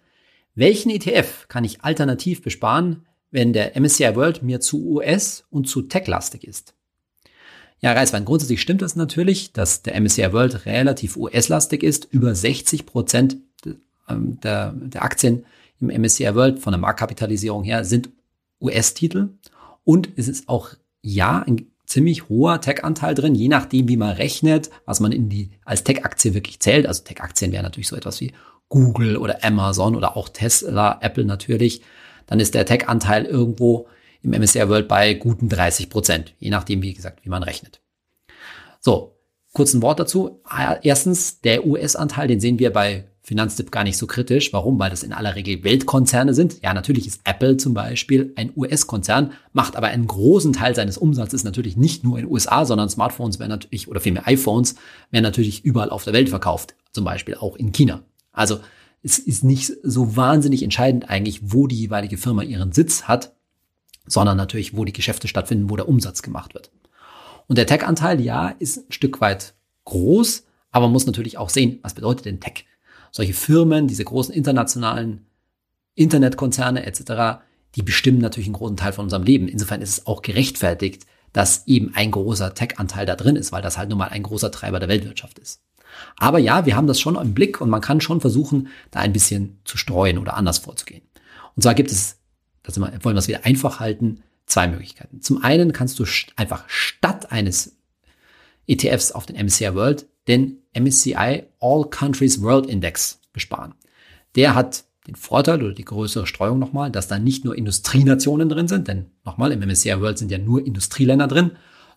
Welchen 0.60 0.90
ETF 0.90 1.48
kann 1.48 1.64
ich 1.64 1.84
alternativ 1.84 2.42
besparen, 2.42 3.06
wenn 3.30 3.54
der 3.54 3.80
MSCI 3.80 4.14
World 4.14 4.42
mir 4.42 4.60
zu 4.60 4.90
US 4.90 5.44
und 5.48 5.66
zu 5.66 5.80
tech-lastig 5.80 6.46
ist? 6.46 6.74
Ja, 7.80 7.94
Reiswein, 7.94 8.26
grundsätzlich 8.26 8.60
stimmt 8.60 8.82
es 8.82 8.92
das 8.92 8.96
natürlich, 8.96 9.54
dass 9.54 9.80
der 9.80 9.98
MSCI 9.98 10.34
World 10.34 10.66
relativ 10.66 11.16
US-lastig 11.16 11.82
ist. 11.82 12.08
Über 12.10 12.34
60 12.34 12.84
Prozent 12.84 13.38
ähm, 14.06 14.38
der, 14.42 14.74
der 14.74 15.02
Aktien 15.02 15.46
im 15.80 15.86
MSCI 15.86 16.34
World 16.34 16.58
von 16.58 16.72
der 16.74 16.80
Marktkapitalisierung 16.80 17.64
her 17.64 17.86
sind 17.86 18.10
US-Titel. 18.60 19.30
Und 19.84 20.10
es 20.16 20.28
ist 20.28 20.46
auch, 20.50 20.74
ja, 21.00 21.38
ein 21.38 21.70
ziemlich 21.86 22.28
hoher 22.28 22.60
Tech-Anteil 22.60 23.14
drin, 23.14 23.34
je 23.34 23.48
nachdem, 23.48 23.88
wie 23.88 23.96
man 23.96 24.10
rechnet, 24.10 24.68
was 24.84 25.00
man 25.00 25.12
in 25.12 25.30
die, 25.30 25.52
als 25.64 25.84
Tech-Aktie 25.84 26.34
wirklich 26.34 26.60
zählt. 26.60 26.86
Also 26.86 27.02
Tech-Aktien 27.02 27.50
wären 27.50 27.62
natürlich 27.62 27.88
so 27.88 27.96
etwas 27.96 28.20
wie 28.20 28.34
Google 28.70 29.18
oder 29.18 29.44
Amazon 29.44 29.94
oder 29.94 30.16
auch 30.16 30.30
Tesla, 30.30 30.98
Apple 31.02 31.26
natürlich. 31.26 31.82
Dann 32.26 32.40
ist 32.40 32.54
der 32.54 32.64
Tech-Anteil 32.64 33.26
irgendwo 33.26 33.88
im 34.22 34.30
MSCI 34.30 34.68
World 34.68 34.88
bei 34.88 35.12
guten 35.12 35.50
30 35.50 35.90
Prozent, 35.90 36.34
je 36.38 36.48
nachdem, 36.48 36.80
wie 36.80 36.94
gesagt, 36.94 37.24
wie 37.24 37.28
man 37.28 37.42
rechnet. 37.42 37.82
So, 38.80 39.18
kurzen 39.52 39.82
Wort 39.82 40.00
dazu. 40.00 40.40
Erstens, 40.82 41.40
der 41.40 41.66
US-Anteil, 41.66 42.28
den 42.28 42.40
sehen 42.40 42.58
wir 42.58 42.72
bei 42.72 43.06
Finanztipp 43.22 43.70
gar 43.70 43.84
nicht 43.84 43.98
so 43.98 44.06
kritisch. 44.06 44.52
Warum? 44.52 44.78
Weil 44.78 44.90
das 44.90 45.02
in 45.02 45.12
aller 45.12 45.34
Regel 45.34 45.62
Weltkonzerne 45.62 46.34
sind. 46.34 46.62
Ja, 46.62 46.72
natürlich 46.72 47.06
ist 47.06 47.20
Apple 47.24 47.56
zum 47.58 47.74
Beispiel 47.74 48.32
ein 48.36 48.52
US-Konzern, 48.56 49.32
macht 49.52 49.76
aber 49.76 49.88
einen 49.88 50.06
großen 50.06 50.52
Teil 50.52 50.74
seines 50.74 50.96
Umsatzes 50.96 51.44
natürlich 51.44 51.76
nicht 51.76 52.02
nur 52.02 52.18
in 52.18 52.24
den 52.24 52.32
USA, 52.32 52.64
sondern 52.64 52.88
Smartphones 52.88 53.38
werden 53.38 53.50
natürlich, 53.50 53.88
oder 53.88 54.00
vielmehr 54.00 54.26
iPhones, 54.26 54.76
werden 55.10 55.24
natürlich 55.24 55.64
überall 55.64 55.90
auf 55.90 56.04
der 56.04 56.12
Welt 56.12 56.28
verkauft. 56.28 56.74
Zum 56.92 57.04
Beispiel 57.04 57.34
auch 57.34 57.56
in 57.56 57.72
China. 57.72 58.02
Also 58.32 58.60
es 59.02 59.18
ist 59.18 59.44
nicht 59.44 59.72
so 59.82 60.16
wahnsinnig 60.16 60.62
entscheidend 60.62 61.08
eigentlich, 61.08 61.40
wo 61.52 61.66
die 61.66 61.78
jeweilige 61.78 62.18
Firma 62.18 62.42
ihren 62.42 62.72
Sitz 62.72 63.04
hat, 63.04 63.34
sondern 64.06 64.36
natürlich, 64.36 64.76
wo 64.76 64.84
die 64.84 64.92
Geschäfte 64.92 65.28
stattfinden, 65.28 65.70
wo 65.70 65.76
der 65.76 65.88
Umsatz 65.88 66.22
gemacht 66.22 66.54
wird. 66.54 66.70
Und 67.46 67.56
der 67.56 67.66
Tech-Anteil, 67.66 68.20
ja, 68.20 68.48
ist 68.48 68.88
ein 68.88 68.92
Stück 68.92 69.20
weit 69.20 69.54
groß, 69.84 70.44
aber 70.70 70.86
man 70.86 70.92
muss 70.92 71.06
natürlich 71.06 71.38
auch 71.38 71.50
sehen, 71.50 71.78
was 71.82 71.94
bedeutet 71.94 72.26
denn 72.26 72.40
Tech? 72.40 72.64
solche 73.10 73.34
Firmen, 73.34 73.88
diese 73.88 74.04
großen 74.04 74.34
internationalen 74.34 75.26
Internetkonzerne 75.94 76.86
etc., 76.86 77.42
die 77.76 77.82
bestimmen 77.82 78.18
natürlich 78.18 78.48
einen 78.48 78.54
großen 78.54 78.76
Teil 78.76 78.92
von 78.92 79.04
unserem 79.04 79.22
Leben. 79.22 79.48
Insofern 79.48 79.80
ist 79.80 79.90
es 79.90 80.06
auch 80.06 80.22
gerechtfertigt, 80.22 81.06
dass 81.32 81.66
eben 81.66 81.94
ein 81.94 82.10
großer 82.10 82.54
Tech-Anteil 82.54 83.06
da 83.06 83.14
drin 83.14 83.36
ist, 83.36 83.52
weil 83.52 83.62
das 83.62 83.78
halt 83.78 83.88
nun 83.88 83.98
mal 83.98 84.08
ein 84.08 84.24
großer 84.24 84.50
Treiber 84.50 84.80
der 84.80 84.88
Weltwirtschaft 84.88 85.38
ist. 85.38 85.60
Aber 86.16 86.38
ja, 86.38 86.66
wir 86.66 86.76
haben 86.76 86.86
das 86.86 87.00
schon 87.00 87.16
im 87.16 87.34
Blick 87.34 87.60
und 87.60 87.70
man 87.70 87.80
kann 87.80 88.00
schon 88.00 88.20
versuchen, 88.20 88.68
da 88.90 89.00
ein 89.00 89.12
bisschen 89.12 89.60
zu 89.64 89.76
streuen 89.76 90.18
oder 90.18 90.36
anders 90.36 90.58
vorzugehen. 90.58 91.02
Und 91.56 91.62
zwar 91.62 91.74
gibt 91.74 91.90
es, 91.90 92.18
das 92.62 92.80
wollen 92.80 93.00
wir 93.02 93.14
es 93.14 93.28
wieder 93.28 93.44
einfach 93.44 93.80
halten, 93.80 94.22
zwei 94.46 94.68
Möglichkeiten. 94.68 95.22
Zum 95.22 95.42
einen 95.42 95.72
kannst 95.72 95.98
du 95.98 96.04
einfach 96.36 96.64
statt 96.68 97.32
eines 97.32 97.76
ETFs 98.66 99.12
auf 99.12 99.26
den 99.26 99.36
MSCI 99.36 99.74
World 99.74 100.06
den 100.28 100.58
MSCI 100.78 101.44
All 101.60 101.84
Countries 101.90 102.40
World 102.42 102.66
Index 102.66 103.20
besparen. 103.32 103.74
Der 104.36 104.54
hat 104.54 104.84
den 105.06 105.16
Vorteil 105.16 105.62
oder 105.62 105.72
die 105.72 105.84
größere 105.84 106.26
Streuung 106.26 106.58
nochmal, 106.58 106.90
dass 106.90 107.08
da 107.08 107.18
nicht 107.18 107.44
nur 107.44 107.56
Industrienationen 107.56 108.48
drin 108.48 108.68
sind, 108.68 108.86
denn 108.86 109.06
nochmal 109.24 109.50
im 109.52 109.60
MSCI 109.60 110.00
World 110.00 110.18
sind 110.18 110.30
ja 110.30 110.38
nur 110.38 110.64
Industrieländer 110.64 111.26
drin, 111.26 111.52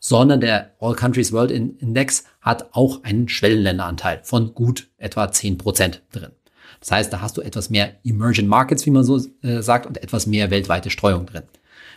sondern 0.06 0.42
der 0.42 0.76
All 0.82 0.96
Countries 0.96 1.32
World 1.32 1.50
Index 1.50 2.26
hat 2.42 2.74
auch 2.74 3.06
einen 3.06 3.30
Schwellenländeranteil 3.30 4.20
von 4.24 4.54
gut 4.54 4.90
etwa 4.98 5.32
10 5.32 5.58
Prozent 5.58 6.04
drin. 6.12 6.34
Das 6.82 6.92
heißt, 6.92 7.14
da 7.14 7.22
hast 7.22 7.38
du 7.38 7.42
etwas 7.42 7.70
mehr 7.70 7.96
Emerging 8.04 8.48
Markets, 8.48 8.86
wie 8.86 8.90
man 8.92 9.06
so 9.06 9.22
äh, 9.44 9.62
sagt, 9.62 9.86
und 9.86 10.04
etwas 10.04 10.28
mehr 10.28 10.52
weltweite 10.52 10.90
Streuung 10.90 11.26
drin. 11.26 11.44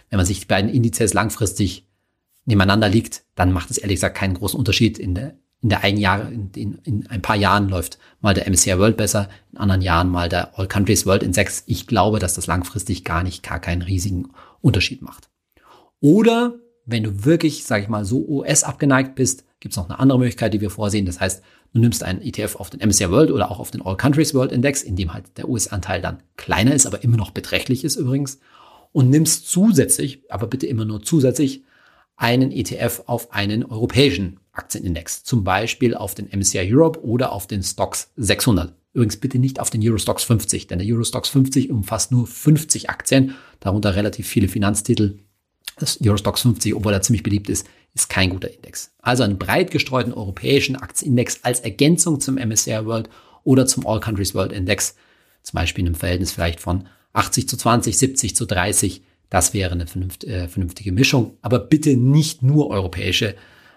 Wenn 0.08 0.18
man 0.18 0.26
sich 0.26 0.38
die 0.38 0.46
beiden 0.46 0.70
Indizes 0.70 1.14
langfristig 1.14 1.88
nebeneinander 2.44 2.88
liegt, 2.88 3.24
dann 3.34 3.50
macht 3.52 3.72
es 3.72 3.78
ehrlich 3.78 3.96
gesagt 3.96 4.16
keinen 4.16 4.34
großen 4.34 4.58
Unterschied 4.58 4.98
in 4.98 5.16
der 5.16 5.34
in 5.62 5.70
der 5.70 5.82
einen 5.82 5.98
Jahr, 5.98 6.30
in, 6.30 6.50
in, 6.54 6.78
in 6.84 7.06
ein 7.08 7.22
paar 7.22 7.34
Jahren 7.34 7.68
läuft 7.68 7.98
mal 8.20 8.34
der 8.34 8.48
MSCI 8.48 8.78
World 8.78 8.96
besser, 8.96 9.30
in 9.50 9.58
anderen 9.58 9.82
Jahren 9.82 10.10
mal 10.10 10.28
der 10.28 10.56
All 10.56 10.68
Countries 10.68 11.06
World 11.06 11.24
Index. 11.24 11.64
Ich 11.66 11.88
glaube, 11.88 12.20
dass 12.20 12.34
das 12.34 12.46
langfristig 12.46 13.02
gar 13.02 13.24
nicht, 13.24 13.42
gar 13.42 13.58
keinen 13.58 13.82
riesigen 13.82 14.28
Unterschied 14.60 15.02
macht. 15.02 15.28
Oder 15.98 16.60
wenn 16.86 17.02
du 17.02 17.24
wirklich, 17.24 17.64
sage 17.64 17.82
ich 17.82 17.88
mal, 17.88 18.04
so 18.04 18.24
US 18.26 18.64
abgeneigt 18.64 19.16
bist, 19.16 19.44
gibt 19.60 19.72
es 19.72 19.76
noch 19.76 19.88
eine 19.88 19.98
andere 19.98 20.18
Möglichkeit, 20.18 20.54
die 20.54 20.60
wir 20.60 20.70
vorsehen. 20.70 21.04
Das 21.04 21.20
heißt, 21.20 21.42
du 21.74 21.80
nimmst 21.80 22.04
einen 22.04 22.22
ETF 22.22 22.56
auf 22.56 22.70
den 22.70 22.86
MSCI 22.86 23.10
World 23.10 23.30
oder 23.30 23.50
auch 23.50 23.58
auf 23.58 23.72
den 23.72 23.82
All 23.82 23.96
Countries 23.96 24.34
World 24.34 24.52
Index, 24.52 24.82
in 24.82 24.96
dem 24.96 25.12
halt 25.12 25.36
der 25.36 25.48
US-Anteil 25.48 26.00
dann 26.00 26.22
kleiner 26.36 26.74
ist, 26.74 26.86
aber 26.86 27.02
immer 27.02 27.16
noch 27.16 27.32
beträchtlich 27.32 27.84
ist 27.84 27.96
übrigens, 27.96 28.38
und 28.92 29.10
nimmst 29.10 29.50
zusätzlich, 29.50 30.22
aber 30.30 30.46
bitte 30.46 30.66
immer 30.66 30.84
nur 30.84 31.02
zusätzlich, 31.02 31.64
einen 32.16 32.50
ETF 32.50 33.02
auf 33.06 33.32
einen 33.32 33.64
europäischen 33.64 34.40
Aktienindex, 34.52 35.22
zum 35.22 35.44
Beispiel 35.44 35.94
auf 35.94 36.14
den 36.14 36.28
MSCI 36.28 36.72
Europe 36.72 37.04
oder 37.04 37.32
auf 37.32 37.46
den 37.46 37.62
Stocks 37.62 38.12
600. 38.16 38.72
Übrigens 38.94 39.18
bitte 39.18 39.38
nicht 39.38 39.60
auf 39.60 39.68
den 39.68 39.86
Eurostox 39.86 40.24
50, 40.24 40.68
denn 40.68 40.78
der 40.78 40.88
Eurostox 40.88 41.28
50 41.28 41.70
umfasst 41.70 42.12
nur 42.12 42.26
50 42.26 42.88
Aktien, 42.88 43.34
darunter 43.60 43.94
relativ 43.94 44.26
viele 44.26 44.48
Finanztitel. 44.48 45.18
Das 45.76 45.98
Eurostox 46.02 46.42
50, 46.42 46.74
obwohl 46.74 46.92
er 46.92 47.02
ziemlich 47.02 47.22
beliebt 47.22 47.48
ist, 47.48 47.66
ist 47.94 48.08
kein 48.08 48.30
guter 48.30 48.52
Index. 48.52 48.94
Also 49.00 49.22
einen 49.22 49.38
breit 49.38 49.70
gestreuten 49.70 50.12
europäischen 50.12 50.76
Aktienindex 50.76 51.40
als 51.42 51.60
Ergänzung 51.60 52.20
zum 52.20 52.36
MSCI 52.36 52.84
World 52.84 53.08
oder 53.44 53.66
zum 53.66 53.86
All 53.86 54.00
Countries 54.00 54.34
World 54.34 54.52
Index, 54.52 54.96
zum 55.42 55.58
Beispiel 55.58 55.82
in 55.82 55.88
einem 55.88 55.94
Verhältnis 55.94 56.32
vielleicht 56.32 56.60
von 56.60 56.88
80 57.12 57.48
zu 57.48 57.56
20, 57.56 57.96
70 57.96 58.36
zu 58.36 58.46
30. 58.46 59.02
Das 59.30 59.54
wäre 59.54 59.72
eine 59.72 59.84
äh, 59.84 60.48
vernünftige 60.48 60.92
Mischung, 60.92 61.36
aber 61.42 61.58
bitte 61.58 61.96
nicht 61.96 62.42
nur 62.42 62.70
europäische 62.70 63.34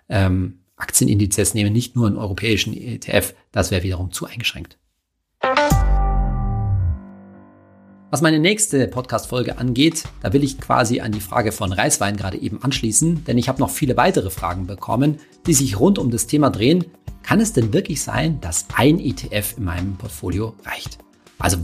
ähm, 0.08 0.60
Aktienindizes 0.76 1.54
nehmen, 1.54 1.74
nicht 1.74 1.96
nur 1.96 2.08
einen 2.08 2.18
europäischen 2.18 2.74
ETF, 2.74 3.34
das 3.52 3.72
wäre 3.72 3.84
wiederum 3.84 4.12
zu 4.12 4.26
eingeschränkt. 4.26 4.78
Was 8.12 8.22
meine 8.22 8.40
nächste 8.40 8.88
Podcast-Folge 8.88 9.60
angeht, 9.60 10.04
da 10.24 10.34
will 10.34 10.44
ich 10.44 10.60
quasi 10.60 11.00
an 11.00 11.12
die 11.12 11.20
Frage 11.20 11.52
von 11.52 11.72
Reiswein 11.72 12.18
gerade 12.18 12.40
eben 12.40 12.64
anschließen, 12.64 13.24
denn 13.26 13.38
ich 13.38 13.48
habe 13.48 13.60
noch 13.60 13.70
viele 13.70 13.98
weitere 13.98 14.32
Fragen 14.32 14.66
bekommen, 14.66 15.20
die 15.46 15.54
sich 15.54 15.80
rund 15.80 16.00
um 16.00 16.10
das 16.10 16.26
Thema 16.26 16.50
drehen. 16.50 16.86
Kann 17.22 17.40
es 17.40 17.54
denn 17.54 17.72
wirklich 17.72 18.02
sein, 18.02 18.42
dass 18.42 18.66
ein 18.76 19.00
ETF 19.00 19.58
in 19.58 19.64
meinem 19.64 19.96
Portfolio 19.96 20.56
reicht? 20.66 20.98
Also 21.38 21.60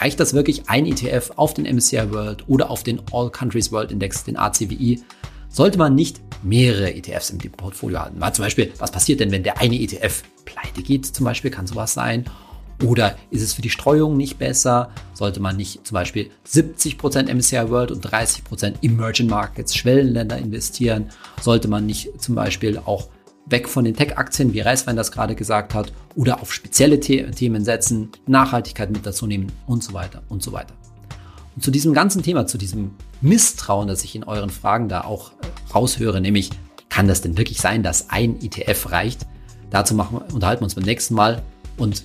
reicht 0.00 0.20
das 0.20 0.34
wirklich 0.34 0.70
ein 0.70 0.86
ETF 0.86 1.32
auf 1.34 1.52
den 1.54 1.64
MSCI 1.64 2.12
World 2.12 2.48
oder 2.48 2.70
auf 2.70 2.84
den 2.84 3.02
All 3.12 3.28
Countries 3.30 3.72
World 3.72 3.90
Index, 3.90 4.22
den 4.22 4.36
ACWI? 4.36 5.02
sollte 5.48 5.78
man 5.78 5.94
nicht 5.94 6.20
mehrere 6.42 6.94
ETFs 6.94 7.30
im 7.30 7.38
Portfolio 7.38 7.98
haben. 7.98 8.18
Mal 8.18 8.32
zum 8.32 8.44
Beispiel, 8.44 8.72
was 8.78 8.90
passiert 8.90 9.20
denn, 9.20 9.32
wenn 9.32 9.42
der 9.42 9.58
eine 9.58 9.80
ETF 9.80 10.22
pleite 10.44 10.82
geht? 10.82 11.06
Zum 11.06 11.24
Beispiel 11.24 11.50
kann 11.50 11.66
sowas 11.66 11.94
sein. 11.94 12.24
Oder 12.84 13.16
ist 13.30 13.42
es 13.42 13.54
für 13.54 13.62
die 13.62 13.70
Streuung 13.70 14.16
nicht 14.16 14.38
besser? 14.38 14.90
Sollte 15.14 15.40
man 15.40 15.56
nicht 15.56 15.86
zum 15.86 15.94
Beispiel 15.94 16.30
70% 16.46 17.32
MSCI 17.32 17.70
World 17.70 17.90
und 17.90 18.06
30% 18.06 18.74
Emerging 18.82 19.28
Markets, 19.28 19.74
Schwellenländer 19.74 20.38
investieren? 20.38 21.10
Sollte 21.40 21.68
man 21.68 21.86
nicht 21.86 22.20
zum 22.20 22.36
Beispiel 22.36 22.78
auch 22.78 23.08
weg 23.46 23.68
von 23.68 23.84
den 23.84 23.96
Tech-Aktien, 23.96 24.52
wie 24.52 24.60
Reiswein 24.60 24.96
das 24.96 25.10
gerade 25.10 25.34
gesagt 25.34 25.74
hat, 25.74 25.92
oder 26.14 26.40
auf 26.40 26.52
spezielle 26.52 27.00
Themen 27.00 27.64
setzen, 27.64 28.10
Nachhaltigkeit 28.26 28.90
mit 28.90 29.06
dazu 29.06 29.26
nehmen 29.26 29.50
und 29.66 29.82
so 29.82 29.94
weiter 29.94 30.22
und 30.28 30.42
so 30.42 30.52
weiter. 30.52 30.74
Und 31.56 31.62
zu 31.62 31.70
diesem 31.70 31.94
ganzen 31.94 32.22
Thema, 32.22 32.46
zu 32.46 32.58
diesem 32.58 32.92
Misstrauen, 33.20 33.88
das 33.88 34.04
ich 34.04 34.14
in 34.14 34.24
euren 34.24 34.50
Fragen 34.50 34.88
da 34.88 35.00
auch 35.00 35.32
äh, 35.32 35.72
raushöre, 35.74 36.20
nämlich, 36.20 36.50
kann 36.88 37.08
das 37.08 37.20
denn 37.20 37.36
wirklich 37.36 37.60
sein, 37.60 37.82
dass 37.82 38.10
ein 38.10 38.40
ETF 38.40 38.92
reicht? 38.92 39.26
Dazu 39.70 39.94
machen, 39.94 40.18
unterhalten 40.32 40.62
wir 40.62 40.64
uns 40.66 40.74
beim 40.74 40.84
nächsten 40.84 41.14
Mal. 41.14 41.42
Und 41.76 42.02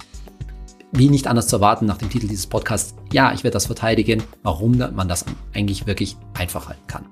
wie 0.95 1.09
nicht 1.09 1.27
anders 1.27 1.47
zu 1.47 1.57
erwarten 1.57 1.85
nach 1.85 1.97
dem 1.97 2.09
Titel 2.09 2.27
dieses 2.27 2.47
Podcasts, 2.47 2.95
ja, 3.11 3.33
ich 3.33 3.43
werde 3.43 3.53
das 3.53 3.65
verteidigen, 3.65 4.23
warum 4.43 4.77
man 4.77 5.07
das 5.07 5.25
eigentlich 5.53 5.87
wirklich 5.87 6.15
einfach 6.37 6.67
halten 6.67 6.87
kann. 6.87 7.05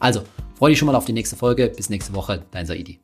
Also, 0.00 0.22
freue 0.56 0.70
dich 0.70 0.78
schon 0.78 0.86
mal 0.86 0.94
auf 0.94 1.04
die 1.04 1.12
nächste 1.12 1.36
Folge. 1.36 1.68
Bis 1.68 1.90
nächste 1.90 2.14
Woche, 2.14 2.44
dein 2.50 2.66
Saidi. 2.66 3.03